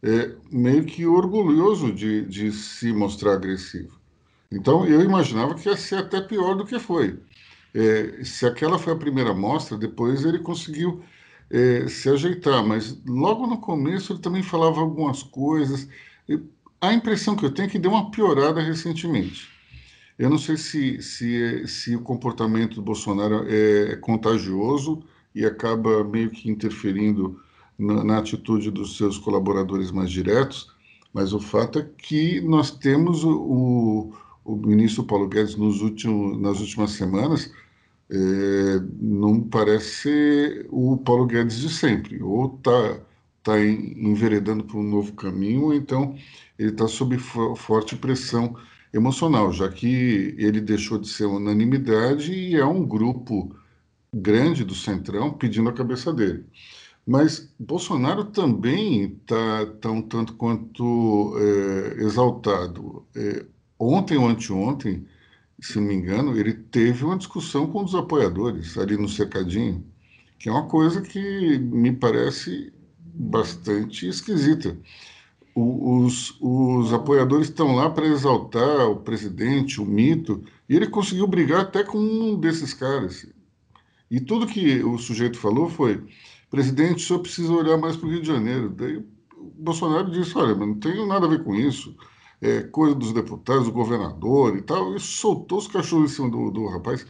É 0.00 0.36
meio 0.52 0.84
que 0.84 1.04
orgulhoso 1.04 1.92
de, 1.92 2.24
de 2.26 2.52
se 2.52 2.92
mostrar 2.92 3.32
agressivo. 3.32 3.98
Então, 4.52 4.86
eu 4.86 5.00
imaginava 5.00 5.56
que 5.56 5.68
ia 5.68 5.76
ser 5.76 5.96
até 5.96 6.20
pior 6.20 6.54
do 6.54 6.64
que 6.64 6.78
foi. 6.78 7.18
É, 7.74 8.22
se 8.22 8.46
aquela 8.46 8.78
foi 8.78 8.92
a 8.92 8.96
primeira 8.96 9.34
mostra, 9.34 9.76
depois 9.76 10.24
ele 10.24 10.38
conseguiu 10.38 11.02
é, 11.50 11.88
se 11.88 12.08
ajeitar, 12.08 12.64
mas 12.64 12.96
logo 13.04 13.46
no 13.46 13.58
começo 13.58 14.12
ele 14.12 14.20
também 14.20 14.42
falava 14.42 14.80
algumas 14.80 15.22
coisas. 15.22 15.88
A 16.80 16.94
impressão 16.94 17.34
que 17.34 17.44
eu 17.44 17.50
tenho 17.50 17.66
é 17.66 17.70
que 17.70 17.78
deu 17.78 17.90
uma 17.90 18.10
piorada 18.10 18.62
recentemente. 18.62 19.48
Eu 20.18 20.30
não 20.30 20.38
sei 20.38 20.56
se, 20.56 21.02
se, 21.02 21.66
se 21.66 21.96
o 21.96 22.02
comportamento 22.02 22.76
do 22.76 22.82
Bolsonaro 22.82 23.46
é 23.48 23.96
contagioso 23.96 25.02
e 25.34 25.44
acaba 25.44 26.04
meio 26.04 26.30
que 26.30 26.50
interferindo 26.50 27.40
na, 27.78 28.04
na 28.04 28.18
atitude 28.18 28.70
dos 28.70 28.96
seus 28.96 29.18
colaboradores 29.18 29.90
mais 29.90 30.10
diretos, 30.10 30.70
mas 31.12 31.32
o 31.32 31.40
fato 31.40 31.78
é 31.78 31.88
que 31.98 32.40
nós 32.42 32.70
temos 32.70 33.24
o, 33.24 34.12
o 34.44 34.56
ministro 34.56 35.04
Paulo 35.04 35.26
Guedes 35.26 35.56
nos 35.56 35.80
últimos, 35.80 36.38
nas 36.40 36.60
últimas 36.60 36.92
semanas 36.92 37.50
é, 38.10 38.80
não 39.00 39.40
parece 39.40 40.66
o 40.70 40.96
Paulo 40.98 41.26
Guedes 41.26 41.60
de 41.60 41.68
sempre. 41.70 42.22
Ou 42.22 42.56
está 42.56 42.94
tá 42.98 43.00
está 43.40 43.58
enveredando 43.58 44.64
para 44.64 44.76
um 44.78 44.82
novo 44.82 45.12
caminho, 45.14 45.72
então 45.74 46.14
ele 46.58 46.70
está 46.70 46.86
sob 46.86 47.16
forte 47.18 47.96
pressão 47.96 48.56
emocional, 48.92 49.52
já 49.52 49.68
que 49.70 50.34
ele 50.38 50.60
deixou 50.60 50.98
de 50.98 51.08
ser 51.08 51.24
unanimidade 51.26 52.32
e 52.32 52.56
é 52.56 52.64
um 52.64 52.84
grupo 52.86 53.54
grande 54.12 54.64
do 54.64 54.74
Centrão 54.74 55.32
pedindo 55.32 55.68
a 55.68 55.72
cabeça 55.72 56.12
dele. 56.12 56.44
Mas 57.06 57.52
Bolsonaro 57.58 58.26
também 58.26 59.04
está 59.04 59.66
tá 59.80 59.90
um 59.90 60.02
tanto 60.02 60.34
quanto 60.34 61.34
é, 61.38 62.04
exaltado. 62.04 63.06
É, 63.16 63.46
ontem 63.78 64.18
ou 64.18 64.28
anteontem, 64.28 65.06
se 65.60 65.78
não 65.78 65.86
me 65.86 65.94
engano, 65.94 66.36
ele 66.36 66.54
teve 66.54 67.04
uma 67.04 67.18
discussão 67.18 67.66
com 67.66 67.84
os 67.84 67.94
apoiadores 67.94 68.78
ali 68.78 68.96
no 68.96 69.08
cercadinho, 69.08 69.84
que 70.38 70.48
é 70.48 70.52
uma 70.52 70.66
coisa 70.66 71.02
que 71.02 71.58
me 71.58 71.92
parece 71.92 72.72
bastante 72.98 74.08
esquisita. 74.08 74.76
O, 75.54 76.04
os, 76.04 76.36
os 76.40 76.92
apoiadores 76.92 77.48
estão 77.48 77.74
lá 77.74 77.90
para 77.90 78.06
exaltar 78.06 78.88
o 78.88 78.96
presidente, 78.96 79.80
o 79.80 79.84
mito, 79.84 80.42
e 80.68 80.76
ele 80.76 80.86
conseguiu 80.86 81.26
brigar 81.26 81.60
até 81.60 81.84
com 81.84 81.98
um 81.98 82.38
desses 82.38 82.72
caras. 82.72 83.26
E 84.10 84.20
tudo 84.20 84.46
que 84.46 84.82
o 84.82 84.96
sujeito 84.96 85.38
falou 85.38 85.68
foi: 85.68 86.02
presidente, 86.50 87.04
o 87.04 87.06
senhor 87.06 87.20
precisa 87.20 87.52
olhar 87.52 87.76
mais 87.76 87.96
para 87.96 88.06
o 88.06 88.10
Rio 88.10 88.22
de 88.22 88.28
Janeiro. 88.28 88.70
Daí 88.70 88.96
o 88.96 89.04
Bolsonaro 89.58 90.10
disse: 90.10 90.38
olha, 90.38 90.54
mas 90.54 90.68
não 90.68 90.76
tenho 90.76 91.06
nada 91.06 91.26
a 91.26 91.28
ver 91.28 91.44
com 91.44 91.54
isso 91.54 91.94
é, 92.40 92.62
coisa 92.62 92.94
dos 92.94 93.12
deputados, 93.12 93.66
do 93.66 93.72
governador 93.72 94.56
e 94.56 94.62
tal, 94.62 94.94
e 94.96 95.00
soltou 95.00 95.58
os 95.58 95.68
cachorros 95.68 96.10
em 96.10 96.14
cima 96.14 96.30
do, 96.30 96.50
do 96.50 96.66
rapaz. 96.66 97.06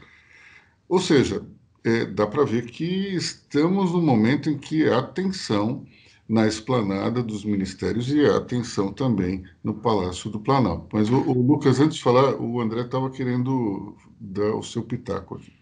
Ou 0.88 0.98
seja, 0.98 1.46
é, 1.84 2.04
dá 2.04 2.26
para 2.26 2.44
ver 2.44 2.66
que 2.66 3.14
estamos 3.14 3.92
no 3.92 4.02
momento 4.02 4.50
em 4.50 4.58
que 4.58 4.88
há 4.88 5.02
tensão 5.02 5.84
na 6.28 6.46
esplanada 6.46 7.22
dos 7.22 7.44
ministérios 7.44 8.08
e 8.08 8.24
há 8.24 8.40
tensão 8.40 8.92
também 8.92 9.44
no 9.64 9.74
Palácio 9.74 10.30
do 10.30 10.38
Planalto. 10.38 10.86
Mas 10.92 11.10
o, 11.10 11.16
o 11.16 11.42
Lucas, 11.42 11.80
antes 11.80 11.96
de 11.96 12.02
falar, 12.04 12.40
o 12.40 12.60
André 12.60 12.82
estava 12.82 13.10
querendo 13.10 13.96
dar 14.20 14.54
o 14.54 14.62
seu 14.62 14.82
pitaco 14.82 15.34
aqui. 15.34 15.52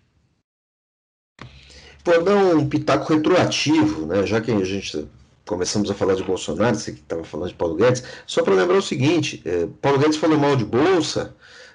Pode 2.04 2.24
dar 2.24 2.54
um 2.54 2.68
pitaco 2.68 3.12
retroativo, 3.12 4.06
né? 4.06 4.26
já 4.26 4.40
que 4.40 4.50
a 4.50 4.64
gente 4.64 5.08
começamos 5.49 5.90
a 5.90 5.94
falar 5.94 6.14
de 6.14 6.22
Bolsonaro, 6.22 6.76
você 6.76 6.92
que 6.92 7.01
estava 7.01 7.24
falando 7.24 7.49
de 7.49 7.55
Paulo 7.55 7.74
Guedes, 7.74 8.05
só 8.26 8.42
para 8.42 8.55
lembrar 8.55 8.76
o 8.76 8.82
seguinte: 8.82 9.42
é, 9.44 9.66
Paulo 9.80 9.99
Guedes 9.99 10.18
falou 10.18 10.38
mal 10.38 10.55
de 10.55 10.64
Bolsa. 10.64 11.34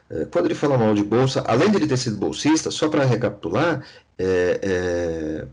É, 0.09 0.25
quando 0.25 0.45
ele 0.45 0.55
fala 0.55 0.77
mal 0.77 0.93
de 0.93 1.03
Bolsa, 1.03 1.43
além 1.47 1.71
de 1.71 1.77
ele 1.77 1.87
ter 1.87 1.97
sido 1.97 2.17
bolsista, 2.17 2.69
só 2.69 2.87
para 2.87 3.03
recapitular, 3.03 3.83
é, 4.17 5.47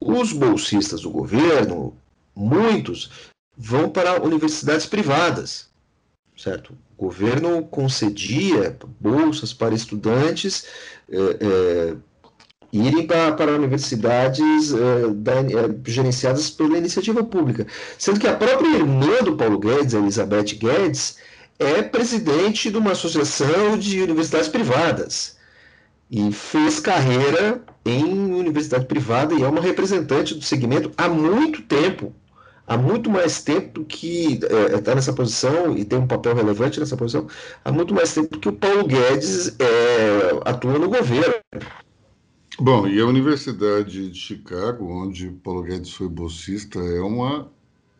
os 0.00 0.32
bolsistas 0.32 1.02
do 1.02 1.10
governo, 1.10 1.94
muitos, 2.34 3.10
vão 3.56 3.90
para 3.90 4.22
universidades 4.22 4.86
privadas, 4.86 5.68
certo? 6.36 6.72
O 6.96 7.02
governo 7.04 7.62
concedia 7.66 8.78
bolsas 8.98 9.52
para 9.52 9.74
estudantes 9.74 10.66
irem 12.76 13.06
para, 13.06 13.52
universidades 13.54 14.72
uh, 14.72 15.12
da, 15.14 15.40
uh, 15.40 15.80
gerenciadas 15.84 16.50
pela 16.50 16.78
iniciativa 16.78 17.22
pública. 17.24 17.66
Sendo 17.98 18.20
que 18.20 18.26
a 18.26 18.36
própria 18.36 18.68
irmã 18.68 19.22
do 19.24 19.36
Paulo 19.36 19.58
Guedes, 19.58 19.94
Elizabeth 19.94 20.54
Guedes, 20.58 21.16
é 21.58 21.82
presidente 21.82 22.70
de 22.70 22.76
uma 22.76 22.92
associação 22.92 23.78
de 23.78 24.02
universidades 24.02 24.48
privadas 24.48 25.36
e 26.10 26.30
fez 26.32 26.78
carreira 26.78 27.62
em 27.84 28.04
universidade 28.32 28.86
privada 28.86 29.34
e 29.34 29.42
é 29.42 29.48
uma 29.48 29.60
representante 29.60 30.34
do 30.34 30.44
segmento 30.44 30.92
há 30.96 31.08
muito 31.08 31.62
tempo. 31.62 32.12
Há 32.68 32.76
muito 32.76 33.08
mais 33.08 33.42
tempo 33.42 33.84
que 33.84 34.40
está 34.74 34.90
eh, 34.90 34.94
nessa 34.96 35.12
posição 35.12 35.78
e 35.78 35.84
tem 35.84 36.00
um 36.00 36.06
papel 36.06 36.34
relevante 36.34 36.80
nessa 36.80 36.96
posição, 36.96 37.28
há 37.64 37.70
muito 37.70 37.94
mais 37.94 38.12
tempo 38.12 38.40
que 38.40 38.48
o 38.48 38.52
Paulo 38.52 38.84
Guedes 38.84 39.56
atua 40.44 40.76
no 40.76 40.88
governo. 40.88 41.34
Bom, 42.58 42.88
e 42.88 42.98
a 42.98 43.06
Universidade 43.06 44.10
de 44.10 44.18
Chicago, 44.18 44.90
onde 44.90 45.30
Paulo 45.30 45.62
Guedes 45.62 45.92
foi 45.92 46.08
bolsista, 46.08 46.78
é 46.78 47.00
uma 47.00 47.50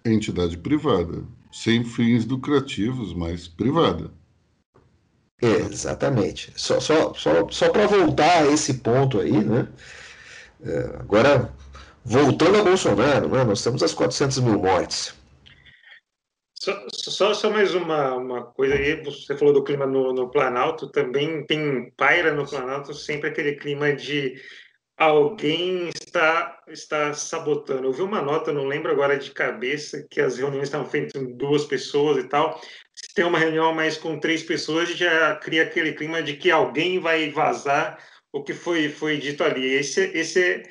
entidade 0.05 0.57
privada, 0.57 1.25
sem 1.53 1.85
fins 1.85 2.25
lucrativos, 2.25 3.13
mas 3.13 3.47
privada. 3.47 4.11
É, 5.43 5.57
exatamente. 5.71 6.53
Só, 6.57 6.81
só, 6.81 7.13
só, 7.13 7.47
só 7.51 7.69
para 7.69 7.87
voltar 7.87 8.45
a 8.45 8.47
esse 8.47 8.75
ponto 8.75 9.21
aí, 9.21 9.45
né? 9.45 9.69
É, 10.63 10.97
agora, 11.01 11.53
voltando 12.03 12.57
a 12.57 12.65
Bolsonaro, 12.65 13.29
né? 13.29 13.45
nós 13.45 13.63
temos 13.63 13.83
as 13.83 13.93
400 13.93 14.39
mil 14.39 14.59
mortes. 14.59 15.15
Só, 16.67 16.85
só, 16.93 17.33
só, 17.33 17.49
mais 17.49 17.77
uma, 17.77 18.17
uma 18.17 18.45
coisa 18.47 18.75
aí, 18.75 19.01
você 19.01 19.37
falou 19.37 19.55
do 19.55 19.63
clima 19.63 19.87
no, 19.87 20.13
no 20.13 20.29
Planalto, 20.29 20.91
também 20.91 21.47
tem 21.47 21.93
paira 21.97 22.35
no 22.35 22.45
Planalto 22.45 22.93
sempre 22.93 23.29
aquele 23.29 23.55
clima 23.55 23.93
de 23.95 24.35
alguém 24.97 25.89
está, 25.91 26.61
está 26.67 27.15
sabotando. 27.15 27.85
Eu 27.85 27.93
vi 27.93 28.03
uma 28.03 28.21
nota, 28.21 28.53
não 28.53 28.65
lembro 28.65 28.91
agora 28.91 29.17
de 29.17 29.31
cabeça, 29.31 30.05
que 30.11 30.21
as 30.21 30.39
reuniões 30.39 30.65
estavam 30.65 30.89
feitas 30.89 31.13
com 31.13 31.37
duas 31.37 31.65
pessoas 31.65 32.19
e 32.19 32.29
tal. 32.29 32.61
Se 32.93 33.15
tem 33.15 33.25
uma 33.25 33.39
reunião 33.39 33.73
mais 33.73 33.97
com 33.97 34.19
três 34.19 34.43
pessoas, 34.43 34.89
já 34.89 35.37
cria 35.37 35.63
aquele 35.63 35.93
clima 35.93 36.21
de 36.21 36.37
que 36.37 36.51
alguém 36.51 36.99
vai 36.99 37.31
vazar 37.31 37.97
o 38.33 38.43
que 38.43 38.53
foi, 38.53 38.89
foi 38.89 39.19
dito 39.19 39.45
ali. 39.45 39.73
Esse, 39.73 40.01
esse 40.19 40.65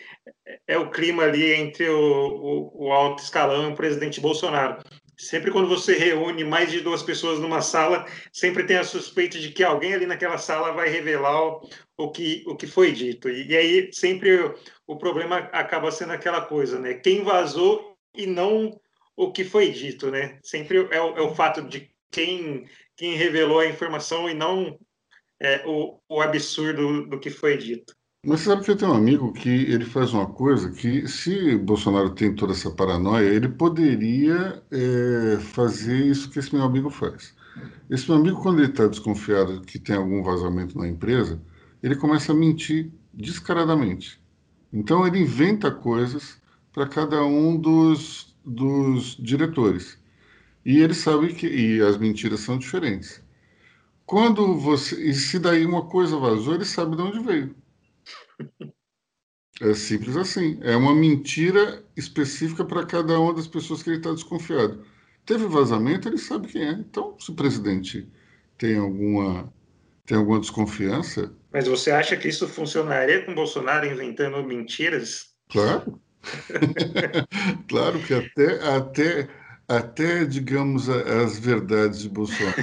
é, 0.45 0.59
é 0.67 0.77
o 0.77 0.91
clima 0.91 1.23
ali 1.23 1.53
entre 1.53 1.87
o, 1.87 1.97
o, 1.97 2.87
o 2.87 2.91
alto 2.91 3.23
escalão 3.23 3.69
e 3.69 3.71
o 3.71 3.75
presidente 3.77 4.19
Bolsonaro. 4.19 4.83
Sempre 5.17 5.51
quando 5.51 5.67
você 5.67 5.97
reúne 5.97 6.43
mais 6.43 6.71
de 6.71 6.81
duas 6.81 7.01
pessoas 7.01 7.39
numa 7.39 7.61
sala, 7.61 8.05
sempre 8.33 8.65
tem 8.65 8.77
a 8.77 8.83
suspeita 8.83 9.39
de 9.39 9.51
que 9.51 9.63
alguém 9.63 9.93
ali 9.93 10.05
naquela 10.05 10.37
sala 10.37 10.71
vai 10.73 10.89
revelar 10.89 11.41
o, 11.41 11.69
o 11.97 12.11
que, 12.11 12.43
o 12.47 12.55
que 12.55 12.67
foi 12.67 12.91
dito. 12.91 13.29
E, 13.29 13.47
e 13.47 13.55
aí 13.55 13.89
sempre 13.93 14.39
o, 14.39 14.55
o, 14.85 14.97
problema 14.97 15.37
acaba 15.53 15.91
sendo 15.91 16.13
aquela 16.13 16.41
coisa, 16.41 16.79
né? 16.79 16.95
Quem 16.95 17.23
vazou 17.23 17.97
e 18.13 18.27
não 18.27 18.79
o 19.15 19.31
que 19.31 19.43
foi 19.43 19.71
dito, 19.71 20.11
né? 20.11 20.39
Sempre 20.43 20.87
é 20.91 21.01
o, 21.01 21.17
é 21.17 21.21
o 21.21 21.33
fato 21.33 21.61
de 21.61 21.89
quem, 22.11 22.67
quem 22.95 23.15
revelou 23.15 23.59
a 23.59 23.67
informação 23.67 24.29
e 24.29 24.33
não 24.33 24.77
é, 25.39 25.63
o, 25.65 25.99
o 26.09 26.21
absurdo 26.21 27.07
do 27.07 27.19
que 27.19 27.29
foi 27.29 27.57
dito. 27.57 27.95
Mas 28.25 28.39
você 28.39 28.49
sabe 28.49 28.63
que 28.63 28.71
eu 28.71 28.75
tenho 28.75 28.91
um 28.91 28.95
amigo 28.95 29.31
que 29.31 29.49
ele 29.49 29.85
faz 29.85 30.11
uma 30.11 30.25
coisa 30.25 30.71
que, 30.71 31.07
se 31.07 31.55
Bolsonaro 31.57 32.09
tem 32.09 32.33
toda 32.33 32.53
essa 32.53 32.71
paranoia, 32.71 33.27
ele 33.27 33.47
poderia 33.47 34.63
é, 34.71 35.37
fazer 35.39 36.07
isso 36.07 36.31
que 36.31 36.39
esse 36.39 36.53
meu 36.55 36.63
amigo 36.63 36.89
faz. 36.89 37.35
Esse 37.87 38.09
meu 38.09 38.19
amigo, 38.19 38.41
quando 38.41 38.59
ele 38.59 38.71
está 38.71 38.87
desconfiado 38.87 39.61
que 39.61 39.77
tem 39.77 39.95
algum 39.95 40.23
vazamento 40.23 40.75
na 40.75 40.87
empresa, 40.87 41.39
ele 41.83 41.95
começa 41.95 42.31
a 42.31 42.35
mentir 42.35 42.91
descaradamente. 43.13 44.19
Então, 44.73 45.05
ele 45.05 45.19
inventa 45.19 45.69
coisas 45.69 46.41
para 46.73 46.87
cada 46.87 47.23
um 47.23 47.55
dos, 47.55 48.35
dos 48.43 49.15
diretores. 49.19 49.99
E 50.65 50.79
ele 50.79 50.95
sabe 50.95 51.31
que 51.35 51.47
e 51.47 51.79
as 51.79 51.95
mentiras 51.97 52.39
são 52.39 52.57
diferentes. 52.57 53.21
Quando 54.03 54.57
você. 54.57 54.95
E 55.09 55.13
se 55.13 55.37
daí 55.37 55.63
uma 55.65 55.83
coisa 55.85 56.17
vazou, 56.17 56.55
ele 56.55 56.65
sabe 56.65 56.95
de 56.95 57.03
onde 57.03 57.19
veio. 57.19 57.55
É 59.61 59.73
simples 59.73 60.17
assim. 60.17 60.59
É 60.61 60.75
uma 60.75 60.93
mentira 60.93 61.83
específica 61.95 62.65
para 62.65 62.85
cada 62.85 63.19
uma 63.19 63.33
das 63.33 63.47
pessoas 63.47 63.81
que 63.81 63.89
ele 63.89 63.97
está 63.97 64.11
desconfiado. 64.11 64.85
Teve 65.25 65.47
vazamento, 65.47 66.07
ele 66.07 66.17
sabe 66.17 66.47
quem 66.47 66.63
é. 66.63 66.71
Então, 66.71 67.15
se 67.19 67.31
o 67.31 67.35
presidente 67.35 68.07
tem 68.57 68.77
alguma, 68.77 69.51
tem 70.05 70.17
alguma 70.17 70.39
desconfiança. 70.39 71.33
Mas 71.51 71.67
você 71.67 71.89
acha 71.89 72.17
que 72.17 72.27
isso 72.27 72.47
funcionaria 72.47 73.25
com 73.25 73.33
Bolsonaro 73.33 73.85
inventando 73.85 74.43
mentiras? 74.43 75.33
Claro. 75.49 75.99
claro 77.69 77.99
que 77.99 78.13
até, 78.13 78.75
até, 78.75 79.29
até 79.67 80.25
digamos, 80.25 80.89
as 80.89 81.39
verdades 81.39 82.01
de 82.01 82.09
Bolsonaro 82.09 82.55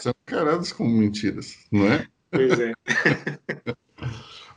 são 0.00 0.12
encaradas 0.26 0.72
como 0.72 0.90
mentiras, 0.90 1.58
não 1.70 1.86
é? 1.86 2.06
Pois 2.30 2.58
é. 2.58 2.72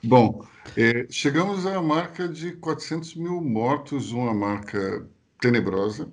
Bom, 0.04 0.46
é, 0.76 1.06
chegamos 1.10 1.66
à 1.66 1.82
marca 1.82 2.28
de 2.28 2.54
400 2.54 3.16
mil 3.16 3.42
mortos, 3.42 4.12
uma 4.12 4.34
marca 4.34 5.08
tenebrosa. 5.40 6.12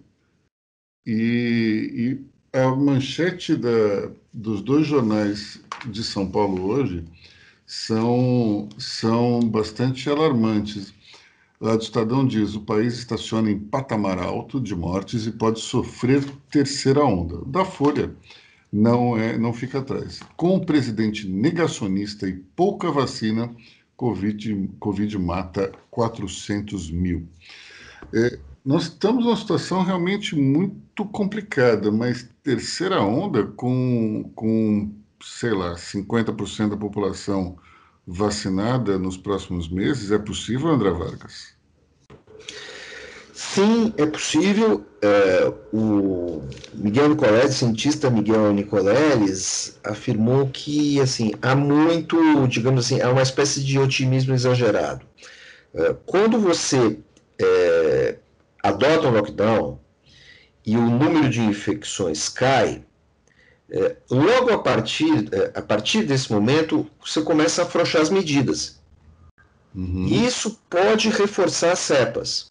E, 1.07 2.21
e 2.53 2.59
a 2.59 2.75
manchete 2.75 3.57
da, 3.57 4.11
dos 4.33 4.61
dois 4.61 4.87
jornais 4.87 5.63
de 5.87 6.05
São 6.05 6.31
Paulo 6.31 6.67
hoje 6.67 7.05
são, 7.67 8.69
são 8.79 9.41
bastante 9.41 10.11
alarmantes. 10.11 10.93
Lá 11.61 11.77
do 11.77 11.83
Estadão 11.83 12.27
diz: 12.27 12.55
o 12.55 12.63
país 12.63 12.99
estaciona 12.99 13.51
em 13.51 13.59
patamar 13.59 14.19
alto 14.19 14.61
de 14.61 14.75
mortes 14.75 15.27
e 15.27 15.33
pode 15.33 15.61
sofrer 15.61 16.25
terceira 16.51 17.05
onda. 17.05 17.43
Da 17.47 17.65
Folha 17.65 18.15
não 18.73 19.17
é, 19.17 19.39
não 19.39 19.53
fica 19.53 19.79
atrás. 19.79 20.21
Com 20.37 20.57
o 20.57 20.65
presidente 20.67 21.29
negacionista 21.29 22.29
e 22.29 22.35
pouca 22.35 22.91
vacina, 22.91 23.55
Covid, 24.01 24.71
Covid 24.81 25.19
mata 25.19 25.71
400 25.91 26.91
mil. 26.91 27.29
É, 28.15 28.39
nós 28.65 28.85
estamos 28.85 29.27
numa 29.27 29.37
situação 29.37 29.83
realmente 29.83 30.35
muito 30.35 31.05
complicada, 31.05 31.93
mas 31.93 32.27
terceira 32.43 33.03
onda 33.03 33.45
com, 33.45 34.33
com 34.35 34.91
sei 35.23 35.53
lá, 35.53 35.75
50% 35.75 36.71
da 36.71 36.77
população 36.79 37.59
vacinada 38.07 38.99
nos 38.99 39.19
próximos 39.19 39.69
meses, 39.69 40.11
é 40.11 40.19
possível, 40.19 40.69
André 40.71 40.93
Vargas? 40.93 41.55
Sim, 43.41 43.95
é 43.97 44.05
possível. 44.05 44.85
É, 45.01 45.51
o 45.73 46.43
Miguel 46.75 47.09
Nicoleles, 47.09 47.55
cientista 47.55 48.11
Miguel 48.11 48.53
Nicoleles, 48.53 49.81
afirmou 49.83 50.49
que 50.49 51.01
assim 51.01 51.33
há 51.41 51.57
muito, 51.57 52.47
digamos 52.47 52.85
assim, 52.85 53.01
há 53.01 53.11
uma 53.11 53.23
espécie 53.23 53.65
de 53.65 53.79
otimismo 53.79 54.35
exagerado. 54.35 55.07
É, 55.75 55.97
quando 56.05 56.39
você 56.39 56.99
é, 57.41 58.19
adota 58.63 59.09
um 59.09 59.13
lockdown 59.13 59.81
e 60.65 60.77
o 60.77 60.83
número 60.83 61.31
de 61.31 61.41
infecções 61.41 62.29
cai, 62.29 62.85
logo 64.11 64.53
a 64.53 64.59
partir, 64.59 65.31
a 65.55 65.63
partir 65.63 66.03
desse 66.03 66.31
momento, 66.31 66.87
você 67.03 67.23
começa 67.23 67.63
a 67.63 67.65
afrouxar 67.65 68.03
as 68.03 68.11
medidas. 68.11 68.79
Uhum. 69.75 70.07
Isso 70.07 70.61
pode 70.69 71.09
reforçar 71.09 71.73
as 71.73 71.79
cepas. 71.79 72.50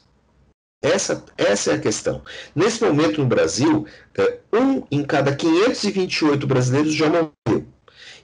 Essa, 0.81 1.23
essa 1.37 1.71
é 1.71 1.75
a 1.75 1.79
questão. 1.79 2.21
Nesse 2.55 2.83
momento 2.83 3.21
no 3.21 3.27
Brasil, 3.27 3.85
é, 4.17 4.39
um 4.53 4.83
em 4.89 5.03
cada 5.03 5.35
528 5.35 6.47
brasileiros 6.47 6.93
já 6.93 7.09
morreu. 7.09 7.65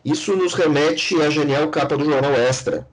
Isso 0.04 0.36
nos 0.36 0.54
remete 0.54 1.22
à 1.22 1.30
genial 1.30 1.70
capa 1.70 1.98
do 1.98 2.06
jornal 2.06 2.34
Extra, 2.34 2.88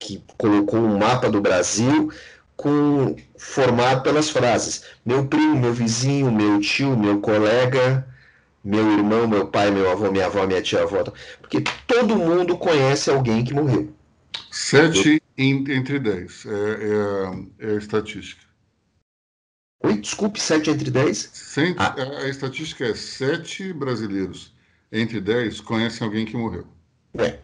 que 0.00 0.22
colocou 0.38 0.80
um 0.80 0.96
mapa 0.96 1.28
do 1.28 1.40
Brasil 1.40 2.10
com, 2.56 3.16
formado 3.36 4.02
pelas 4.02 4.30
frases: 4.30 4.84
meu 5.04 5.26
primo, 5.26 5.58
meu 5.58 5.72
vizinho, 5.72 6.30
meu 6.30 6.60
tio, 6.60 6.96
meu 6.96 7.20
colega, 7.20 8.06
meu 8.64 8.90
irmão, 8.92 9.28
meu 9.28 9.48
pai, 9.48 9.70
meu 9.70 9.90
avô, 9.90 10.10
minha 10.10 10.26
avó, 10.26 10.46
minha 10.46 10.62
tia 10.62 10.82
avó. 10.82 11.04
Porque 11.40 11.62
todo 11.86 12.16
mundo 12.16 12.56
conhece 12.56 13.10
alguém 13.10 13.44
que 13.44 13.52
morreu. 13.52 13.92
Sete 14.50 15.22
em, 15.36 15.64
entre 15.70 15.98
dez 15.98 16.46
é, 16.46 16.50
é, 16.50 17.68
é, 17.68 17.74
a 17.74 17.78
estatística. 17.78 18.47
Oi, 19.80 19.98
desculpe, 19.98 20.40
sete 20.40 20.70
entre 20.70 20.90
dez? 20.90 21.30
Cent... 21.32 21.76
Ah. 21.78 21.94
A 22.22 22.28
estatística 22.28 22.84
é 22.84 22.94
sete 22.94 23.72
brasileiros 23.72 24.52
entre 24.90 25.20
dez 25.20 25.60
conhecem 25.60 26.06
alguém 26.06 26.24
que 26.24 26.36
morreu. 26.36 26.66
É. 27.16 27.38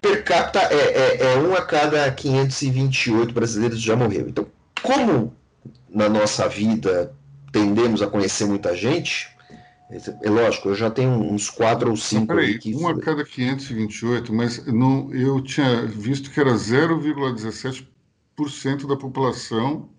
Per 0.00 0.24
capita 0.24 0.58
é, 0.58 0.74
é, 0.74 1.34
é 1.34 1.38
um 1.38 1.54
a 1.54 1.62
cada 1.62 2.10
528 2.10 3.32
brasileiros 3.32 3.80
já 3.80 3.94
morreu. 3.94 4.28
Então, 4.28 4.48
como 4.82 5.32
na 5.88 6.08
nossa 6.08 6.48
vida 6.48 7.14
tendemos 7.52 8.02
a 8.02 8.08
conhecer 8.08 8.46
muita 8.46 8.74
gente, 8.74 9.30
é 10.22 10.30
lógico, 10.30 10.70
eu 10.70 10.74
já 10.74 10.90
tenho 10.90 11.10
uns 11.10 11.50
quatro 11.50 11.90
ou 11.90 11.96
cinco. 11.96 12.28
peraí, 12.28 12.58
que... 12.58 12.74
um 12.74 12.88
a 12.88 12.98
cada 12.98 13.22
528, 13.24 14.32
mas 14.32 14.64
não, 14.66 15.14
eu 15.14 15.42
tinha 15.42 15.84
visto 15.86 16.30
que 16.30 16.40
era 16.40 16.54
0,17% 16.54 18.88
da 18.88 18.96
população 18.96 19.90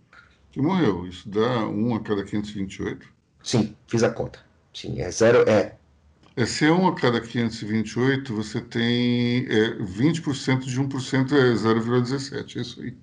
que 0.54 0.62
morreu. 0.62 1.06
Isso 1.08 1.28
dá 1.28 1.68
um 1.68 1.96
a 1.96 2.00
cada 2.00 2.24
528? 2.24 3.06
Sim, 3.44 3.76
fiz 3.88 4.04
a 4.04 4.10
conta. 4.10 4.40
Sim, 4.74 5.02
é 5.02 5.12
zero. 5.12 5.50
É. 5.50 5.76
É, 6.36 6.46
se 6.46 6.66
é 6.66 6.72
um 6.72 6.88
a 6.88 6.96
cada 6.96 7.20
528, 7.20 8.34
você 8.34 8.62
tem 8.62 9.46
é, 9.50 9.76
20% 9.80 10.62
de 10.62 10.82
1% 10.82 11.32
é 11.32 11.54
0,17, 11.54 12.58
é 12.58 12.62
isso 12.62 12.82
aí. 12.82 12.96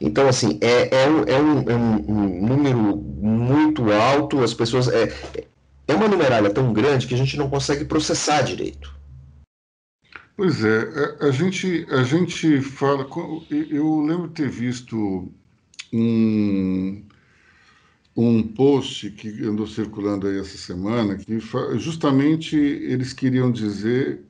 Então, 0.00 0.26
assim, 0.26 0.58
é, 0.60 1.02
é, 1.04 1.08
um, 1.08 1.22
é, 1.24 1.40
um, 1.40 1.70
é 1.70 1.76
um, 1.76 2.46
número 2.46 2.96
muito 2.96 3.90
alto, 3.92 4.42
as 4.42 4.52
pessoas. 4.52 4.88
É, 4.88 5.14
é 5.86 5.94
uma 5.94 6.08
numeralha 6.08 6.50
tão 6.50 6.72
grande 6.72 7.06
que 7.06 7.14
a 7.14 7.18
gente 7.18 7.36
não 7.36 7.48
consegue 7.48 7.84
processar 7.84 8.42
direito. 8.42 8.94
Pois 10.36 10.64
é, 10.64 11.16
a, 11.20 11.26
a 11.26 11.30
gente, 11.30 11.86
a 11.90 12.02
gente 12.02 12.60
fala. 12.60 13.06
Eu 13.50 14.00
lembro 14.00 14.28
de 14.28 14.34
ter 14.34 14.48
visto 14.48 15.32
um, 15.92 17.02
um 18.16 18.42
post 18.42 19.10
que 19.12 19.44
andou 19.44 19.66
circulando 19.66 20.26
aí 20.26 20.38
essa 20.38 20.58
semana, 20.58 21.16
que 21.16 21.38
justamente 21.78 22.56
eles 22.56 23.12
queriam 23.12 23.50
dizer, 23.50 24.20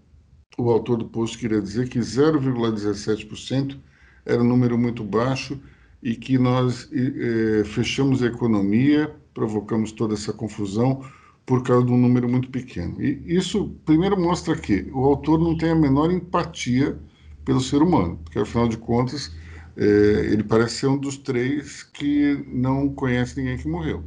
o 0.57 0.71
autor 0.71 0.99
do 0.99 1.07
post 1.07 1.39
queria 1.39 1.61
dizer 1.61 1.89
que 1.89 1.99
0,17% 1.99 3.79
era 4.27 4.43
um 4.43 4.47
número 4.47 4.77
muito 4.77 5.03
baixo 5.03 5.59
e 6.03 6.15
que 6.15 6.39
nós 6.39 6.89
é, 6.93 7.65
fechamos 7.65 8.23
a 8.23 8.27
economia, 8.27 9.15
provocamos 9.33 9.93
toda 9.93 10.15
essa 10.15 10.33
confusão 10.33 11.03
por 11.47 11.63
causa 11.63 11.87
de 11.87 11.93
um 11.93 11.97
número 11.97 12.29
muito 12.29 12.51
pequeno. 12.51 13.01
E 13.03 13.23
isso, 13.27 13.75
primeiro, 13.87 14.21
mostra 14.21 14.55
que 14.55 14.87
o 14.93 15.05
autor 15.05 15.39
não 15.41 15.57
tem 15.57 15.71
a 15.71 15.75
menor 15.75 16.11
empatia 16.11 16.99
pelo 17.43 17.61
ser 17.61 17.81
humano, 17.81 18.21
porque, 18.23 18.39
afinal 18.39 18.69
de 18.69 18.77
contas, 18.77 19.35
é, 19.79 19.85
ele 20.33 20.43
parece 20.43 20.81
ser 20.81 20.89
um 20.89 20.99
dos 20.99 21.17
três 21.17 21.85
que 21.85 22.45
não 22.49 22.89
conhece 22.93 23.39
ninguém 23.39 23.57
que 23.57 23.69
morreu. 23.69 24.05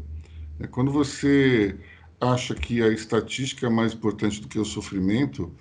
É, 0.60 0.68
quando 0.68 0.92
você 0.92 1.78
acha 2.20 2.54
que 2.54 2.82
a 2.84 2.90
estatística 2.90 3.66
é 3.68 3.70
mais 3.70 3.94
importante 3.94 4.42
do 4.42 4.50
que 4.50 4.60
o 4.60 4.66
sofrimento, 4.66 5.56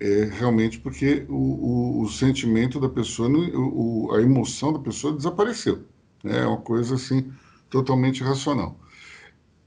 é 0.00 0.24
realmente 0.24 0.80
porque 0.80 1.26
o, 1.28 1.34
o, 1.34 2.02
o 2.02 2.08
sentimento 2.08 2.80
da 2.80 2.88
pessoa, 2.88 3.28
o, 3.28 4.10
a 4.14 4.22
emoção 4.22 4.72
da 4.72 4.78
pessoa 4.78 5.14
desapareceu. 5.14 5.84
Né? 6.24 6.38
É 6.40 6.46
uma 6.46 6.60
coisa 6.60 6.94
assim 6.94 7.30
totalmente 7.68 8.22
racional. 8.22 8.80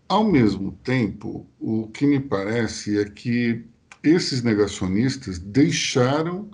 Ao 0.09 0.23
mesmo 0.23 0.71
tempo, 0.83 1.47
o 1.59 1.87
que 1.89 2.07
me 2.07 2.19
parece 2.19 2.99
é 2.99 3.05
que 3.05 3.65
esses 4.03 4.41
negacionistas 4.41 5.37
deixaram 5.37 6.49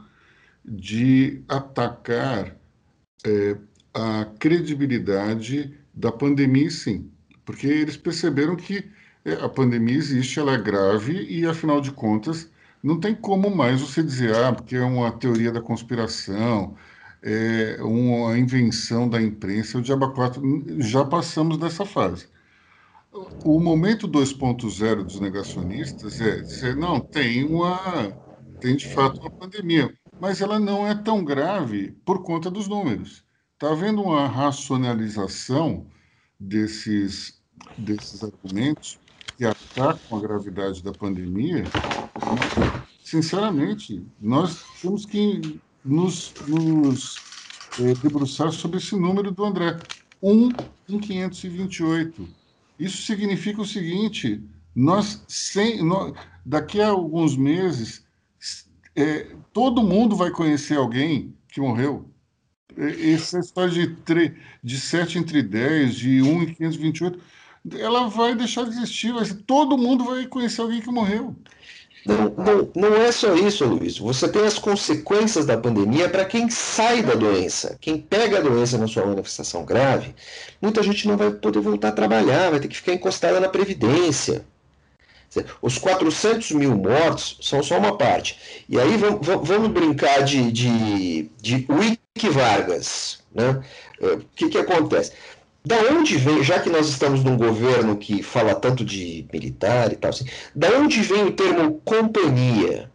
de 0.66 1.44
atacar 1.48 2.61
é, 3.26 3.58
a 3.94 4.26
credibilidade 4.40 5.78
da 5.94 6.12
pandemia, 6.12 6.70
sim, 6.70 7.12
porque 7.46 7.68
eles 7.68 7.98
perceberam 7.98 8.56
que 8.56 8.90
é, 9.26 9.34
a 9.34 9.50
pandemia 9.50 9.96
existe, 9.96 10.40
ela 10.40 10.54
é 10.54 10.58
grave 10.58 11.14
e, 11.30 11.46
afinal 11.46 11.82
de 11.82 11.92
contas, 11.92 12.50
não 12.82 13.00
tem 13.00 13.14
como 13.16 13.50
mais 13.56 13.82
você 13.82 14.02
dizer, 14.04 14.36
ah, 14.36 14.54
porque 14.54 14.76
é 14.76 14.84
uma 14.84 15.12
teoria 15.12 15.52
da 15.52 15.62
conspiração, 15.62 16.76
é 17.22 17.78
uma 17.82 18.38
invenção 18.38 19.08
da 19.08 19.22
imprensa, 19.22 19.78
o 19.78 19.82
diabo 19.82 20.12
4, 20.14 20.42
já 20.80 21.06
passamos 21.06 21.58
dessa 21.58 21.86
fase. 21.86 22.28
O 23.44 23.60
momento 23.60 24.08
2.0 24.08 25.04
dos 25.04 25.20
negacionistas 25.20 26.20
é 26.22 26.40
dizer, 26.42 26.76
não, 26.76 27.00
tem 27.00 27.44
uma, 27.44 28.18
tem 28.60 28.76
de 28.76 28.88
fato 28.88 29.20
uma 29.20 29.30
pandemia, 29.30 29.94
mas 30.22 30.40
ela 30.40 30.60
não 30.60 30.88
é 30.88 30.94
tão 30.94 31.24
grave 31.24 31.94
por 32.06 32.22
conta 32.22 32.52
dos 32.52 32.68
números. 32.68 33.24
Está 33.54 33.72
havendo 33.72 34.04
uma 34.04 34.28
racionalização 34.28 35.88
desses, 36.40 37.42
desses 37.78 38.24
argumentos 38.24 39.00
que 39.36 39.46
atacam 39.46 40.20
a 40.20 40.22
gravidade 40.22 40.84
da 40.84 40.92
pandemia. 40.92 41.64
Sinceramente, 43.04 44.06
nós 44.22 44.64
temos 44.80 45.06
que 45.06 45.60
nos, 45.84 46.34
nos 46.48 47.16
é, 47.80 47.94
debruçar 47.96 48.52
sobre 48.52 48.78
esse 48.78 48.96
número 48.96 49.32
do 49.32 49.44
André. 49.44 49.80
1 50.22 50.50
em 50.88 51.00
528 51.00 52.42
isso 52.82 53.04
significa 53.04 53.62
o 53.62 53.66
seguinte: 53.66 54.44
nós, 54.76 55.24
sem, 55.28 55.84
nós 55.84 56.14
daqui 56.44 56.82
a 56.82 56.90
alguns 56.90 57.38
meses, 57.38 58.04
é, 58.96 59.28
todo 59.54 59.84
mundo 59.84 60.16
vai 60.16 60.32
conhecer 60.32 60.78
alguém 60.78 61.36
que 61.48 61.60
morreu. 61.62 62.06
Essa 62.78 63.40
história 63.40 63.72
de, 63.72 63.88
tre, 63.88 64.38
de 64.64 64.80
7 64.80 65.20
entre 65.20 65.44
10, 65.44 65.96
de 65.96 66.22
1 66.22 66.44
em 66.44 66.54
528, 66.54 67.20
ela 67.78 68.08
vai 68.08 68.34
deixar 68.34 68.64
de 68.64 68.70
existir. 68.70 69.14
Vai 69.14 69.26
todo 69.46 69.78
mundo 69.78 70.06
vai 70.06 70.26
conhecer 70.26 70.62
alguém 70.62 70.82
que 70.82 70.90
morreu. 70.90 71.36
Não, 72.06 72.30
não, 72.36 72.72
não 72.76 72.96
é 72.96 73.12
só 73.12 73.36
isso, 73.36 73.64
Luiz. 73.66 73.98
Você 74.00 74.28
tem 74.28 74.44
as 74.44 74.58
consequências 74.58 75.46
da 75.46 75.58
pandemia 75.58 76.10
para 76.10 76.26
quem 76.26 76.50
sai 76.50 77.04
da 77.04 77.14
doença. 77.14 77.78
Quem 77.80 78.00
pega 78.00 78.40
a 78.40 78.42
doença 78.42 78.78
na 78.78 78.88
sua 78.88 79.06
manifestação 79.06 79.64
grave, 79.64 80.16
muita 80.62 80.82
gente 80.82 81.08
não 81.08 81.16
vai 81.16 81.30
poder 81.30 81.60
voltar 81.60 81.90
a 81.90 81.92
trabalhar, 81.92 82.50
vai 82.50 82.60
ter 82.60 82.68
que 82.68 82.78
ficar 82.78 82.94
encostada 82.94 83.40
na 83.40 83.50
Previdência. 83.50 84.44
Os 85.62 85.78
400 85.78 86.52
mil 86.52 86.76
mortos 86.76 87.38
são 87.42 87.64
só 87.64 87.78
uma 87.78 87.98
parte. 87.98 88.64
E 88.68 88.80
aí 88.80 88.98
vamos, 88.98 89.26
vamos 89.26 89.70
brincar 89.70 90.24
de, 90.24 90.52
de, 90.52 91.30
de 91.42 91.66
Wiki 91.70 92.30
Vargas. 92.30 93.22
Né? 93.34 93.64
O 94.02 94.20
que, 94.36 94.50
que 94.50 94.58
acontece? 94.58 95.14
Da 95.64 95.78
onde 95.92 96.18
vem, 96.18 96.44
já 96.44 96.60
que 96.60 96.70
nós 96.70 96.90
estamos 96.90 97.24
num 97.24 97.38
governo 97.38 97.96
que 97.96 98.24
fala 98.24 98.56
tanto 98.56 98.84
de 98.84 99.28
militar 99.32 99.94
e 99.94 99.96
tal, 99.96 100.10
assim, 100.10 100.26
da 100.56 100.70
onde 100.72 101.02
vem 101.02 101.26
o 101.26 101.32
termo 101.32 101.80
companhia? 101.86 102.92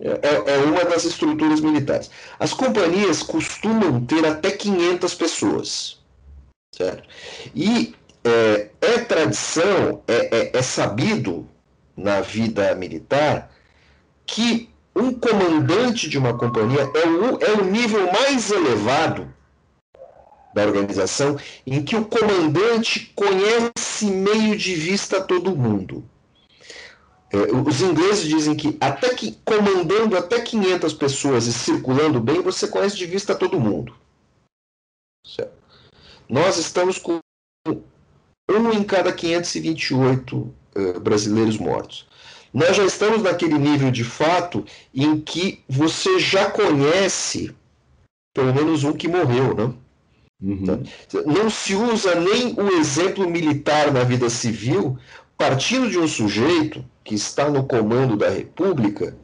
É, 0.00 0.08
é, 0.08 0.54
é 0.54 0.58
uma 0.58 0.84
das 0.84 1.04
estruturas 1.04 1.60
militares. 1.60 2.10
As 2.38 2.52
companhias 2.52 3.22
costumam 3.22 4.04
ter 4.04 4.26
até 4.26 4.50
500 4.50 5.14
pessoas. 5.14 5.98
Certo? 6.74 7.08
E 7.54 7.94
é, 8.26 8.70
é 8.80 8.98
tradição, 8.98 10.02
é, 10.08 10.36
é, 10.36 10.58
é 10.58 10.62
sabido 10.62 11.48
na 11.96 12.20
vida 12.20 12.74
militar 12.74 13.52
que 14.26 14.68
um 14.94 15.12
comandante 15.12 16.08
de 16.08 16.18
uma 16.18 16.36
companhia 16.36 16.90
é 16.94 17.06
o, 17.06 17.38
é 17.40 17.52
o 17.52 17.64
nível 17.64 18.10
mais 18.12 18.50
elevado 18.50 19.32
da 20.52 20.64
organização 20.66 21.38
em 21.66 21.84
que 21.84 21.94
o 21.94 22.04
comandante 22.04 23.12
conhece 23.14 24.06
meio 24.06 24.56
de 24.56 24.74
vista 24.74 25.20
todo 25.20 25.54
mundo. 25.54 26.04
É, 27.30 27.36
os 27.36 27.80
ingleses 27.80 28.24
dizem 28.24 28.56
que 28.56 28.76
até 28.80 29.14
que 29.14 29.38
comandando 29.44 30.16
até 30.16 30.40
500 30.40 30.94
pessoas 30.94 31.46
e 31.46 31.52
circulando 31.52 32.20
bem, 32.20 32.40
você 32.40 32.66
conhece 32.66 32.96
de 32.96 33.06
vista 33.06 33.34
todo 33.34 33.60
mundo. 33.60 33.94
Certo? 35.24 35.52
Nós 36.28 36.56
estamos 36.56 36.98
com 36.98 37.20
um 38.50 38.72
em 38.72 38.82
cada 38.82 39.12
528 39.12 40.36
uh, 40.36 41.00
brasileiros 41.00 41.58
mortos. 41.58 42.06
Nós 42.52 42.76
já 42.76 42.84
estamos 42.84 43.22
naquele 43.22 43.58
nível 43.58 43.90
de 43.90 44.04
fato 44.04 44.64
em 44.94 45.20
que 45.20 45.62
você 45.68 46.18
já 46.18 46.50
conhece 46.50 47.54
pelo 48.36 48.54
menos 48.54 48.84
um 48.84 48.92
que 48.92 49.08
morreu, 49.08 49.54
né? 49.54 49.74
Uhum. 50.42 50.82
Não 51.24 51.48
se 51.48 51.74
usa 51.74 52.14
nem 52.14 52.54
o 52.54 52.78
exemplo 52.78 53.28
militar 53.28 53.90
na 53.90 54.04
vida 54.04 54.28
civil, 54.28 54.98
partindo 55.38 55.88
de 55.88 55.98
um 55.98 56.06
sujeito 56.06 56.84
que 57.02 57.14
está 57.14 57.48
no 57.48 57.64
comando 57.64 58.14
da 58.14 58.28
República, 58.28 59.16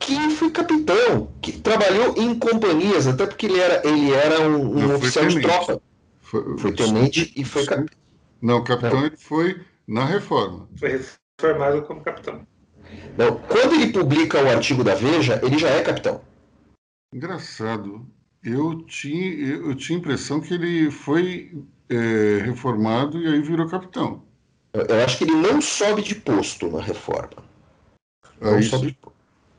que 0.00 0.30
foi 0.30 0.50
capitão, 0.50 1.28
que 1.42 1.52
trabalhou 1.52 2.14
em 2.16 2.38
companhias, 2.38 3.08
até 3.08 3.26
porque 3.26 3.46
ele 3.46 3.58
era, 3.58 3.86
ele 3.86 4.12
era 4.12 4.48
um, 4.48 4.78
um 4.78 4.94
oficial 4.94 5.26
de 5.26 5.40
tropa. 5.40 5.82
Foi, 6.28 6.58
foi 6.58 6.72
tenente 6.72 7.32
e 7.34 7.42
foi 7.42 7.64
capitão. 7.64 7.98
Não, 8.42 8.62
capitão 8.62 9.00
Não. 9.00 9.06
ele 9.06 9.16
foi 9.16 9.62
na 9.86 10.04
reforma. 10.04 10.68
Foi 10.76 11.00
reformado 11.40 11.82
como 11.82 12.02
capitão. 12.02 12.46
Não, 13.16 13.36
quando 13.48 13.74
ele 13.74 13.92
publica 13.92 14.42
o 14.42 14.48
artigo 14.48 14.84
da 14.84 14.94
Veja, 14.94 15.40
ele 15.42 15.58
já 15.58 15.70
é 15.70 15.82
capitão. 15.82 16.20
Engraçado. 17.14 18.06
Eu 18.44 18.82
tinha, 18.82 19.46
eu 19.46 19.74
tinha 19.74 19.96
a 19.96 20.00
impressão 20.00 20.40
que 20.40 20.52
ele 20.52 20.90
foi 20.90 21.64
é, 21.88 22.42
reformado 22.44 23.18
e 23.18 23.26
aí 23.26 23.40
virou 23.40 23.66
capitão. 23.66 24.22
Eu 24.74 25.02
acho 25.02 25.16
que 25.16 25.24
ele 25.24 25.34
não 25.34 25.62
sobe 25.62 26.02
de 26.02 26.14
posto 26.14 26.70
na 26.70 26.82
reforma. 26.82 27.42
Ah, 28.40 28.50
não 28.50 28.58
isso, 28.58 28.70
sobe 28.70 28.90
de... 28.90 28.98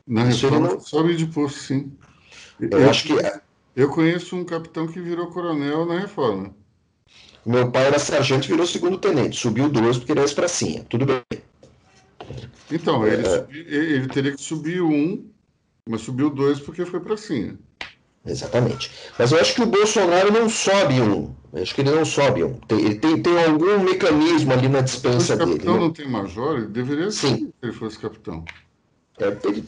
Na 0.06 0.28
isso 0.28 0.46
reforma 0.46 0.68
não... 0.68 0.80
sobe 0.80 1.16
de 1.16 1.26
posto, 1.26 1.58
sim. 1.58 1.92
Eu, 2.60 2.78
eu 2.78 2.90
acho 2.90 3.08
que. 3.08 3.14
Eu 3.74 3.88
conheço 3.90 4.36
um 4.36 4.44
capitão 4.44 4.86
que 4.86 5.00
virou 5.00 5.28
coronel 5.28 5.84
na 5.84 5.98
reforma. 5.98 6.54
Meu 7.44 7.70
pai 7.70 7.86
era 7.86 7.98
sargento 7.98 8.46
e 8.46 8.48
virou 8.48 8.66
segundo 8.66 8.98
tenente. 8.98 9.38
Subiu 9.38 9.68
dois 9.68 9.98
porque 9.98 10.12
era 10.12 10.28
pracinha. 10.28 10.84
Tudo 10.88 11.06
bem. 11.06 11.22
Então, 12.70 13.06
ele, 13.06 13.26
é... 13.26 13.38
subi, 13.38 13.58
ele 13.58 14.08
teria 14.08 14.32
que 14.32 14.42
subir 14.42 14.82
um, 14.82 15.24
mas 15.88 16.02
subiu 16.02 16.30
dois 16.30 16.60
porque 16.60 16.84
foi 16.84 17.00
pracinha. 17.00 17.58
Exatamente. 18.24 18.90
Mas 19.18 19.32
eu 19.32 19.40
acho 19.40 19.54
que 19.54 19.62
o 19.62 19.66
Bolsonaro 19.66 20.30
não 20.30 20.48
sobe 20.48 21.00
um. 21.00 21.34
Eu 21.52 21.62
acho 21.62 21.74
que 21.74 21.80
ele 21.80 21.90
não 21.90 22.04
sobe 22.04 22.44
um. 22.44 22.54
Tem, 22.54 22.78
ele 22.78 22.94
tem, 22.96 23.22
tem 23.22 23.44
algum 23.44 23.78
mecanismo 23.80 24.52
ali 24.52 24.68
na 24.68 24.82
dispensa 24.82 25.36
dele. 25.36 25.52
Se 25.52 25.56
o 25.56 25.56
capitão 25.56 25.74
né? 25.74 25.80
não 25.80 25.92
tem 25.92 26.08
major, 26.08 26.58
ele 26.58 26.66
deveria 26.66 27.10
Sim. 27.10 27.28
ser 27.28 27.36
se 27.36 27.52
ele 27.62 27.72
fosse 27.72 27.98
capitão. 27.98 28.44
É, 29.18 29.36
ele... 29.48 29.64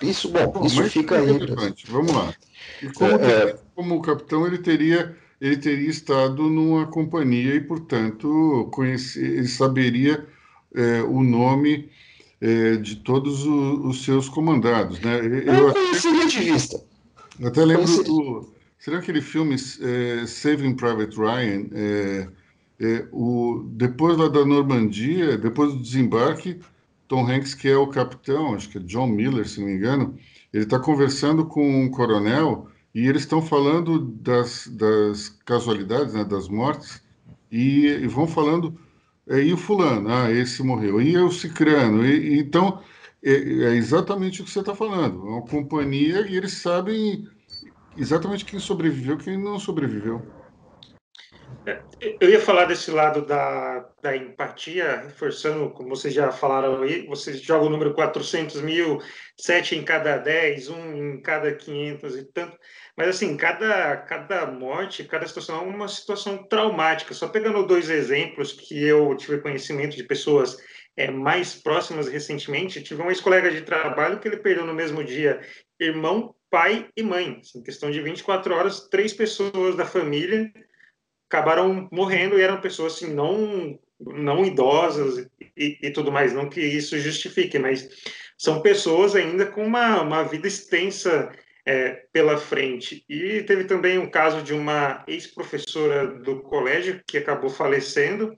Isso, 0.00 0.28
bom, 0.30 0.46
bom 0.46 0.64
isso 0.64 0.82
fica 0.84 1.16
é 1.16 1.20
aí. 1.20 1.38
Vamos 1.88 2.12
lá. 2.12 2.32
E 2.82 2.88
como, 2.90 3.10
é, 3.10 3.32
é, 3.32 3.58
como 3.74 4.00
capitão, 4.00 4.46
ele 4.46 4.58
teria, 4.58 5.14
ele 5.40 5.56
teria 5.56 5.88
estado 5.88 6.50
numa 6.50 6.86
companhia 6.86 7.54
e, 7.54 7.60
portanto, 7.60 8.70
ele 9.16 9.48
saberia 9.48 10.26
é, 10.74 11.02
o 11.02 11.22
nome 11.22 11.88
é, 12.40 12.76
de 12.76 12.96
todos 12.96 13.46
os, 13.46 13.84
os, 13.84 14.04
seus 14.04 14.28
comandados. 14.28 15.00
Né? 15.00 15.18
Eu, 15.18 15.54
eu 15.54 15.72
conheceria 15.72 16.26
de 16.26 16.38
vista. 16.40 16.80
Até 17.42 17.64
lembro 17.64 18.04
do. 18.04 18.52
Será 18.78 18.98
aquele 18.98 19.20
filme 19.20 19.56
é, 19.56 20.26
Saving 20.26 20.74
Private 20.74 21.16
Ryan? 21.16 21.66
É, 21.72 22.28
é, 22.80 23.06
o, 23.12 23.62
depois 23.72 24.16
lá 24.16 24.28
da 24.28 24.44
Normandia, 24.44 25.36
depois 25.36 25.72
do 25.74 25.82
desembarque, 25.82 26.58
Tom 27.06 27.26
Hanks, 27.30 27.54
que 27.54 27.68
é 27.68 27.76
o 27.76 27.88
capitão, 27.88 28.54
acho 28.54 28.70
que 28.70 28.78
é 28.78 28.80
John 28.80 29.08
Miller, 29.08 29.46
se 29.46 29.60
não 29.60 29.68
me 29.68 29.74
engano, 29.74 30.16
ele 30.52 30.64
está 30.64 30.78
conversando 30.78 31.44
com 31.44 31.84
um 31.84 31.90
coronel 31.90 32.69
e 32.94 33.06
eles 33.08 33.22
estão 33.22 33.40
falando 33.40 33.98
das, 34.00 34.66
das 34.68 35.28
casualidades, 35.44 36.14
né, 36.14 36.24
das 36.24 36.48
mortes, 36.48 37.02
e, 37.50 37.86
e 37.86 38.06
vão 38.06 38.26
falando, 38.26 38.78
é, 39.28 39.40
e 39.40 39.52
o 39.52 39.56
fulano, 39.56 40.08
ah, 40.08 40.30
esse 40.30 40.62
morreu, 40.62 41.00
e 41.00 41.16
o 41.18 41.30
cicrano, 41.30 42.04
e, 42.04 42.38
então 42.38 42.82
é, 43.22 43.32
é 43.32 43.74
exatamente 43.74 44.40
o 44.40 44.44
que 44.44 44.50
você 44.50 44.60
está 44.60 44.74
falando. 44.74 45.26
É 45.26 45.30
uma 45.30 45.42
companhia 45.42 46.26
e 46.26 46.36
eles 46.36 46.54
sabem 46.54 47.28
exatamente 47.96 48.44
quem 48.44 48.58
sobreviveu 48.58 49.16
e 49.16 49.22
quem 49.22 49.38
não 49.38 49.58
sobreviveu. 49.58 50.22
É, 51.66 51.82
eu 52.18 52.30
ia 52.30 52.40
falar 52.40 52.64
desse 52.64 52.90
lado 52.90 53.26
da, 53.26 53.86
da 54.00 54.16
empatia, 54.16 55.02
reforçando, 55.02 55.70
como 55.70 55.90
vocês 55.90 56.14
já 56.14 56.32
falaram 56.32 56.82
aí, 56.82 57.06
vocês 57.06 57.40
jogam 57.42 57.66
o 57.66 57.70
número 57.70 57.92
400 57.92 58.62
mil, 58.62 58.98
7 59.36 59.76
em 59.76 59.84
cada 59.84 60.16
10, 60.16 60.70
1 60.70 60.96
em 60.96 61.20
cada 61.20 61.52
500 61.52 62.16
e 62.16 62.24
tanto. 62.24 62.56
Mas, 63.00 63.16
assim, 63.16 63.34
cada, 63.34 63.96
cada 63.96 64.44
morte, 64.44 65.04
cada 65.04 65.26
situação 65.26 65.56
é 65.56 65.62
uma 65.62 65.88
situação 65.88 66.36
traumática. 66.36 67.14
Só 67.14 67.28
pegando 67.28 67.66
dois 67.66 67.88
exemplos 67.88 68.52
que 68.52 68.84
eu 68.84 69.16
tive 69.16 69.40
conhecimento 69.40 69.96
de 69.96 70.04
pessoas 70.04 70.58
é, 70.94 71.10
mais 71.10 71.54
próximas 71.54 72.08
recentemente, 72.08 72.82
tive 72.82 73.00
um 73.00 73.08
ex-colega 73.08 73.50
de 73.50 73.62
trabalho 73.62 74.20
que 74.20 74.28
ele 74.28 74.36
perdeu 74.36 74.66
no 74.66 74.74
mesmo 74.74 75.02
dia 75.02 75.40
irmão, 75.80 76.34
pai 76.50 76.90
e 76.94 77.02
mãe. 77.02 77.40
Em 77.56 77.62
questão 77.62 77.90
de 77.90 78.02
24 78.02 78.54
horas, 78.54 78.86
três 78.90 79.14
pessoas 79.14 79.74
da 79.76 79.86
família 79.86 80.52
acabaram 81.26 81.88
morrendo 81.90 82.38
e 82.38 82.42
eram 82.42 82.60
pessoas 82.60 82.96
assim, 82.96 83.14
não, 83.14 83.78
não 83.98 84.44
idosas 84.44 85.26
e, 85.56 85.78
e 85.80 85.90
tudo 85.90 86.12
mais. 86.12 86.34
Não 86.34 86.50
que 86.50 86.60
isso 86.60 86.98
justifique, 86.98 87.58
mas 87.58 87.88
são 88.36 88.60
pessoas 88.60 89.16
ainda 89.16 89.46
com 89.46 89.64
uma, 89.64 90.02
uma 90.02 90.22
vida 90.22 90.46
extensa 90.46 91.32
é, 91.70 92.02
pela 92.12 92.36
frente. 92.36 93.04
E 93.08 93.44
teve 93.44 93.62
também 93.62 93.96
um 93.96 94.10
caso 94.10 94.42
de 94.42 94.52
uma 94.52 95.04
ex-professora 95.06 96.04
do 96.08 96.42
colégio 96.42 97.00
que 97.06 97.16
acabou 97.16 97.48
falecendo 97.48 98.34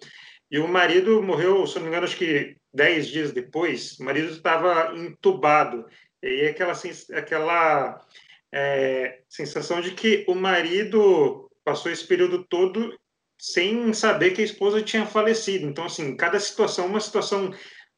e 0.51 0.59
o 0.59 0.69
marido 0.69 1.23
morreu, 1.23 1.67
se 1.67 1.77
não 1.77 1.85
me 1.85 1.89
engano, 1.89 2.05
acho 2.05 2.19
que 2.19 2.57
dez 2.75 3.09
dias 3.09 3.33
depois. 3.33 3.99
O 3.99 4.05
marido 4.05 4.31
estava 4.31 4.95
entubado. 4.95 5.87
E 6.23 6.47
aquela, 6.47 6.75
aquela 7.15 8.07
é, 8.53 9.21
sensação 9.31 9.81
de 9.81 9.93
que 9.93 10.27
o 10.29 10.35
marido 10.35 11.51
passou 11.65 11.91
esse 11.91 12.07
período 12.07 12.45
todo 12.45 12.95
sem 13.41 13.95
saber 13.95 14.33
que 14.33 14.43
a 14.43 14.45
esposa 14.45 14.83
tinha 14.83 15.07
falecido. 15.07 15.67
Então, 15.67 15.87
assim, 15.87 16.15
cada 16.19 16.39
situação 16.39 16.85
é 16.85 16.89
uma 16.89 17.01
situação 17.01 17.51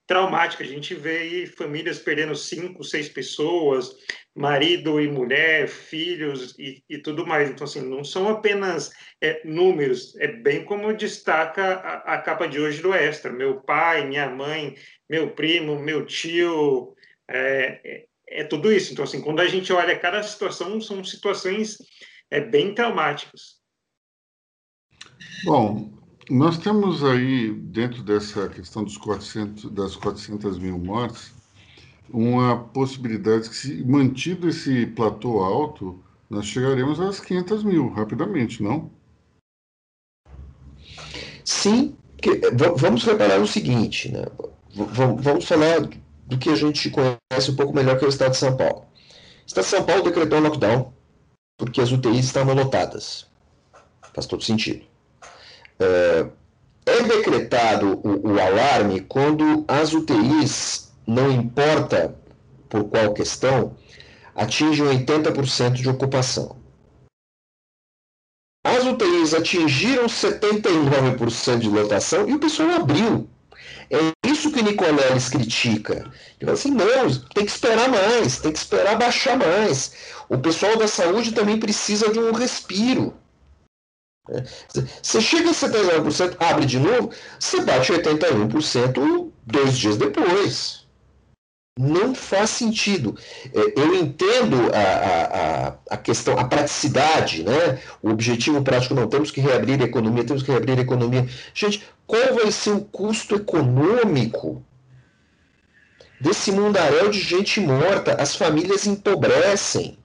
traumática. 0.06 0.62
A 0.62 0.66
gente 0.66 0.94
vê 0.94 1.18
aí 1.18 1.46
famílias 1.46 1.98
perdendo 1.98 2.34
cinco, 2.34 2.84
seis 2.84 3.08
pessoas, 3.08 3.94
marido 4.34 5.00
e 5.00 5.08
mulher, 5.08 5.68
filhos 5.68 6.54
e, 6.58 6.82
e 6.88 6.98
tudo 6.98 7.26
mais. 7.26 7.50
Então, 7.50 7.64
assim, 7.64 7.80
não 7.80 8.04
são 8.04 8.28
apenas 8.28 8.90
é, 9.20 9.40
números, 9.44 10.16
é 10.16 10.28
bem 10.28 10.64
como 10.64 10.92
destaca 10.92 11.74
a, 11.74 12.14
a, 12.14 12.18
capa 12.18 12.46
de 12.46 12.60
hoje 12.60 12.82
do 12.82 12.92
Extra. 12.92 13.32
Meu 13.32 13.60
pai, 13.60 14.06
minha 14.06 14.28
mãe, 14.28 14.74
meu 15.08 15.30
primo, 15.30 15.78
meu 15.78 16.04
tio, 16.04 16.94
é, 17.28 17.80
é, 17.84 18.40
é 18.40 18.44
tudo 18.44 18.72
isso. 18.72 18.92
Então, 18.92 19.04
assim, 19.04 19.20
quando 19.20 19.40
a 19.40 19.46
gente 19.46 19.72
olha 19.72 19.98
cada 19.98 20.22
situação, 20.22 20.80
são 20.80 21.02
situações 21.04 21.78
é, 22.30 22.40
bem 22.40 22.74
traumáticas. 22.74 23.62
Bom, 25.44 25.92
nós 26.30 26.58
temos 26.58 27.04
aí, 27.04 27.52
dentro 27.52 28.02
dessa 28.02 28.48
questão 28.48 28.84
dos 28.84 28.96
400, 28.96 29.70
das 29.70 29.96
400 29.96 30.58
mil 30.58 30.78
mortes, 30.78 31.32
uma 32.10 32.58
possibilidade 32.58 33.48
que, 33.48 33.56
se 33.56 33.84
mantido 33.84 34.48
esse 34.48 34.86
platô 34.86 35.40
alto, 35.40 36.02
nós 36.28 36.46
chegaremos 36.46 37.00
às 37.00 37.20
500 37.20 37.64
mil 37.64 37.88
rapidamente, 37.88 38.62
não? 38.62 38.90
Sim, 41.44 41.96
que, 42.20 42.40
vamos 42.76 43.04
reparar 43.04 43.40
o 43.40 43.46
seguinte, 43.46 44.10
né? 44.10 44.24
vamos 44.74 45.44
falar 45.44 45.80
do 46.26 46.38
que 46.38 46.48
a 46.50 46.56
gente 46.56 46.90
conhece 46.90 47.50
um 47.50 47.56
pouco 47.56 47.74
melhor 47.74 47.98
que 47.98 48.04
é 48.04 48.08
o 48.08 48.10
Estado 48.10 48.32
de 48.32 48.38
São 48.38 48.56
Paulo. 48.56 48.80
O 48.80 49.46
Estado 49.46 49.64
de 49.64 49.70
São 49.70 49.84
Paulo 49.84 50.02
decretou 50.02 50.40
lockdown 50.40 50.92
porque 51.56 51.80
as 51.80 51.92
UTIs 51.92 52.24
estavam 52.24 52.54
lotadas. 52.54 53.26
Faz 54.12 54.26
todo 54.26 54.42
sentido. 54.42 54.93
É, 55.78 56.26
é 56.86 57.02
decretado 57.02 58.00
o, 58.04 58.32
o 58.32 58.40
alarme 58.40 59.00
quando 59.00 59.64
as 59.66 59.92
UTIs, 59.92 60.92
não 61.06 61.30
importa 61.30 62.14
por 62.68 62.84
qual 62.84 63.14
questão, 63.14 63.76
atingem 64.34 64.86
80% 64.86 65.72
de 65.72 65.88
ocupação. 65.88 66.56
As 68.64 68.84
UTIs 68.86 69.34
atingiram 69.34 70.06
79% 70.06 71.58
de 71.58 71.68
lotação 71.68 72.28
e 72.28 72.34
o 72.34 72.38
pessoal 72.38 72.70
abriu. 72.70 73.28
É 73.90 74.28
isso 74.28 74.50
que 74.50 74.62
Nicoleles 74.62 75.28
critica. 75.28 76.10
Ele 76.40 76.50
assim, 76.50 76.70
não, 76.70 77.14
tem 77.34 77.44
que 77.44 77.50
esperar 77.50 77.88
mais, 77.88 78.38
tem 78.38 78.52
que 78.52 78.58
esperar 78.58 78.96
baixar 78.96 79.36
mais. 79.36 79.92
O 80.28 80.38
pessoal 80.38 80.76
da 80.76 80.88
saúde 80.88 81.32
também 81.32 81.58
precisa 81.58 82.10
de 82.10 82.18
um 82.18 82.32
respiro. 82.32 83.14
Você 85.02 85.20
chega 85.20 85.50
a 85.50 85.54
79%, 85.54 86.36
abre 86.40 86.64
de 86.64 86.78
novo, 86.78 87.10
você 87.38 87.60
bate 87.60 87.92
81% 87.92 89.30
dois 89.46 89.76
dias 89.76 89.96
depois. 89.96 90.84
Não 91.78 92.14
faz 92.14 92.50
sentido. 92.50 93.18
É, 93.52 93.80
eu 93.80 93.94
entendo 93.96 94.56
a, 94.72 95.68
a, 95.90 95.94
a 95.94 95.96
questão, 95.96 96.38
a 96.38 96.44
praticidade, 96.44 97.42
né? 97.42 97.80
o 98.00 98.10
objetivo 98.10 98.62
prático, 98.62 98.94
não, 98.94 99.08
temos 99.08 99.30
que 99.32 99.40
reabrir 99.40 99.82
a 99.82 99.84
economia, 99.84 100.24
temos 100.24 100.42
que 100.42 100.52
reabrir 100.52 100.78
a 100.78 100.82
economia. 100.82 101.28
Gente, 101.52 101.84
qual 102.06 102.34
vai 102.34 102.50
ser 102.52 102.70
o 102.70 102.80
custo 102.80 103.34
econômico 103.34 104.64
desse 106.20 106.52
mundaréu 106.52 107.10
de 107.10 107.20
gente 107.20 107.60
morta? 107.60 108.14
As 108.22 108.36
famílias 108.36 108.86
empobrecem, 108.86 109.98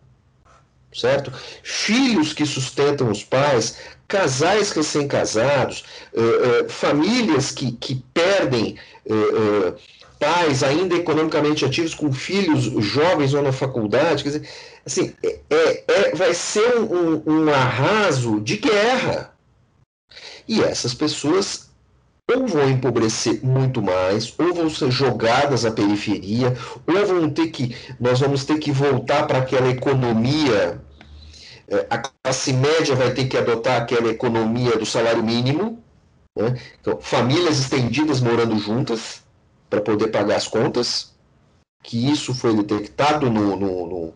certo? 0.94 1.32
Filhos 1.64 2.34
que 2.34 2.46
sustentam 2.46 3.10
os 3.10 3.24
pais, 3.24 3.78
casais 4.08 4.72
recém-casados, 4.72 5.84
uh, 6.14 6.66
uh, 6.66 6.70
famílias 6.70 7.52
que, 7.52 7.72
que 7.74 8.04
perdem 8.14 8.78
uh, 9.06 9.76
pais 10.20 10.64
ainda 10.64 10.96
economicamente 10.96 11.64
ativos 11.64 11.96
com 11.96 12.12
filhos 12.12 12.64
jovens 12.84 13.34
ou 13.34 13.42
na 13.42 13.54
faculdade, 13.54 14.24
quer 14.24 14.30
dizer, 14.30 14.50
assim, 14.86 15.14
é, 15.24 15.40
é, 15.50 15.84
é 15.88 16.16
vai 16.16 16.34
ser 16.34 16.78
um, 16.78 17.24
um 17.26 17.54
arraso 17.54 18.42
de 18.42 18.58
guerra. 18.58 19.34
E 20.48 20.62
essas 20.62 20.94
pessoas 20.94 21.69
ou 22.36 22.48
vão 22.48 22.70
empobrecer 22.70 23.44
muito 23.44 23.82
mais, 23.82 24.34
ou 24.38 24.54
vão 24.54 24.70
ser 24.70 24.92
jogadas 24.92 25.66
à 25.66 25.72
periferia, 25.72 26.56
ou 26.86 27.06
vão 27.06 27.30
ter 27.30 27.48
que, 27.48 27.76
nós 28.00 28.20
vamos 28.20 28.46
ter 28.46 28.60
que 28.60 28.72
voltar 28.72 29.26
para 29.26 29.40
aquela 29.40 29.70
economia, 29.70 30.80
é, 31.68 31.88
a 31.90 31.98
classe 31.98 32.54
média 32.54 32.96
vai 32.96 33.14
ter 33.14 33.28
que 33.28 33.38
adotar 33.38 33.82
aquela 33.82 34.10
economia 34.10 34.78
do 34.78 34.86
salário 34.86 35.24
mínimo, 35.24 35.84
né? 36.36 36.60
então, 36.80 37.00
famílias 37.02 37.60
estendidas 37.60 38.22
morando 38.22 38.58
juntas, 38.60 39.24
para 39.70 39.82
poder 39.82 40.08
pagar 40.08 40.36
as 40.36 40.48
contas, 40.48 41.14
que 41.84 42.12
isso 42.12 42.34
foi 42.34 42.56
detectado 42.56 43.30
no, 43.30 43.56
no, 43.56 43.88
no, 43.88 44.14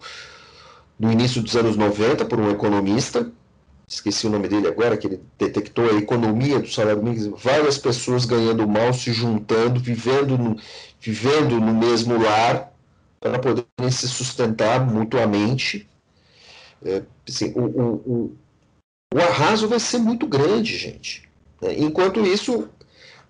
no, 1.00 1.12
início 1.12 1.42
dos 1.42 1.56
anos 1.56 1.78
90 1.78 2.26
por 2.26 2.40
um 2.40 2.50
economista, 2.50 3.32
esqueci 3.88 4.28
o 4.28 4.30
nome 4.30 4.48
dele 4.48 4.68
agora, 4.68 4.98
que 4.98 5.08
ele 5.08 5.22
detectou 5.38 5.90
a 5.90 5.94
economia 5.94 6.60
do 6.60 6.68
salário 6.68 7.04
mínimo, 7.04 7.36
várias 7.36 7.78
pessoas 7.78 8.26
ganhando 8.26 8.68
mal, 8.68 8.94
se 8.94 9.12
juntando, 9.12 9.80
vivendo 9.80 10.38
no, 10.38 10.58
vivendo 11.00 11.60
no 11.60 11.74
mesmo 11.74 12.22
lar, 12.22 12.72
para 13.20 13.40
poderem 13.40 13.92
se 13.92 14.08
sustentar 14.08 14.86
mutuamente. 14.86 15.88
É, 16.84 17.02
assim, 17.28 17.54
o, 17.56 17.62
o, 17.62 17.94
o, 17.94 18.38
o, 19.14 19.20
arraso 19.20 19.68
vai 19.68 19.80
ser 19.80 20.00
muito 20.00 20.28
grande, 20.28 20.78
gente. 20.78 21.30
É, 21.62 21.74
enquanto 21.74 22.20
isso, 22.20 22.68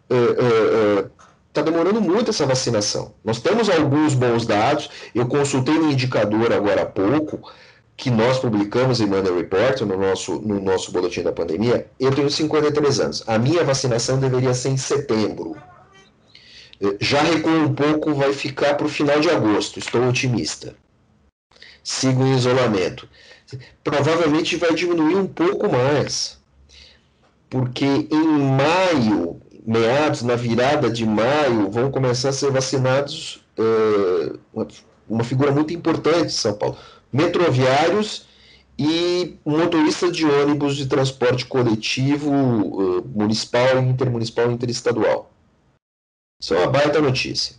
é, 0.10 0.16
é, 0.16 1.00
é 1.00 1.24
está 1.54 1.62
demorando 1.62 2.02
muito 2.02 2.32
essa 2.32 2.48
vacinação. 2.48 3.14
Nós 3.24 3.40
temos 3.40 3.70
alguns 3.70 4.16
bons 4.16 4.44
dados. 4.46 4.90
Eu 5.14 5.28
consultei 5.28 5.76
no 5.76 5.92
indicador 5.92 6.52
agora 6.52 6.82
há 6.82 6.86
pouco, 6.86 7.48
que 7.96 8.10
nós 8.10 8.40
publicamos 8.40 9.00
em 9.00 9.06
Monday 9.06 9.34
Report, 9.34 9.82
no 9.82 9.98
nosso, 9.98 10.40
no 10.40 10.60
nosso 10.60 10.92
boletim 10.92 11.22
da 11.22 11.32
pandemia. 11.32 11.88
Eu 12.00 12.12
tenho 12.12 12.30
53 12.30 13.00
anos. 13.00 13.24
A 13.28 13.38
minha 13.38 13.64
vacinação 13.64 14.20
deveria 14.20 14.54
ser 14.54 14.70
em 14.70 14.78
setembro. 14.78 15.56
Eh, 16.82 16.98
já 17.00 17.22
recuo 17.22 17.52
um 17.52 17.74
pouco, 17.74 18.14
vai 18.14 18.34
ficar 18.34 18.76
para 18.76 18.88
o 18.88 18.90
final 18.90 19.20
de 19.20 19.30
agosto. 19.30 19.80
Estou 19.80 20.08
otimista. 20.08 20.76
Sigo 21.84 22.24
em 22.24 22.36
isolamento. 22.36 23.08
Provavelmente 23.84 24.56
vai 24.56 24.74
diminuir 24.74 25.16
um 25.16 25.28
pouco 25.28 25.72
mais. 25.72 26.40
Porque 27.50 27.86
em 27.86 28.28
maio 28.58 29.40
meados, 29.66 30.24
na 30.24 30.36
virada 30.36 30.90
de 30.90 31.06
maio, 31.06 31.70
vão 31.70 31.92
começar 31.92 32.30
a 32.30 32.34
ser 32.34 32.52
vacinados 32.52 33.44
uma, 34.54 34.68
uma, 35.08 35.24
figura 35.24 35.52
muito 35.52 35.74
importante 35.74 36.28
de 36.28 36.34
São 36.34 36.54
Paulo: 36.54 36.78
metroviários 37.14 38.26
e 38.78 39.38
motoristas 39.46 40.16
de 40.16 40.26
ônibus 40.26 40.76
de 40.76 40.88
transporte 40.88 41.46
coletivo 41.46 42.32
uh, 42.32 43.08
municipal, 43.08 43.78
intermunicipal 43.80 44.50
e 44.50 44.54
interestadual. 44.56 45.32
Isso 46.42 46.56
é 46.56 46.58
uma 46.58 46.72
baita 46.72 47.00
notícia. 47.00 47.56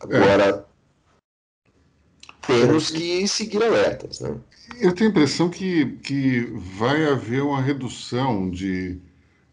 Agora, 0.00 0.66
temos 2.46 2.90
que 2.90 3.28
seguir 3.28 3.62
alertas. 3.62 4.20
Né? 4.20 4.34
Eu 4.80 4.94
tenho 4.94 5.10
a 5.10 5.12
impressão 5.12 5.50
que, 5.50 5.98
que 5.98 6.40
vai 6.56 7.04
haver 7.04 7.42
uma 7.42 7.60
redução 7.60 8.50
de 8.50 9.00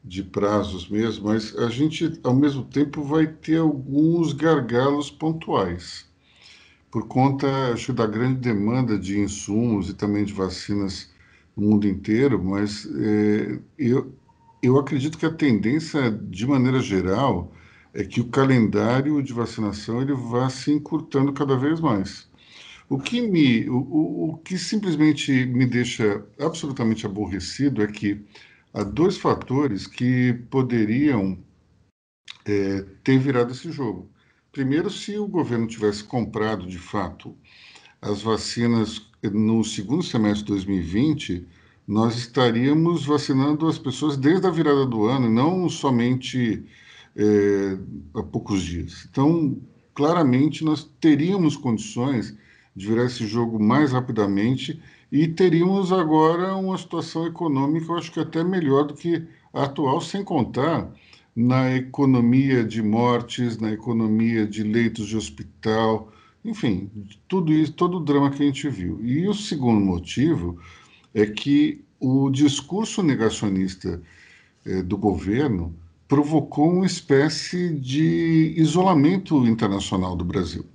de 0.06 0.22
prazos 0.22 0.88
mesmo, 0.88 1.26
mas 1.26 1.56
a 1.58 1.68
gente, 1.68 2.20
ao 2.24 2.36
mesmo 2.36 2.64
tempo, 2.64 3.02
vai 3.02 3.26
ter 3.26 3.58
alguns 3.58 4.34
gargalos 4.34 5.10
pontuais, 5.10 6.06
por 6.96 7.10
conta, 7.10 7.74
acho, 7.74 7.92
da 7.92 8.08
grande 8.08 8.40
demanda 8.40 8.98
de 8.98 9.20
insumos 9.20 9.90
e 9.90 9.94
também 9.94 10.24
de 10.24 10.32
vacinas 10.32 11.12
no 11.54 11.68
mundo 11.68 11.86
inteiro, 11.86 12.42
mas 12.42 12.86
é, 12.86 13.60
eu, 13.78 14.16
eu 14.64 14.80
acredito 14.80 15.18
que 15.18 15.26
a 15.26 15.30
tendência, 15.30 16.10
de 16.10 16.48
maneira 16.48 16.80
geral, 16.80 17.52
é 17.94 18.06
que 18.06 18.22
o 18.22 18.30
calendário 18.30 19.22
de 19.22 19.34
vacinação 19.34 20.02
ele 20.02 20.14
vá 20.14 20.50
se 20.50 20.72
encurtando 20.72 21.34
cada 21.34 21.58
vez 21.58 21.82
mais. 21.82 22.30
O 22.88 22.98
que 22.98 23.20
me, 23.20 23.70
o, 23.70 24.30
o, 24.30 24.38
que 24.38 24.58
simplesmente 24.58 25.46
me 25.48 25.66
deixa 25.66 26.24
absolutamente 26.40 27.06
aborrecido 27.06 27.84
é 27.84 27.88
que 27.88 28.26
há 28.74 28.84
dois 28.84 29.18
fatores 29.18 29.86
que 29.86 30.32
poderiam 30.50 31.38
é, 32.46 32.86
ter 33.04 33.20
virado 33.20 33.52
esse 33.52 33.70
jogo. 33.70 34.15
Primeiro, 34.56 34.90
se 34.90 35.18
o 35.18 35.28
governo 35.28 35.68
tivesse 35.68 36.02
comprado 36.02 36.66
de 36.66 36.80
fato 36.80 37.36
as 38.02 38.22
vacinas 38.22 39.06
no 39.22 39.66
segundo 39.66 40.02
semestre 40.02 40.46
de 40.46 40.52
2020, 40.52 41.46
nós 41.86 42.16
estaríamos 42.16 43.06
vacinando 43.06 43.68
as 43.68 43.78
pessoas 43.78 44.16
desde 44.16 44.48
a 44.48 44.50
virada 44.50 44.86
do 44.86 45.08
ano, 45.08 45.30
não 45.30 45.68
somente 45.68 46.64
é, 47.18 47.78
há 48.14 48.24
poucos 48.24 48.64
dias. 48.64 49.06
Então, 49.12 49.62
claramente, 49.94 50.64
nós 50.64 50.90
teríamos 51.02 51.58
condições 51.58 52.34
de 52.74 52.88
virar 52.88 53.08
esse 53.08 53.28
jogo 53.28 53.62
mais 53.62 53.92
rapidamente 53.92 54.82
e 55.12 55.28
teríamos 55.28 55.92
agora 55.92 56.56
uma 56.56 56.78
situação 56.78 57.28
econômica, 57.28 57.92
eu 57.92 57.98
acho 57.98 58.10
que 58.10 58.22
até 58.22 58.42
melhor 58.42 58.86
do 58.86 58.94
que 58.94 59.22
a 59.54 59.64
atual, 59.64 60.00
sem 60.00 60.24
contar 60.24 60.90
na 61.36 61.76
economia 61.76 62.64
de 62.64 62.82
mortes, 62.82 63.58
na 63.58 63.72
economia 63.72 64.48
de 64.48 64.64
leitos 64.64 65.08
de 65.08 65.18
hospital, 65.18 66.12
enfim, 66.44 66.90
tudo 67.28 67.52
isso, 67.52 67.74
todo 67.74 67.98
o 67.98 68.00
drama 68.00 68.30
que 68.32 68.42
a 68.42 68.46
gente 68.46 68.70
viu. 68.70 69.04
E 69.04 69.28
o 69.28 69.34
segundo 69.34 69.84
motivo 69.84 70.58
é 71.14 71.26
que 71.26 71.84
o 72.00 72.30
discurso 72.30 73.02
negacionista 73.04 74.02
eh, 74.66 74.82
do 74.84 74.98
governo 74.98 75.76
provocou 76.08 76.72
uma 76.72 76.86
espécie 76.86 77.74
de 77.74 78.54
isolamento 78.58 79.46
internacional 79.48 80.16
do 80.16 80.24
Brasil. 80.24 80.66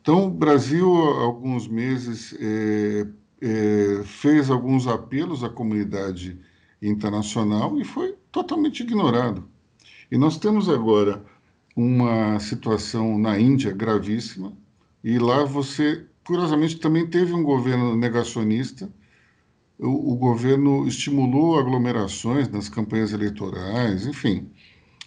Então, 0.00 0.26
o 0.26 0.30
Brasil, 0.30 0.90
há 0.96 1.22
alguns 1.22 1.68
meses, 1.68 2.34
eh, 2.40 3.06
é, 3.40 4.02
fez 4.04 4.50
alguns 4.50 4.86
apelos 4.86 5.44
à 5.44 5.48
comunidade 5.48 6.38
internacional 6.82 7.78
e 7.78 7.84
foi 7.84 8.16
totalmente 8.32 8.82
ignorado. 8.82 9.48
E 10.10 10.16
nós 10.16 10.38
temos 10.38 10.68
agora 10.68 11.24
uma 11.76 12.40
situação 12.40 13.18
na 13.18 13.38
Índia 13.38 13.72
gravíssima, 13.72 14.52
e 15.04 15.18
lá 15.18 15.44
você, 15.44 16.06
curiosamente, 16.24 16.76
também 16.76 17.06
teve 17.06 17.32
um 17.32 17.42
governo 17.42 17.96
negacionista. 17.96 18.90
O, 19.78 20.14
o 20.14 20.16
governo 20.16 20.88
estimulou 20.88 21.58
aglomerações 21.58 22.48
nas 22.48 22.68
campanhas 22.68 23.12
eleitorais, 23.12 24.06
enfim. 24.06 24.50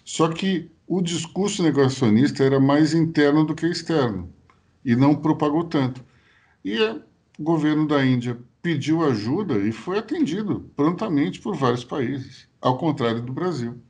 Só 0.05 0.29
que 0.29 0.71
o 0.87 1.01
discurso 1.01 1.63
negacionista 1.63 2.43
era 2.43 2.59
mais 2.59 2.93
interno 2.93 3.45
do 3.45 3.55
que 3.55 3.65
externo 3.65 4.31
e 4.83 4.95
não 4.95 5.15
propagou 5.15 5.63
tanto. 5.65 6.03
E 6.63 6.77
o 6.79 7.01
governo 7.39 7.87
da 7.87 8.05
Índia 8.05 8.37
pediu 8.61 9.03
ajuda 9.03 9.57
e 9.57 9.71
foi 9.71 9.97
atendido 9.97 10.71
prontamente 10.75 11.41
por 11.41 11.55
vários 11.55 11.83
países, 11.83 12.47
ao 12.61 12.77
contrário 12.77 13.21
do 13.21 13.33
Brasil. 13.33 13.81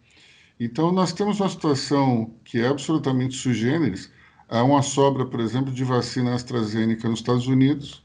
Então, 0.64 0.92
nós 0.92 1.12
temos 1.12 1.40
uma 1.40 1.50
situação 1.50 2.36
que 2.46 2.60
é 2.60 2.68
absolutamente 2.68 3.36
sui 3.36 3.56
generis. 3.56 4.12
Há 4.48 4.64
uma 4.64 4.84
sobra, 4.84 5.26
por 5.26 5.40
exemplo, 5.40 5.74
de 5.74 5.84
vacina 5.84 6.36
AstraZeneca 6.36 7.10
nos 7.10 7.18
Estados 7.18 7.48
Unidos 7.48 8.04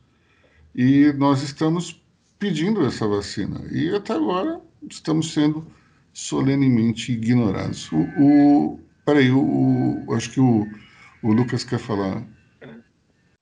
e 0.75 1.13
nós 1.19 1.43
estamos 1.43 2.03
pedindo 2.39 2.83
essa 2.87 3.07
vacina. 3.07 3.61
E 3.71 3.95
até 3.95 4.15
agora 4.15 4.59
estamos 4.91 5.35
sendo 5.35 5.67
solenemente 6.15 7.13
ignorados. 7.13 7.93
O, 7.93 7.99
o 8.19 8.81
peraí, 9.05 9.31
o, 9.31 10.07
o, 10.09 10.15
acho 10.15 10.31
que 10.31 10.41
o, 10.41 10.67
o 11.23 11.33
Lucas 11.35 11.63
quer 11.63 11.79
falar. 11.79 12.27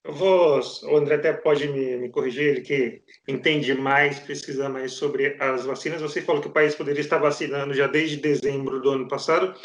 Eu 0.04 0.12
vou, 0.12 0.60
o 0.60 0.96
André 0.96 1.14
até 1.14 1.32
pode 1.32 1.66
me, 1.66 1.96
me 1.96 2.10
corrigir, 2.10 2.42
ele 2.42 2.60
que 2.60 3.02
entende 3.26 3.72
mais, 3.72 4.20
pesquisa 4.20 4.68
mais 4.68 4.92
sobre 4.92 5.34
as 5.40 5.64
vacinas. 5.64 6.02
Você 6.02 6.20
falou 6.20 6.42
que 6.42 6.48
o 6.48 6.52
país 6.52 6.74
poderia 6.74 7.00
estar 7.00 7.16
vacinando 7.16 7.72
já 7.72 7.86
desde 7.86 8.18
dezembro 8.18 8.82
do 8.82 8.90
ano 8.90 9.08
passado. 9.08 9.58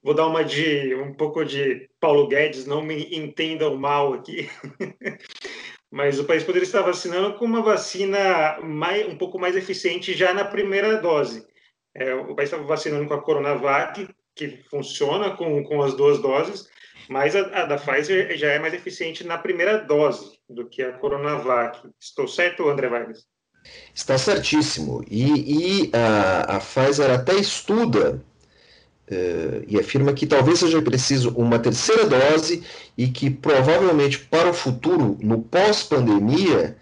Vou 0.00 0.14
dar 0.14 0.28
uma 0.28 0.44
de 0.44 0.94
um 0.94 1.12
pouco 1.14 1.44
de 1.44 1.90
Paulo 1.98 2.28
Guedes, 2.28 2.66
não 2.66 2.82
me 2.82 3.16
entendam 3.16 3.76
mal 3.76 4.12
aqui. 4.12 4.48
Mas 5.90 6.20
o 6.20 6.24
país 6.24 6.44
poderia 6.44 6.66
estar 6.66 6.82
vacinando 6.82 7.36
com 7.36 7.44
uma 7.44 7.62
vacina 7.62 8.60
mais, 8.62 9.08
um 9.08 9.18
pouco 9.18 9.40
mais 9.40 9.56
eficiente 9.56 10.12
já 10.12 10.32
na 10.32 10.44
primeira 10.44 11.00
dose. 11.00 11.44
É, 11.96 12.14
o 12.14 12.34
país 12.34 12.48
estava 12.48 12.64
vacinando 12.64 13.08
com 13.08 13.14
a 13.14 13.22
Coronavac, 13.22 14.08
que 14.36 14.62
funciona 14.68 15.36
com, 15.36 15.64
com 15.64 15.82
as 15.82 15.94
duas 15.94 16.20
doses, 16.20 16.68
mas 17.08 17.34
a, 17.36 17.40
a, 17.40 17.64
da 17.66 17.76
Pfizer 17.76 18.36
já 18.36 18.48
é 18.48 18.58
mais 18.58 18.74
eficiente 18.74 19.24
na 19.24 19.38
primeira 19.38 19.78
dose 19.78 20.38
do 20.48 20.66
que 20.66 20.82
a 20.82 20.92
Coronavac. 20.92 21.78
Estou 22.00 22.26
certo, 22.28 22.68
André 22.68 22.88
Vargas? 22.88 23.26
Está 23.94 24.18
certíssimo. 24.18 25.04
E, 25.10 25.84
e 25.86 25.90
a, 25.92 26.56
a, 26.56 26.60
Pfizer 26.60 27.10
até 27.10 27.34
estuda 27.34 28.22
uh, 29.10 29.64
e 29.66 29.78
afirma 29.78 30.12
que 30.12 30.26
talvez 30.26 30.58
seja 30.58 30.82
preciso 30.82 31.30
uma 31.30 31.58
terceira 31.58 32.06
dose 32.06 32.62
e 32.96 33.08
que 33.08 33.30
provavelmente 33.30 34.18
para 34.18 34.50
o 34.50 34.54
futuro, 34.54 35.16
no 35.20 35.42
pós-pandemia, 35.42 36.76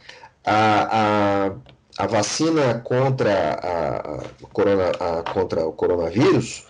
a, 0.44 1.46
a, 1.46 2.04
a, 2.04 2.06
vacina 2.06 2.80
contra, 2.80 3.54
a, 3.54 4.24
corona, 4.52 4.92
contra 5.32 5.66
o 5.66 5.72
coronavírus 5.72 6.66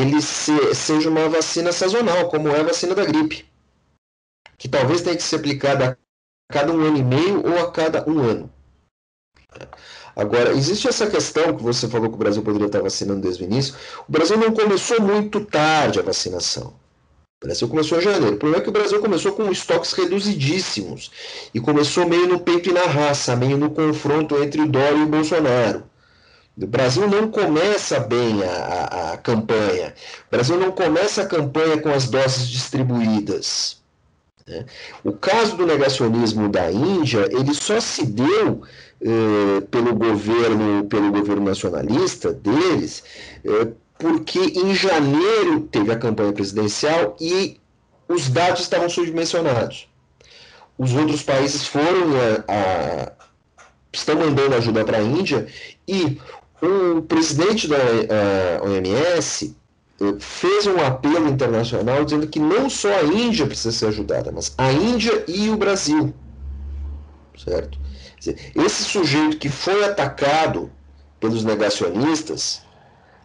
ele 0.00 0.20
se, 0.20 0.74
seja 0.74 1.08
uma 1.08 1.28
vacina 1.28 1.72
sazonal, 1.72 2.28
como 2.28 2.48
é 2.48 2.60
a 2.60 2.64
vacina 2.64 2.94
da 2.94 3.04
gripe, 3.04 3.44
que 4.58 4.68
talvez 4.68 5.02
tenha 5.02 5.16
que 5.16 5.22
ser 5.22 5.36
aplicada 5.36 5.98
a 6.50 6.52
cada 6.52 6.72
um 6.72 6.80
ano 6.80 6.96
e 6.96 7.04
meio 7.04 7.46
ou 7.46 7.58
a 7.58 7.70
cada 7.70 8.08
um 8.08 8.18
ano. 8.20 8.50
Agora, 10.14 10.52
existe 10.52 10.86
essa 10.88 11.06
questão 11.06 11.56
que 11.56 11.62
você 11.62 11.88
falou 11.88 12.08
que 12.08 12.14
o 12.14 12.18
Brasil 12.18 12.42
poderia 12.42 12.66
estar 12.66 12.82
vacinando 12.82 13.22
desde 13.22 13.44
o 13.44 13.46
início. 13.46 13.74
O 14.06 14.12
Brasil 14.12 14.36
não 14.36 14.52
começou 14.52 15.00
muito 15.00 15.44
tarde 15.44 15.98
a 15.98 16.02
vacinação. 16.02 16.74
O 17.42 17.46
Brasil 17.46 17.66
começou 17.66 17.98
em 17.98 18.02
janeiro. 18.02 18.36
O 18.36 18.38
problema 18.38 18.60
é 18.60 18.62
que 18.62 18.68
o 18.68 18.72
Brasil 18.72 19.00
começou 19.00 19.32
com 19.32 19.50
estoques 19.50 19.92
reduzidíssimos. 19.94 21.10
E 21.52 21.60
começou 21.60 22.06
meio 22.06 22.28
no 22.28 22.40
peito 22.40 22.68
e 22.68 22.72
na 22.72 22.82
raça, 22.82 23.34
meio 23.34 23.56
no 23.56 23.70
confronto 23.70 24.40
entre 24.42 24.60
o 24.60 24.68
Dória 24.68 24.98
e 24.98 25.02
o 25.02 25.06
Bolsonaro. 25.06 25.82
O 26.60 26.66
Brasil 26.66 27.08
não 27.08 27.30
começa 27.30 27.98
bem 28.00 28.42
a, 28.42 28.50
a, 28.50 29.12
a, 29.12 29.16
campanha. 29.16 29.94
O 30.28 30.30
Brasil 30.30 30.58
não 30.58 30.70
começa 30.70 31.22
a 31.22 31.26
campanha 31.26 31.80
com 31.80 31.88
as 31.88 32.08
doses 32.08 32.46
distribuídas. 32.46 33.80
Né? 34.46 34.66
O 35.02 35.12
caso 35.12 35.56
do 35.56 35.66
negacionismo 35.66 36.48
da 36.50 36.70
Índia, 36.70 37.26
ele 37.30 37.54
só 37.54 37.80
se 37.80 38.04
deu 38.04 38.62
eh, 39.00 39.62
pelo 39.70 39.94
governo, 39.94 40.84
pelo 40.84 41.10
governo 41.10 41.44
nacionalista 41.44 42.32
deles, 42.32 43.02
eh, 43.44 43.68
porque 43.98 44.40
em 44.40 44.74
janeiro 44.74 45.60
teve 45.70 45.90
a 45.90 45.98
campanha 45.98 46.32
presidencial 46.32 47.16
e 47.18 47.58
os 48.06 48.28
dados 48.28 48.60
estavam 48.60 48.90
subdimensionados. 48.90 49.88
Os 50.76 50.92
outros 50.94 51.22
países 51.22 51.66
foram 51.66 52.10
a, 52.46 52.52
a 52.52 53.12
estão 53.92 54.16
mandando 54.16 54.54
ajuda 54.54 54.84
para 54.84 54.98
a 54.98 55.02
Índia 55.02 55.46
e 55.86 56.18
o 56.62 57.02
presidente 57.02 57.66
da 57.66 57.76
OMS 58.62 59.56
eh, 60.00 60.14
fez 60.20 60.66
um 60.66 60.78
apelo 60.78 61.28
internacional 61.28 62.04
dizendo 62.04 62.26
que 62.28 62.38
não 62.38 62.70
só 62.70 62.88
a 62.88 63.02
Índia 63.02 63.46
precisa 63.46 63.72
ser 63.72 63.86
ajudada, 63.86 64.30
mas 64.30 64.54
a 64.56 64.72
Índia 64.72 65.24
e 65.26 65.50
o 65.50 65.56
Brasil. 65.56 66.14
Certo? 67.36 67.78
Esse 68.54 68.84
sujeito 68.84 69.38
que 69.38 69.48
foi 69.48 69.84
atacado 69.84 70.70
pelos 71.18 71.44
negacionistas, 71.44 72.62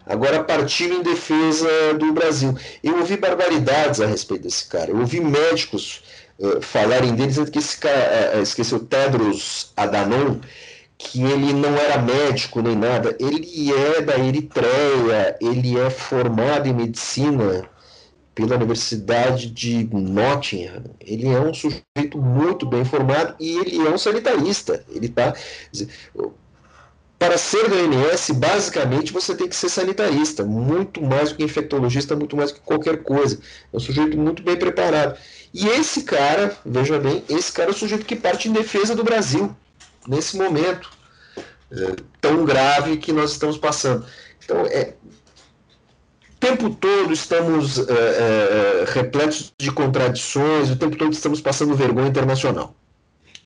agora 0.05 0.43
partiu 0.43 0.91
em 0.91 1.03
defesa 1.03 1.67
do 1.99 2.11
Brasil. 2.13 2.57
Eu 2.83 2.97
ouvi 2.97 3.17
barbaridades 3.17 4.01
a 4.01 4.07
respeito 4.07 4.43
desse 4.43 4.65
cara. 4.65 4.89
Eu 4.89 4.97
ouvi 4.97 5.19
médicos 5.19 6.03
uh, 6.39 6.61
falarem 6.61 7.13
dele, 7.13 7.29
dizendo 7.29 7.51
que 7.51 7.59
esse 7.59 7.77
cara, 7.77 8.37
uh, 8.37 8.41
esqueceu, 8.41 8.79
Tedros 8.79 9.71
Adhanom, 9.77 10.39
que 10.97 11.21
ele 11.21 11.53
não 11.53 11.75
era 11.77 12.01
médico 12.01 12.61
nem 12.61 12.75
nada, 12.75 13.15
ele 13.19 13.71
é 13.71 14.01
da 14.01 14.17
Eritreia, 14.17 15.37
ele 15.39 15.77
é 15.77 15.89
formado 15.89 16.67
em 16.67 16.73
medicina 16.73 17.69
pela 18.33 18.55
Universidade 18.55 19.49
de 19.49 19.87
Nottingham. 19.91 20.83
Ele 20.99 21.27
é 21.27 21.39
um 21.39 21.53
sujeito 21.53 22.17
muito 22.17 22.65
bem 22.65 22.83
formado 22.83 23.35
e 23.39 23.57
ele 23.57 23.77
é 23.77 23.89
um 23.89 23.97
sanitarista. 23.97 24.83
Ele 24.89 25.09
tá 25.09 25.33
para 27.19 27.35
ser 27.37 27.67
da 27.67 27.75
OMS, 27.75 28.31
basicamente 28.33 29.11
você 29.11 29.35
tem 29.35 29.47
que 29.47 29.55
ser 29.55 29.69
sanitarista, 29.69 30.43
muito 30.43 31.01
mais 31.01 31.31
do 31.31 31.37
que 31.37 31.43
infectologista, 31.43 32.15
muito 32.15 32.37
mais 32.37 32.51
do 32.51 32.55
que 32.55 32.61
qualquer 32.61 33.01
coisa. 33.01 33.39
É 33.73 33.77
um 33.77 33.79
sujeito 33.79 34.17
muito 34.17 34.43
bem 34.43 34.55
preparado. 34.55 35.17
E 35.53 35.67
esse 35.67 36.03
cara, 36.03 36.55
veja 36.63 36.99
bem, 36.99 37.23
esse 37.27 37.51
cara 37.51 37.69
é 37.69 37.73
o 37.73 37.75
sujeito 37.75 38.05
que 38.05 38.15
parte 38.15 38.47
em 38.47 38.53
defesa 38.53 38.95
do 38.95 39.03
Brasil 39.03 39.55
nesse 40.07 40.37
momento 40.37 40.89
é, 41.71 41.95
tão 42.21 42.45
grave 42.45 42.97
que 42.97 43.11
nós 43.11 43.31
estamos 43.31 43.57
passando. 43.57 44.05
Então, 44.43 44.57
é, 44.67 44.95
o 46.31 46.39
tempo 46.39 46.69
todo 46.69 47.11
estamos 47.11 47.79
é, 47.79 48.85
repletos 48.87 49.53
de 49.59 49.71
contradições, 49.71 50.69
o 50.69 50.75
tempo 50.75 50.95
todo 50.95 51.11
estamos 51.11 51.41
passando 51.41 51.75
vergonha 51.75 52.07
internacional. 52.07 52.75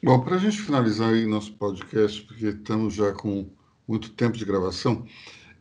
Bom, 0.03 0.19
para 0.19 0.35
a 0.35 0.39
gente 0.39 0.57
finalizar 0.57 1.09
aí 1.09 1.25
nosso 1.25 1.53
podcast, 1.53 2.21
porque 2.23 2.47
estamos 2.47 2.93
já 2.93 3.11
com 3.11 3.47
muito 3.87 4.09
tempo 4.09 4.37
de 4.37 4.45
gravação, 4.45 5.05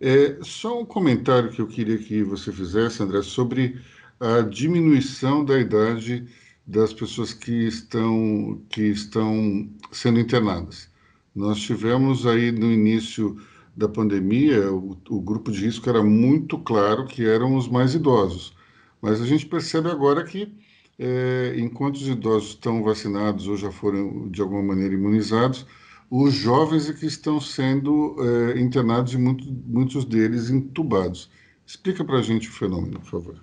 é 0.01 0.39
só 0.43 0.81
um 0.81 0.85
comentário 0.85 1.51
que 1.51 1.61
eu 1.61 1.67
queria 1.67 1.99
que 1.99 2.23
você 2.23 2.51
fizesse, 2.51 3.03
André, 3.03 3.23
sobre 3.23 3.81
a 4.19 4.41
diminuição 4.41 5.45
da 5.45 5.59
idade 5.59 6.27
das 6.67 6.93
pessoas 6.93 7.35
que 7.35 7.67
estão, 7.67 8.63
que 8.69 8.83
estão 8.83 9.69
sendo 9.93 10.21
internadas. 10.21 10.90
Nós 11.35 11.61
tivemos 11.61 12.27
aí 12.27 12.51
no 12.51 12.71
início 12.71 13.37
da 13.77 13.89
pandemia, 13.89 14.73
o, 14.73 14.97
o, 15.09 15.21
grupo 15.21 15.51
de 15.51 15.65
risco 15.65 15.89
era 15.89 16.03
muito 16.03 16.59
claro 16.59 17.07
que 17.07 17.25
eram 17.25 17.57
os 17.57 17.69
mais 17.69 17.95
idosos. 17.95 18.53
Mas 19.01 19.21
a 19.21 19.27
gente 19.27 19.47
percebe 19.47 19.89
agora 19.89 20.25
que, 20.25 20.53
é, 20.99 21.55
enquanto 21.57 21.97
os 21.97 22.09
idosos 22.09 22.51
estão 22.51 22.83
vacinados 22.83 23.47
ou 23.47 23.57
já 23.57 23.71
foram 23.71 24.29
de 24.29 24.43
alguma 24.43 24.63
maneira 24.63 24.95
imunizados, 24.95 25.67
os 26.11 26.35
jovens 26.35 26.91
é 26.91 26.93
que 26.93 27.07
estão 27.07 27.41
sendo 27.41 28.17
é, 28.19 28.61
internados 28.61 29.15
e 29.15 29.19
muito, 29.19 29.45
muitos 29.67 30.05
deles 30.05 30.51
entubados. 30.51 31.31
Explica 31.65 32.05
para 32.05 32.19
a 32.19 32.23
gente 32.23 32.49
o 32.49 32.53
fenômeno, 32.53 32.99
por 32.99 33.11
favor. 33.11 33.37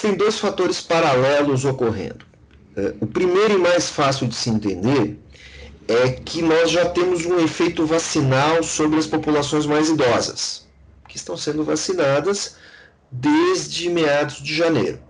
Tem 0.00 0.16
dois 0.16 0.38
fatores 0.38 0.80
paralelos 0.80 1.64
ocorrendo. 1.64 2.24
É, 2.76 2.94
o 3.00 3.06
primeiro 3.06 3.54
e 3.54 3.58
mais 3.58 3.90
fácil 3.90 4.28
de 4.28 4.36
se 4.36 4.48
entender 4.50 5.18
é 5.88 6.10
que 6.10 6.42
nós 6.42 6.70
já 6.70 6.86
temos 6.90 7.24
um 7.24 7.40
efeito 7.40 7.86
vacinal 7.86 8.62
sobre 8.62 8.98
as 8.98 9.06
populações 9.06 9.64
mais 9.64 9.88
idosas, 9.88 10.66
que 11.08 11.16
estão 11.16 11.36
sendo 11.36 11.64
vacinadas 11.64 12.56
desde 13.10 13.88
meados 13.88 14.42
de 14.42 14.54
janeiro. 14.54 15.00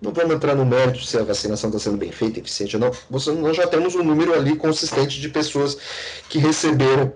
Não 0.00 0.12
vamos 0.12 0.34
entrar 0.34 0.54
no 0.54 0.64
mérito 0.64 1.04
se 1.04 1.18
a 1.18 1.24
vacinação 1.24 1.68
está 1.68 1.80
sendo 1.80 1.96
bem 1.96 2.12
feita, 2.12 2.38
eficiente 2.38 2.76
ou 2.76 2.80
não. 2.80 2.92
Nós 3.40 3.56
já 3.56 3.66
temos 3.66 3.94
um 3.94 4.02
número 4.02 4.34
ali 4.34 4.56
consistente 4.56 5.20
de 5.20 5.28
pessoas 5.28 5.76
que 6.28 6.38
receberam 6.38 7.12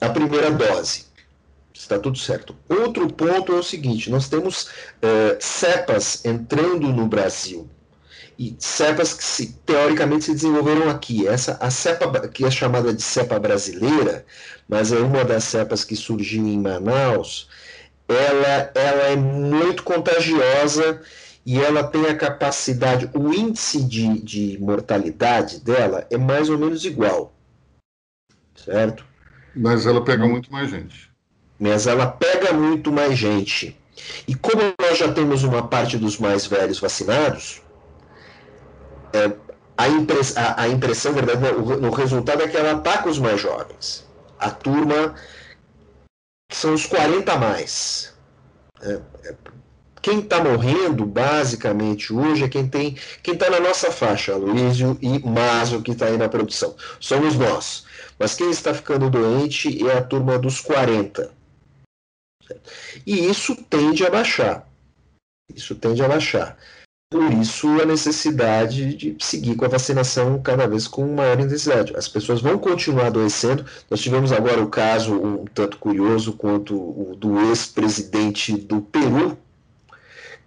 a 0.00 0.08
primeira 0.08 0.50
dose. 0.50 1.06
Está 1.72 1.98
tudo 1.98 2.18
certo. 2.18 2.56
Outro 2.68 3.12
ponto 3.12 3.52
é 3.52 3.56
o 3.56 3.62
seguinte: 3.62 4.10
nós 4.10 4.28
temos 4.28 4.68
é, 5.00 5.36
cepas 5.38 6.24
entrando 6.24 6.88
no 6.88 7.06
Brasil 7.06 7.68
e 8.38 8.54
cepas 8.58 9.14
que 9.14 9.24
se, 9.24 9.52
teoricamente 9.64 10.26
se 10.26 10.32
desenvolveram 10.32 10.90
aqui. 10.90 11.26
Essa 11.26 11.56
a 11.60 11.70
cepa 11.70 12.28
que 12.28 12.44
é 12.44 12.50
chamada 12.50 12.92
de 12.92 13.02
cepa 13.02 13.38
brasileira, 13.38 14.24
mas 14.68 14.92
é 14.92 14.98
uma 14.98 15.24
das 15.24 15.44
cepas 15.44 15.84
que 15.84 15.96
surgiu 15.96 16.46
em 16.46 16.58
Manaus. 16.58 17.48
Ela, 18.08 18.70
ela 18.74 19.02
é 19.04 19.16
muito 19.16 19.82
contagiosa 19.82 21.02
e 21.44 21.58
ela 21.60 21.84
tem 21.84 22.06
a 22.06 22.16
capacidade, 22.16 23.08
o 23.14 23.32
índice 23.32 23.82
de, 23.82 24.20
de 24.20 24.58
mortalidade 24.60 25.60
dela 25.60 26.06
é 26.10 26.18
mais 26.18 26.50
ou 26.50 26.58
menos 26.58 26.84
igual, 26.84 27.32
certo? 28.56 29.04
Mas 29.54 29.86
ela 29.86 30.04
pega 30.04 30.26
muito 30.26 30.52
mais 30.52 30.70
gente. 30.70 31.10
Mas 31.58 31.86
ela 31.86 32.06
pega 32.06 32.52
muito 32.52 32.92
mais 32.92 33.16
gente. 33.16 33.76
E 34.28 34.34
como 34.34 34.60
nós 34.80 34.98
já 34.98 35.10
temos 35.12 35.42
uma 35.42 35.66
parte 35.66 35.96
dos 35.96 36.18
mais 36.18 36.46
velhos 36.46 36.78
vacinados, 36.78 37.62
é, 39.12 39.32
a, 39.76 39.88
impress, 39.88 40.36
a, 40.36 40.62
a 40.62 40.68
impressão, 40.68 41.12
verdade, 41.12 41.44
o, 41.54 41.86
o 41.86 41.90
resultado 41.90 42.42
é 42.42 42.48
que 42.48 42.56
ela 42.56 42.72
ataca 42.72 43.08
os 43.08 43.18
mais 43.18 43.40
jovens. 43.40 44.06
A 44.38 44.50
turma 44.50 45.14
que 46.48 46.56
são 46.56 46.74
os 46.74 46.86
40 46.86 47.32
a 47.32 47.38
mais. 47.38 48.14
É, 48.80 49.00
é, 49.24 49.34
quem 50.00 50.20
está 50.20 50.42
morrendo, 50.42 51.04
basicamente, 51.04 52.12
hoje 52.12 52.44
é 52.44 52.48
quem 52.48 52.68
tem 52.68 52.96
quem 53.22 53.34
está 53.34 53.50
na 53.50 53.58
nossa 53.58 53.90
faixa, 53.90 54.34
Aloysio 54.34 54.96
e 55.02 55.18
Maso, 55.18 55.82
que 55.82 55.90
está 55.90 56.06
aí 56.06 56.16
na 56.16 56.28
produção. 56.28 56.76
Somos 57.00 57.36
nós. 57.36 57.84
Mas 58.18 58.34
quem 58.34 58.50
está 58.50 58.72
ficando 58.72 59.10
doente 59.10 59.84
é 59.88 59.98
a 59.98 60.02
turma 60.02 60.38
dos 60.38 60.60
40. 60.60 61.32
E 63.04 63.28
isso 63.28 63.56
tende 63.68 64.06
a 64.06 64.10
baixar. 64.10 64.68
Isso 65.52 65.74
tende 65.74 66.02
a 66.02 66.08
baixar. 66.08 66.56
Por 67.08 67.32
isso, 67.32 67.68
a 67.80 67.84
necessidade 67.84 68.94
de 68.94 69.16
seguir 69.20 69.54
com 69.54 69.64
a 69.64 69.68
vacinação 69.68 70.42
cada 70.42 70.66
vez 70.66 70.88
com 70.88 71.06
maior 71.14 71.38
intensidade. 71.38 71.94
As 71.96 72.08
pessoas 72.08 72.40
vão 72.40 72.58
continuar 72.58 73.06
adoecendo. 73.06 73.64
Nós 73.88 74.00
tivemos 74.00 74.32
agora 74.32 74.60
o 74.60 74.68
caso 74.68 75.14
um 75.14 75.44
tanto 75.44 75.78
curioso 75.78 76.32
quanto 76.32 76.74
o 76.74 77.14
do 77.14 77.38
ex-presidente 77.48 78.56
do 78.56 78.80
Peru, 78.80 79.38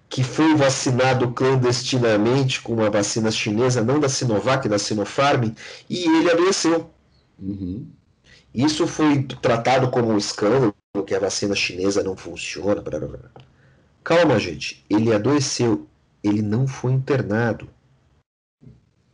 que 0.09 0.21
foi 0.21 0.53
vacinado 0.53 1.31
clandestinamente 1.31 2.61
com 2.61 2.73
uma 2.73 2.89
vacina 2.89 3.31
chinesa, 3.31 3.81
não 3.81 3.97
da 3.97 4.09
Sinovac, 4.09 4.67
da 4.67 4.77
Sinopharm, 4.77 5.53
e 5.89 6.03
ele 6.03 6.29
adoeceu. 6.29 6.89
Uhum. 7.41 7.87
Isso 8.53 8.85
foi 8.85 9.23
tratado 9.23 9.89
como 9.89 10.11
um 10.11 10.17
escândalo, 10.17 10.75
que 11.07 11.15
a 11.15 11.19
vacina 11.19 11.55
chinesa 11.55 12.03
não 12.03 12.17
funciona. 12.17 12.81
Blá, 12.81 12.99
blá, 12.99 13.07
blá. 13.07 13.31
Calma, 14.03 14.37
gente. 14.37 14.83
Ele 14.89 15.13
adoeceu 15.13 15.87
ele 16.23 16.41
não 16.41 16.67
foi 16.67 16.93
internado. 16.93 17.69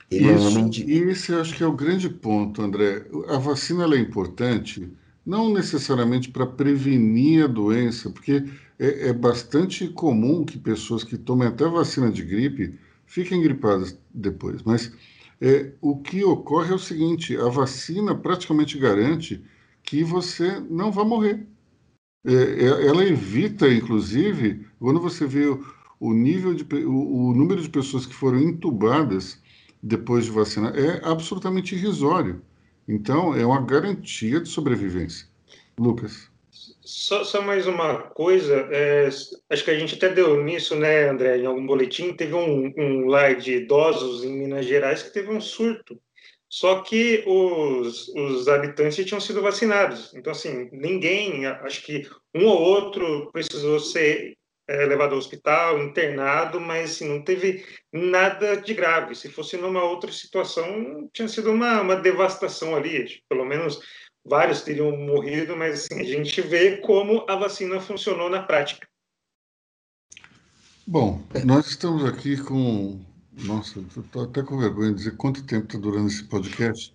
Ele 0.10 0.26
Isso, 0.26 0.34
é 0.34 0.38
um 0.38 0.48
homem 0.48 0.69
de... 0.69 0.91
Esse 0.91 1.32
eu 1.32 1.41
acho 1.41 1.56
que 1.56 1.64
é 1.64 1.68
o 1.68 1.73
grande 1.73 2.10
ponto, 2.10 2.61
André. 2.61 3.06
A 3.27 3.38
vacina 3.38 3.86
é 3.95 3.99
importante, 3.99 4.91
não 5.26 5.52
necessariamente 5.52 6.30
para 6.30 6.45
prevenir 6.45 7.45
a 7.45 7.48
doença, 7.48 8.10
porque 8.10 8.45
é, 8.77 9.10
é, 9.10 9.14
bastante 9.14 9.88
comum 9.88 10.45
que 10.45 10.57
pessoas 10.57 11.03
que 11.03 11.18
tomem 11.18 11.48
até 11.48 11.65
vacina 11.68 12.11
de 12.11 12.23
gripe 12.23 12.77
fiquem 13.06 13.41
gripadas 13.41 13.98
depois. 14.14 14.61
Mas 14.64 14.91
é, 15.41 15.72
o 15.82 15.98
que 15.98 16.23
ocorre 16.23 16.72
é 16.72 16.76
o 16.76 16.80
seguinte: 16.80 17.36
a 17.38 17.49
vacina 17.49 18.15
praticamente 18.15 18.77
garante 18.77 19.44
que 19.84 20.03
você 20.03 20.60
não 20.69 20.91
vai 20.91 21.06
morrer. 21.06 21.45
É, 22.26 22.34
é 22.34 22.88
ela 22.88 23.03
evita, 23.03 23.68
inclusive, 23.72 24.65
quando 24.80 24.99
você 24.99 25.26
vê 25.26 25.45
o 25.45 25.64
nível 26.02 26.54
de 26.54 26.64
o, 26.86 27.30
o 27.30 27.34
número 27.34 27.62
de 27.62 27.70
pessoas 27.70 28.06
que 28.06 28.14
foram 28.14 28.40
entubadas 28.40 29.42
depois 29.82 30.26
de 30.26 30.32
vacinar 30.32 30.78
é 30.78 31.00
absolutamente 31.04 31.76
irrisório. 31.76 32.42
Então, 32.88 33.36
é 33.36 33.46
uma 33.46 33.62
garantia 33.62 34.40
de 34.40 34.50
sobrevivência. 34.50 35.28
Lucas. 35.78 36.30
Só, 36.82 37.24
só 37.24 37.42
mais 37.42 37.66
uma 37.68 37.98
coisa, 37.98 38.68
é, 38.72 39.08
acho 39.50 39.64
que 39.64 39.72
a 39.72 39.78
gente 39.78 39.96
até 39.96 40.10
deu 40.10 40.44
nisso, 40.44 40.76
né, 40.76 41.10
André, 41.10 41.38
em 41.38 41.46
algum 41.46 41.66
boletim, 41.66 42.14
teve 42.14 42.34
um, 42.34 42.72
um 42.78 43.08
lar 43.08 43.36
de 43.36 43.56
idosos 43.56 44.24
em 44.24 44.32
Minas 44.32 44.66
Gerais 44.66 45.02
que 45.02 45.14
teve 45.14 45.32
um 45.32 45.42
surto. 45.42 46.00
Só 46.48 46.82
que 46.82 47.24
os, 47.28 48.08
os 48.10 48.48
habitantes 48.48 49.04
tinham 49.06 49.20
sido 49.20 49.42
vacinados. 49.42 50.14
Então, 50.16 50.32
assim, 50.32 50.70
ninguém, 50.72 51.46
acho 51.46 51.84
que 51.84 52.08
um 52.34 52.46
ou 52.46 52.62
outro 52.62 53.30
precisou 53.32 53.80
ser 53.80 54.38
é, 54.68 54.86
levado 54.86 55.14
ao 55.14 55.20
hospital, 55.20 55.82
internado, 55.84 56.60
mas 56.60 56.92
assim, 56.92 57.08
não 57.08 57.22
teve 57.22 57.66
nada 57.94 58.56
de 58.56 58.74
grave. 58.74 59.16
Se 59.16 59.30
fosse 59.30 59.58
numa 59.58 59.84
outra 59.84 60.12
situação, 60.12 61.10
tinha 61.14 61.28
sido 61.28 61.52
uma, 61.52 61.82
uma 61.82 61.96
devastação 61.96 62.76
ali. 62.76 63.22
Pelo 63.30 63.46
menos 63.46 63.80
vários 64.26 64.62
teriam 64.62 64.96
morrido, 64.98 65.56
mas 65.56 65.86
assim, 65.86 66.00
a 66.00 66.04
gente 66.04 66.42
vê 66.42 66.78
como 66.78 67.26
a 67.30 67.36
vacina 67.36 67.80
funcionou 67.80 68.30
na 68.30 68.42
prática. 68.42 68.88
Bom, 70.88 71.22
nós 71.44 71.68
estamos 71.68 72.06
aqui 72.06 72.38
com. 72.38 73.00
Nossa, 73.44 73.80
estou 73.80 74.24
até 74.24 74.42
com 74.44 74.58
vergonha 74.58 74.92
de 74.92 74.98
dizer 74.98 75.18
quanto 75.18 75.46
tempo 75.46 75.66
está 75.66 75.78
durando 75.78 76.08
esse 76.08 76.24
podcast, 76.24 76.94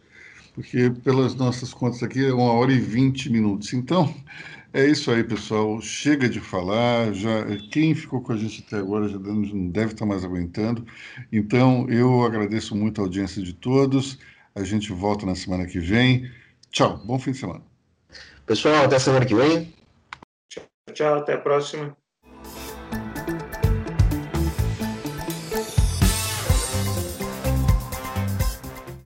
porque 0.55 0.91
pelas 1.05 1.35
nossas 1.35 1.75
contas 1.75 2.03
aqui 2.03 2.25
é 2.25 2.33
uma 2.33 2.53
hora 2.53 2.73
e 2.73 2.79
vinte 2.79 3.29
minutos. 3.29 3.73
Então, 3.73 4.15
é 4.73 4.87
isso 4.87 5.11
aí, 5.11 5.25
pessoal. 5.25 5.81
Chega 5.81 6.29
de 6.29 6.41
falar. 6.41 7.13
Já 7.13 7.45
quem 7.71 7.95
ficou 7.95 8.21
com 8.21 8.33
a 8.33 8.37
gente 8.37 8.65
até 8.67 8.79
agora 8.79 9.09
já 9.09 9.19
não 9.19 9.69
deve 9.69 9.93
estar 9.93 10.07
mais 10.07 10.25
aguentando. 10.25 10.87
Então, 11.33 11.87
eu 11.89 12.23
agradeço 12.25 12.75
muito 12.77 13.01
a 13.01 13.05
audiência 13.05 13.43
de 13.43 13.53
todos. 13.53 14.19
A 14.55 14.65
gente 14.65 14.93
volta 14.93 15.27
na 15.27 15.35
semana 15.35 15.67
que 15.67 15.79
vem. 15.79 16.31
Tchau. 16.71 16.99
Bom 17.05 17.19
fim 17.19 17.33
de 17.33 17.39
semana. 17.39 17.63
Pessoal, 18.47 18.85
até 18.85 18.99
semana 18.99 19.27
que 19.27 19.35
vem. 19.35 19.73
Tchau, 20.49 20.65
tchau 20.93 21.15
até 21.19 21.35
a 21.35 21.39
próxima. 21.39 21.97